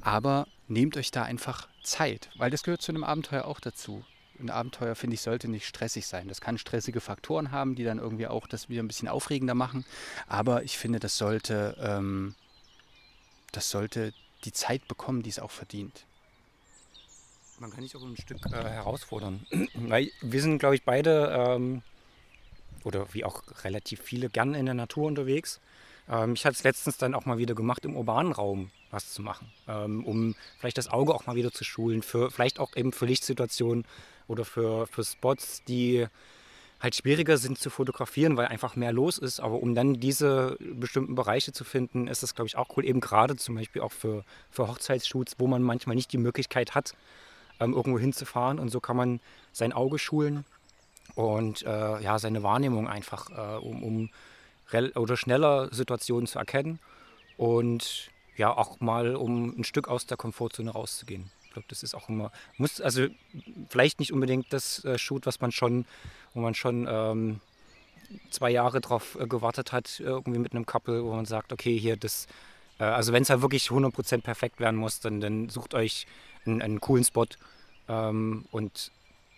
aber 0.00 0.46
nehmt 0.70 0.96
euch 0.96 1.10
da 1.10 1.24
einfach 1.24 1.68
Zeit, 1.82 2.30
weil 2.36 2.50
das 2.50 2.62
gehört 2.62 2.80
zu 2.80 2.92
einem 2.92 3.04
Abenteuer 3.04 3.44
auch 3.44 3.60
dazu. 3.60 4.04
Ein 4.38 4.50
Abenteuer, 4.50 4.94
finde 4.94 5.14
ich, 5.14 5.20
sollte 5.20 5.48
nicht 5.48 5.66
stressig 5.66 6.06
sein. 6.06 6.28
Das 6.28 6.40
kann 6.40 6.56
stressige 6.56 7.00
Faktoren 7.00 7.50
haben, 7.50 7.74
die 7.74 7.84
dann 7.84 7.98
irgendwie 7.98 8.26
auch 8.26 8.46
das 8.46 8.70
wieder 8.70 8.82
ein 8.82 8.88
bisschen 8.88 9.08
aufregender 9.08 9.54
machen. 9.54 9.84
Aber 10.28 10.62
ich 10.62 10.78
finde, 10.78 10.98
das 10.98 11.18
sollte, 11.18 11.76
ähm, 11.78 12.34
das 13.52 13.68
sollte 13.68 14.14
die 14.44 14.52
Zeit 14.52 14.88
bekommen, 14.88 15.22
die 15.22 15.28
es 15.28 15.40
auch 15.40 15.50
verdient. 15.50 16.06
Man 17.58 17.70
kann 17.70 17.82
sich 17.82 17.94
auch 17.94 18.02
ein 18.02 18.16
Stück 18.16 18.46
äh, 18.46 18.64
herausfordern. 18.64 19.46
Weil 19.74 20.10
wir 20.22 20.40
sind, 20.40 20.58
glaube 20.58 20.76
ich, 20.76 20.84
beide 20.84 21.30
ähm, 21.36 21.82
oder 22.84 23.12
wie 23.12 23.26
auch 23.26 23.42
relativ 23.64 24.00
viele 24.00 24.30
gern 24.30 24.54
in 24.54 24.64
der 24.64 24.74
Natur 24.74 25.06
unterwegs. 25.06 25.60
Ähm, 26.08 26.32
ich 26.32 26.46
hatte 26.46 26.54
es 26.54 26.62
letztens 26.62 26.96
dann 26.96 27.14
auch 27.14 27.26
mal 27.26 27.36
wieder 27.36 27.54
gemacht, 27.54 27.84
im 27.84 27.94
urbanen 27.94 28.32
Raum 28.32 28.70
was 28.90 29.12
zu 29.12 29.22
machen, 29.22 29.50
ähm, 29.68 30.04
um 30.04 30.34
vielleicht 30.58 30.78
das 30.78 30.88
Auge 30.88 31.14
auch 31.14 31.26
mal 31.26 31.36
wieder 31.36 31.52
zu 31.52 31.64
schulen, 31.64 32.02
für, 32.02 32.30
vielleicht 32.30 32.58
auch 32.58 32.74
eben 32.76 32.92
für 32.92 33.06
Lichtsituationen 33.06 33.84
oder 34.28 34.44
für, 34.44 34.86
für 34.86 35.04
Spots, 35.04 35.62
die 35.64 36.06
halt 36.80 36.96
schwieriger 36.96 37.36
sind 37.36 37.58
zu 37.58 37.68
fotografieren, 37.68 38.36
weil 38.36 38.46
einfach 38.46 38.74
mehr 38.74 38.92
los 38.92 39.18
ist. 39.18 39.40
Aber 39.40 39.62
um 39.62 39.74
dann 39.74 40.00
diese 40.00 40.56
bestimmten 40.60 41.14
Bereiche 41.14 41.52
zu 41.52 41.64
finden, 41.64 42.08
ist 42.08 42.22
das, 42.22 42.34
glaube 42.34 42.46
ich, 42.46 42.56
auch 42.56 42.76
cool. 42.76 42.86
Eben 42.86 43.00
gerade 43.00 43.36
zum 43.36 43.54
Beispiel 43.54 43.82
auch 43.82 43.92
für, 43.92 44.24
für 44.50 44.66
Hochzeitsshoots, 44.66 45.36
wo 45.38 45.46
man 45.46 45.62
manchmal 45.62 45.94
nicht 45.94 46.12
die 46.12 46.18
Möglichkeit 46.18 46.74
hat, 46.74 46.94
ähm, 47.60 47.74
irgendwo 47.74 47.98
hinzufahren. 47.98 48.58
Und 48.58 48.70
so 48.70 48.80
kann 48.80 48.96
man 48.96 49.20
sein 49.52 49.72
Auge 49.72 49.98
schulen 49.98 50.44
und 51.14 51.62
äh, 51.62 52.02
ja, 52.02 52.18
seine 52.18 52.42
Wahrnehmung 52.42 52.88
einfach, 52.88 53.30
äh, 53.30 53.58
um, 53.58 53.82
um 53.82 54.10
oder 54.94 55.16
schneller 55.16 55.68
Situationen 55.74 56.28
zu 56.28 56.38
erkennen 56.38 56.78
und 57.36 58.09
ja 58.36 58.56
auch 58.56 58.80
mal 58.80 59.16
um 59.16 59.58
ein 59.58 59.64
Stück 59.64 59.88
aus 59.88 60.06
der 60.06 60.16
Komfortzone 60.16 60.70
rauszugehen. 60.70 61.30
Ich 61.44 61.52
glaube, 61.52 61.66
das 61.68 61.82
ist 61.82 61.94
auch 61.94 62.08
immer, 62.08 62.30
muss, 62.58 62.80
also 62.80 63.06
vielleicht 63.68 63.98
nicht 63.98 64.12
unbedingt 64.12 64.52
das 64.52 64.84
äh, 64.84 64.98
Shoot, 64.98 65.26
was 65.26 65.40
man 65.40 65.50
schon, 65.50 65.84
wo 66.32 66.40
man 66.40 66.54
schon 66.54 66.86
ähm, 66.88 67.40
zwei 68.30 68.50
Jahre 68.50 68.80
drauf 68.80 69.18
äh, 69.20 69.26
gewartet 69.26 69.72
hat, 69.72 70.00
irgendwie 70.00 70.38
mit 70.38 70.52
einem 70.52 70.66
Couple, 70.66 71.04
wo 71.04 71.14
man 71.14 71.24
sagt, 71.24 71.52
okay, 71.52 71.76
hier 71.78 71.96
das, 71.96 72.28
äh, 72.78 72.84
also 72.84 73.12
wenn 73.12 73.22
es 73.22 73.30
halt 73.30 73.42
wirklich 73.42 73.66
100% 73.66 74.22
perfekt 74.22 74.60
werden 74.60 74.76
muss, 74.76 75.00
dann, 75.00 75.20
dann 75.20 75.48
sucht 75.48 75.74
euch 75.74 76.06
einen, 76.46 76.62
einen 76.62 76.80
coolen 76.80 77.04
Spot 77.04 77.26
ähm, 77.88 78.46
und 78.52 78.92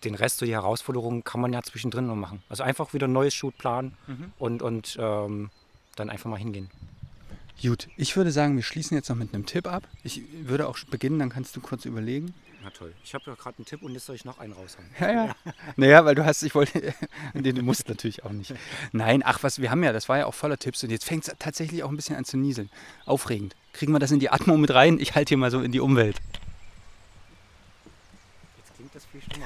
den 0.04 0.14
Rest, 0.14 0.38
so 0.38 0.46
die 0.46 0.52
Herausforderungen, 0.52 1.24
kann 1.24 1.40
man 1.40 1.52
ja 1.52 1.62
zwischendrin 1.62 2.06
noch 2.06 2.16
machen. 2.16 2.42
Also 2.48 2.62
einfach 2.62 2.92
wieder 2.92 3.06
ein 3.06 3.12
neues 3.12 3.34
Shoot 3.34 3.56
planen 3.56 3.96
mhm. 4.06 4.32
und, 4.38 4.62
und 4.62 4.96
ähm, 5.00 5.50
dann 5.96 6.10
einfach 6.10 6.28
mal 6.28 6.38
hingehen. 6.38 6.70
Gut, 7.60 7.88
ich 7.96 8.16
würde 8.16 8.32
sagen, 8.32 8.56
wir 8.56 8.62
schließen 8.62 8.96
jetzt 8.96 9.08
noch 9.08 9.16
mit 9.16 9.34
einem 9.34 9.46
Tipp 9.46 9.66
ab. 9.66 9.84
Ich 10.02 10.22
würde 10.44 10.66
auch 10.68 10.78
beginnen, 10.90 11.18
dann 11.18 11.30
kannst 11.30 11.54
du 11.56 11.60
kurz 11.60 11.84
überlegen. 11.84 12.34
Na 12.62 12.70
toll. 12.70 12.92
Ich 13.04 13.12
habe 13.14 13.24
ja 13.26 13.34
gerade 13.34 13.58
einen 13.58 13.66
Tipp 13.66 13.82
und 13.82 13.92
jetzt 13.92 14.06
soll 14.06 14.14
ich 14.14 14.24
noch 14.24 14.38
einen 14.38 14.52
raushauen. 14.52 14.86
Ja, 15.00 15.12
ja. 15.12 15.36
naja, 15.76 16.04
weil 16.04 16.14
du 16.14 16.24
hast, 16.24 16.42
ich 16.42 16.54
wollte, 16.54 16.94
den 17.34 17.56
du 17.56 17.62
musst 17.62 17.88
natürlich 17.88 18.24
auch 18.24 18.30
nicht. 18.30 18.54
Nein, 18.92 19.22
ach 19.24 19.42
was, 19.42 19.60
wir 19.60 19.70
haben 19.70 19.82
ja, 19.82 19.92
das 19.92 20.08
war 20.08 20.18
ja 20.18 20.26
auch 20.26 20.34
voller 20.34 20.58
Tipps 20.58 20.82
und 20.84 20.90
jetzt 20.90 21.04
fängt 21.04 21.26
es 21.26 21.34
tatsächlich 21.38 21.82
auch 21.82 21.90
ein 21.90 21.96
bisschen 21.96 22.16
an 22.16 22.24
zu 22.24 22.36
nieseln. 22.36 22.70
Aufregend. 23.04 23.56
Kriegen 23.72 23.92
wir 23.92 23.98
das 23.98 24.10
in 24.10 24.20
die 24.20 24.30
Atmung 24.30 24.60
mit 24.60 24.72
rein? 24.72 24.98
Ich 25.00 25.14
halte 25.14 25.30
hier 25.30 25.38
mal 25.38 25.50
so 25.50 25.60
in 25.60 25.72
die 25.72 25.80
Umwelt 25.80 26.20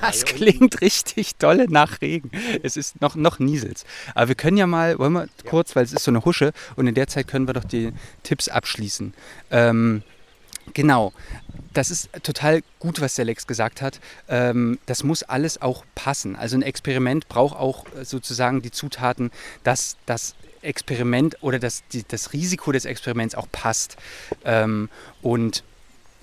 das 0.00 0.24
klingt 0.24 0.80
richtig 0.80 1.36
dolle 1.36 1.66
nach 1.68 2.00
Regen. 2.00 2.30
Es 2.62 2.76
ist 2.76 3.00
noch, 3.00 3.14
noch 3.16 3.38
Niesels. 3.38 3.84
Aber 4.14 4.28
wir 4.28 4.34
können 4.34 4.56
ja 4.56 4.66
mal, 4.66 4.98
wollen 4.98 5.12
wir 5.12 5.28
kurz, 5.48 5.76
weil 5.76 5.84
es 5.84 5.92
ist 5.92 6.04
so 6.04 6.10
eine 6.10 6.24
Husche 6.24 6.52
und 6.76 6.86
in 6.86 6.94
der 6.94 7.08
Zeit 7.08 7.28
können 7.28 7.46
wir 7.46 7.54
doch 7.54 7.64
die 7.64 7.92
Tipps 8.22 8.48
abschließen. 8.48 9.14
Ähm, 9.50 10.02
genau. 10.74 11.12
Das 11.72 11.90
ist 11.90 12.08
total 12.22 12.62
gut, 12.78 13.02
was 13.02 13.14
der 13.16 13.26
Lex 13.26 13.46
gesagt 13.46 13.82
hat. 13.82 14.00
Ähm, 14.28 14.78
das 14.86 15.04
muss 15.04 15.22
alles 15.22 15.60
auch 15.60 15.84
passen. 15.94 16.34
Also 16.34 16.56
ein 16.56 16.62
Experiment 16.62 17.28
braucht 17.28 17.58
auch 17.58 17.84
sozusagen 18.02 18.62
die 18.62 18.70
Zutaten, 18.70 19.30
dass 19.62 19.98
das 20.06 20.34
Experiment 20.62 21.36
oder 21.42 21.58
das, 21.58 21.82
das 22.08 22.32
Risiko 22.32 22.72
des 22.72 22.84
Experiments 22.84 23.34
auch 23.34 23.46
passt. 23.52 23.96
Ähm, 24.44 24.88
und 25.22 25.64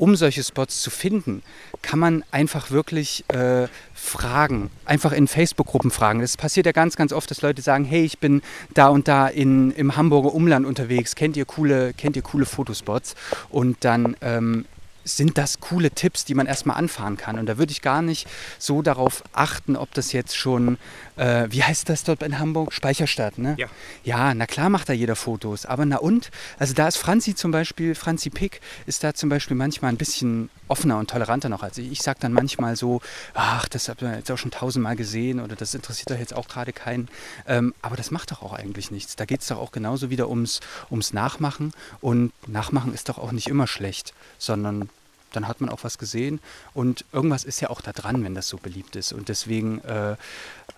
um 0.03 0.17
solche 0.17 0.43
Spots 0.43 0.81
zu 0.81 0.89
finden, 0.89 1.43
kann 1.81 1.97
man 1.97 2.25
einfach 2.29 2.71
wirklich 2.71 3.23
äh, 3.29 3.69
fragen, 3.93 4.69
einfach 4.83 5.13
in 5.13 5.29
Facebook-Gruppen 5.29 5.91
fragen. 5.91 6.19
Das 6.19 6.35
passiert 6.35 6.65
ja 6.65 6.73
ganz, 6.73 6.97
ganz 6.97 7.13
oft, 7.13 7.31
dass 7.31 7.41
Leute 7.41 7.61
sagen, 7.61 7.85
hey, 7.85 8.03
ich 8.03 8.19
bin 8.19 8.41
da 8.73 8.89
und 8.89 9.07
da 9.07 9.29
in, 9.29 9.71
im 9.71 9.95
Hamburger 9.95 10.33
Umland 10.33 10.65
unterwegs, 10.65 11.15
kennt 11.15 11.37
ihr 11.37 11.45
coole, 11.45 11.93
kennt 11.93 12.17
ihr 12.17 12.21
coole 12.21 12.45
Fotospots? 12.45 13.15
Und 13.49 13.85
dann 13.85 14.17
ähm, 14.19 14.65
sind 15.05 15.37
das 15.37 15.61
coole 15.61 15.89
Tipps, 15.89 16.25
die 16.25 16.33
man 16.33 16.47
erstmal 16.47 16.75
anfahren 16.75 17.15
kann. 17.15 17.39
Und 17.39 17.45
da 17.45 17.57
würde 17.57 17.71
ich 17.71 17.81
gar 17.81 18.01
nicht 18.01 18.27
so 18.59 18.81
darauf 18.81 19.23
achten, 19.31 19.77
ob 19.77 19.93
das 19.93 20.11
jetzt 20.11 20.35
schon, 20.35 20.77
äh, 21.17 21.47
wie 21.49 21.63
heißt 21.63 21.89
das 21.89 22.03
dort 22.03 22.23
in 22.23 22.39
Hamburg? 22.39 22.73
Speicherstadt, 22.73 23.37
ne? 23.37 23.55
Ja. 23.57 23.67
Ja, 24.03 24.33
na 24.33 24.45
klar 24.45 24.69
macht 24.69 24.89
da 24.89 24.93
jeder 24.93 25.15
Fotos. 25.15 25.65
Aber 25.65 25.85
na 25.85 25.97
und? 25.97 26.31
Also 26.59 26.73
da 26.73 26.87
ist 26.87 26.97
Franzi 26.97 27.35
zum 27.35 27.51
Beispiel, 27.51 27.95
Franzi 27.95 28.29
Pick 28.29 28.61
ist 28.85 29.03
da 29.03 29.13
zum 29.13 29.29
Beispiel 29.29 29.55
manchmal 29.55 29.91
ein 29.91 29.97
bisschen 29.97 30.49
offener 30.67 30.97
und 30.97 31.09
toleranter 31.09 31.49
noch 31.49 31.63
als 31.63 31.77
ich. 31.77 31.91
Ich 31.91 32.01
sage 32.01 32.19
dann 32.21 32.33
manchmal 32.33 32.75
so, 32.75 33.01
ach, 33.33 33.67
das 33.67 33.89
habt 33.89 34.01
ihr 34.01 34.15
jetzt 34.15 34.31
auch 34.31 34.37
schon 34.37 34.51
tausendmal 34.51 34.95
gesehen 34.95 35.39
oder 35.39 35.55
das 35.55 35.73
interessiert 35.73 36.11
doch 36.11 36.17
jetzt 36.17 36.35
auch 36.35 36.47
gerade 36.47 36.73
keinen. 36.73 37.09
Ähm, 37.47 37.73
aber 37.81 37.95
das 37.95 38.11
macht 38.11 38.31
doch 38.31 38.41
auch 38.41 38.53
eigentlich 38.53 38.91
nichts. 38.91 39.15
Da 39.15 39.25
geht 39.25 39.41
es 39.41 39.47
doch 39.47 39.57
auch 39.57 39.71
genauso 39.71 40.09
wieder 40.09 40.29
ums, 40.29 40.61
ums 40.89 41.13
Nachmachen. 41.13 41.73
Und 42.01 42.31
Nachmachen 42.47 42.93
ist 42.93 43.09
doch 43.09 43.17
auch 43.17 43.31
nicht 43.31 43.47
immer 43.47 43.67
schlecht, 43.67 44.13
sondern 44.37 44.89
dann 45.35 45.47
hat 45.47 45.61
man 45.61 45.69
auch 45.69 45.83
was 45.83 45.97
gesehen 45.97 46.39
und 46.73 47.05
irgendwas 47.11 47.43
ist 47.43 47.59
ja 47.61 47.69
auch 47.69 47.81
da 47.81 47.91
dran, 47.91 48.23
wenn 48.23 48.35
das 48.35 48.47
so 48.47 48.57
beliebt 48.57 48.95
ist. 48.95 49.13
Und 49.13 49.29
deswegen 49.29 49.79
äh, 49.81 50.15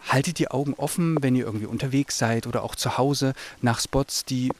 haltet 0.08 0.40
die 0.40 0.50
Augen 0.50 0.74
offen, 0.74 1.22
wenn 1.22 1.36
ihr 1.36 1.46
irgendwie 1.46 1.66
unterwegs 1.66 2.18
seid 2.18 2.48
oder 2.48 2.64
auch 2.64 2.76
zu 2.76 2.98
Hause 2.98 3.34
nach 3.62 3.80
Spots, 3.80 4.26
die, 4.26 4.52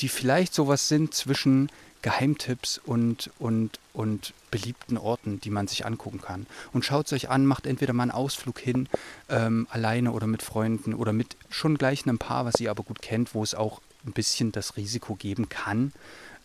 die 0.00 0.08
vielleicht 0.08 0.54
sowas 0.54 0.88
sind 0.88 1.14
zwischen 1.14 1.70
Geheimtipps 2.02 2.78
und, 2.78 3.30
und, 3.38 3.78
und 3.92 4.32
beliebten 4.50 4.96
Orten, 4.96 5.40
die 5.40 5.50
man 5.50 5.68
sich 5.68 5.84
angucken 5.84 6.20
kann. 6.20 6.46
Und 6.72 6.84
schaut 6.84 7.06
es 7.06 7.12
euch 7.12 7.28
an, 7.28 7.44
macht 7.44 7.66
entweder 7.66 7.92
mal 7.92 8.04
einen 8.04 8.10
Ausflug 8.10 8.58
hin, 8.58 8.88
ähm, 9.28 9.66
alleine 9.70 10.12
oder 10.12 10.26
mit 10.26 10.42
Freunden 10.42 10.94
oder 10.94 11.12
mit 11.12 11.36
schon 11.50 11.76
gleich 11.76 12.06
einem 12.06 12.18
Paar, 12.18 12.46
was 12.46 12.58
ihr 12.58 12.70
aber 12.70 12.82
gut 12.82 13.02
kennt, 13.02 13.34
wo 13.34 13.42
es 13.42 13.54
auch 13.54 13.80
ein 14.06 14.12
bisschen 14.12 14.50
das 14.50 14.76
Risiko 14.76 15.14
geben 15.14 15.48
kann, 15.50 15.92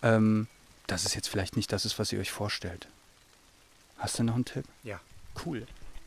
ähm, 0.02 0.48
dass 0.88 1.06
es 1.06 1.16
jetzt 1.16 1.28
vielleicht 1.28 1.56
nicht 1.56 1.72
das 1.72 1.86
ist, 1.86 1.98
was 2.00 2.12
ihr 2.12 2.20
euch 2.20 2.32
vorstellt. 2.32 2.88
Hast 3.98 4.20
du 4.20 4.24
noch 4.24 4.36
einen 4.36 4.46
Tipp? 4.46 4.66
Ja. 4.84 5.00
Cool. 5.46 5.66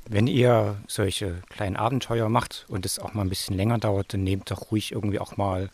Wenn 0.09 0.27
ihr 0.27 0.77
solche 0.87 1.42
kleinen 1.50 1.77
Abenteuer 1.77 2.29
macht 2.29 2.65
und 2.69 2.87
es 2.87 2.98
auch 2.98 3.13
mal 3.15 3.23
ein 3.23 3.29
bisschen 3.29 3.57
länger 3.57 3.79
dauert, 3.79 4.15
dann 4.15 4.25
nehmt 4.25 4.50
doch 4.50 4.71
ruhig 4.71 4.92
irgendwie 4.92 5.19
auch 5.19 5.37
mal 5.37 5.69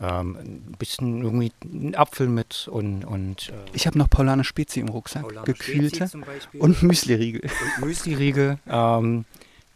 ähm, 0.00 0.36
ein 0.36 0.74
bisschen 0.78 1.22
irgendwie 1.22 1.52
einen 1.62 1.94
Apfel 1.94 2.28
mit 2.28 2.68
und. 2.68 3.04
und 3.04 3.48
äh, 3.50 3.52
Ich 3.72 3.86
habe 3.86 3.96
noch 3.98 4.10
Paulaner 4.10 4.44
Spezi 4.44 4.80
im 4.80 4.88
Rucksack, 4.88 5.22
Paulaner 5.22 5.44
gekühlte 5.44 6.10
und 6.58 6.82
Müsliriegel. 6.82 7.42
und 7.42 7.78
Müsli-Riegel, 7.86 8.58
ähm, 8.68 9.24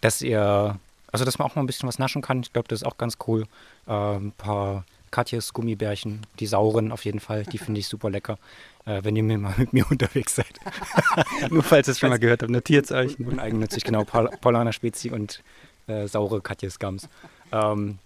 dass 0.01 0.21
ihr, 0.23 0.79
also 1.13 1.25
dass 1.25 1.39
man 1.39 1.49
auch 1.49 1.55
mal 1.55 1.63
ein 1.63 1.67
bisschen 1.67 1.89
was 1.89 1.99
naschen 1.99 2.21
kann. 2.23 2.41
Ich 2.41 2.53
glaube, 2.53 2.69
das 2.69 2.81
ist 2.83 2.87
auch 2.87 2.99
ganz 2.99 3.17
cool. 3.27 3.47
Ähm, 3.87 4.29
ein 4.29 4.33
paar 4.33 4.85
Katjes 5.11 5.53
Gummibärchen, 5.53 6.21
die 6.39 6.47
sauren 6.47 6.93
auf 6.93 7.05
jeden 7.05 7.21
Fall, 7.21 7.45
die 7.45 7.59
finde 7.59 7.81
ich 7.81 7.89
super 7.89 8.11
lecker. 8.11 8.39
Äh, 8.87 9.03
wenn 9.05 9.17
ihr 9.17 9.23
mir 9.23 9.39
mal 9.39 9.55
mit 9.57 9.73
mir 9.73 9.85
unterwegs 9.91 10.37
seid. 10.37 10.59
Nur 11.51 11.63
falls 11.63 11.89
ihr 11.89 11.93
es 11.93 11.99
schon 11.99 12.11
mal 12.11 12.19
gehört 12.19 12.43
habt, 12.43 12.51
notiert 12.51 12.87
es 12.87 12.93
euch. 12.93 13.19
Uneigennützig, 13.19 13.85
genau. 13.85 14.05
Paul 14.05 14.31
Paulaner 14.41 14.73
Spezi 14.73 15.11
und 15.11 15.43
äh, 15.87 16.07
saure 16.07 16.41
Katjes 16.41 16.79
Gams. 16.79 17.09
Ähm, 17.53 17.99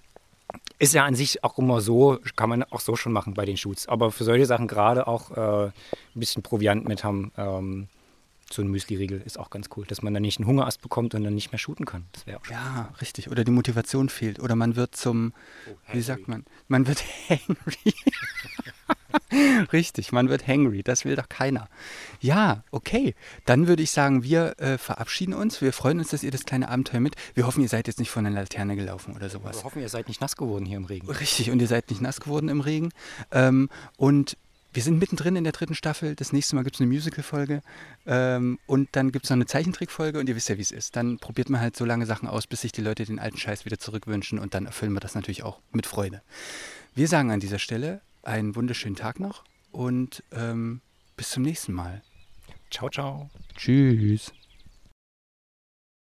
ist 0.78 0.94
ja 0.94 1.05
an 1.05 1.14
sich 1.14 1.44
auch 1.44 1.59
immer 1.59 1.80
so, 1.80 2.18
kann 2.36 2.48
man 2.48 2.62
auch 2.64 2.80
so 2.80 2.96
schon 2.96 3.12
machen 3.12 3.34
bei 3.34 3.44
den 3.44 3.57
Shoots. 3.57 3.88
Aber 3.88 4.11
für 4.11 4.24
solche 4.24 4.46
Sachen 4.46 4.68
gerade 4.68 5.07
auch 5.07 5.30
äh, 5.30 5.66
ein 5.66 5.72
bisschen 6.14 6.42
Proviant 6.42 6.86
mit 6.86 7.05
haben. 7.05 7.32
Ähm, 7.36 7.88
so 8.53 8.62
ein 8.62 8.68
Müsli-Riegel 8.68 9.20
ist 9.20 9.38
auch 9.38 9.51
ganz 9.51 9.68
cool, 9.76 9.84
dass 9.86 10.03
man 10.03 10.14
dann 10.14 10.22
nicht 10.22 10.38
einen 10.38 10.47
Hungerast 10.47 10.82
bekommt 10.82 11.14
und 11.14 11.24
dann 11.24 11.34
nicht 11.34 11.53
mehr 11.53 11.59
shooten 11.59 11.86
kann. 11.86 12.07
Das 12.12 12.26
wäre 12.26 12.38
auch 12.38 12.45
schon. 12.45 12.55
Ja, 12.55 12.92
richtig. 13.01 13.30
Oder 13.30 13.45
die 13.45 13.51
Motivation 13.51 14.09
fehlt. 14.09 14.40
Oder 14.40 14.57
man 14.57 14.76
wird 14.76 14.95
zum, 14.97 15.32
wie 15.92 16.03
sagt 16.03 16.28
man, 16.28 16.45
man 16.68 16.86
wird 16.86 17.03
hangry. 17.28 17.95
richtig, 19.72 20.12
man 20.12 20.28
wird 20.28 20.47
hangry. 20.47 20.82
Das 20.82 21.05
will 21.05 21.16
doch 21.16 21.28
keiner. 21.28 21.68
Ja, 22.20 22.62
okay. 22.70 23.14
Dann 23.45 23.66
würde 23.66 23.82
ich 23.82 23.90
sagen, 23.90 24.22
wir 24.22 24.59
äh, 24.59 24.78
verabschieden 24.78 25.34
uns. 25.34 25.61
Wir 25.61 25.72
freuen 25.72 25.99
uns, 25.99 26.09
dass 26.09 26.22
ihr 26.22 26.30
das 26.30 26.45
kleine 26.45 26.68
Abenteuer 26.68 27.01
mit. 27.01 27.14
Wir 27.34 27.47
hoffen, 27.47 27.62
ihr 27.62 27.68
seid 27.68 27.86
jetzt 27.86 27.99
nicht 27.99 28.11
von 28.11 28.26
einer 28.26 28.40
Laterne 28.40 28.76
gelaufen 28.76 29.14
oder 29.14 29.28
sowas. 29.28 29.59
Wir 29.59 29.64
hoffen, 29.64 29.82
ihr 29.82 29.88
seid 29.88 30.09
nicht 30.09 30.20
nass 30.20 30.36
geworden 30.36 30.66
hier 30.66 30.76
im 30.76 30.84
Regen. 30.84 31.09
Richtig, 31.09 31.51
und 31.51 31.61
ihr 31.61 31.68
seid 31.68 31.90
nicht 31.90 32.03
nass 32.03 32.20
geworden 32.20 32.49
im 32.49 32.61
Regen. 32.61 32.90
Ähm, 33.30 33.68
und 33.97 34.36
wir 34.74 34.82
sind 34.82 34.98
mittendrin 34.98 35.36
in 35.36 35.44
der 35.44 35.52
dritten 35.52 35.74
Staffel. 35.74 36.16
Das 36.16 36.32
nächste 36.32 36.56
Mal 36.56 36.64
gibt 36.64 36.76
es 36.76 36.80
eine 36.80 36.88
Musical-Folge. 36.88 37.62
Ähm, 38.06 38.58
und 38.66 38.88
dann 38.92 39.12
gibt 39.12 39.24
es 39.24 39.30
noch 39.30 39.36
eine 39.36 39.46
Zeichentrick-Folge. 39.46 40.18
Und 40.18 40.28
ihr 40.28 40.34
wisst 40.34 40.48
ja, 40.48 40.58
wie 40.58 40.62
es 40.62 40.72
ist. 40.72 40.96
Dann 40.96 41.18
probiert 41.18 41.48
man 41.48 41.60
halt 41.60 41.76
so 41.76 41.84
lange 41.84 42.06
Sachen 42.06 42.28
aus, 42.28 42.46
bis 42.48 42.62
sich 42.62 42.72
die 42.72 42.82
Leute 42.82 43.04
den 43.04 43.20
alten 43.20 43.38
Scheiß 43.38 43.64
wieder 43.64 43.78
zurückwünschen. 43.78 44.38
Und 44.38 44.54
dann 44.54 44.66
erfüllen 44.66 44.92
wir 44.92 45.00
das 45.00 45.14
natürlich 45.14 45.44
auch 45.44 45.60
mit 45.72 45.86
Freude. 45.86 46.22
Wir 46.94 47.08
sagen 47.08 47.30
an 47.30 47.40
dieser 47.40 47.60
Stelle 47.60 48.00
einen 48.24 48.56
wunderschönen 48.56 48.96
Tag 48.96 49.20
noch. 49.20 49.44
Und 49.70 50.24
ähm, 50.32 50.80
bis 51.16 51.30
zum 51.30 51.44
nächsten 51.44 51.72
Mal. 51.72 52.02
Ciao, 52.70 52.90
ciao. 52.90 53.30
Tschüss. 53.56 54.32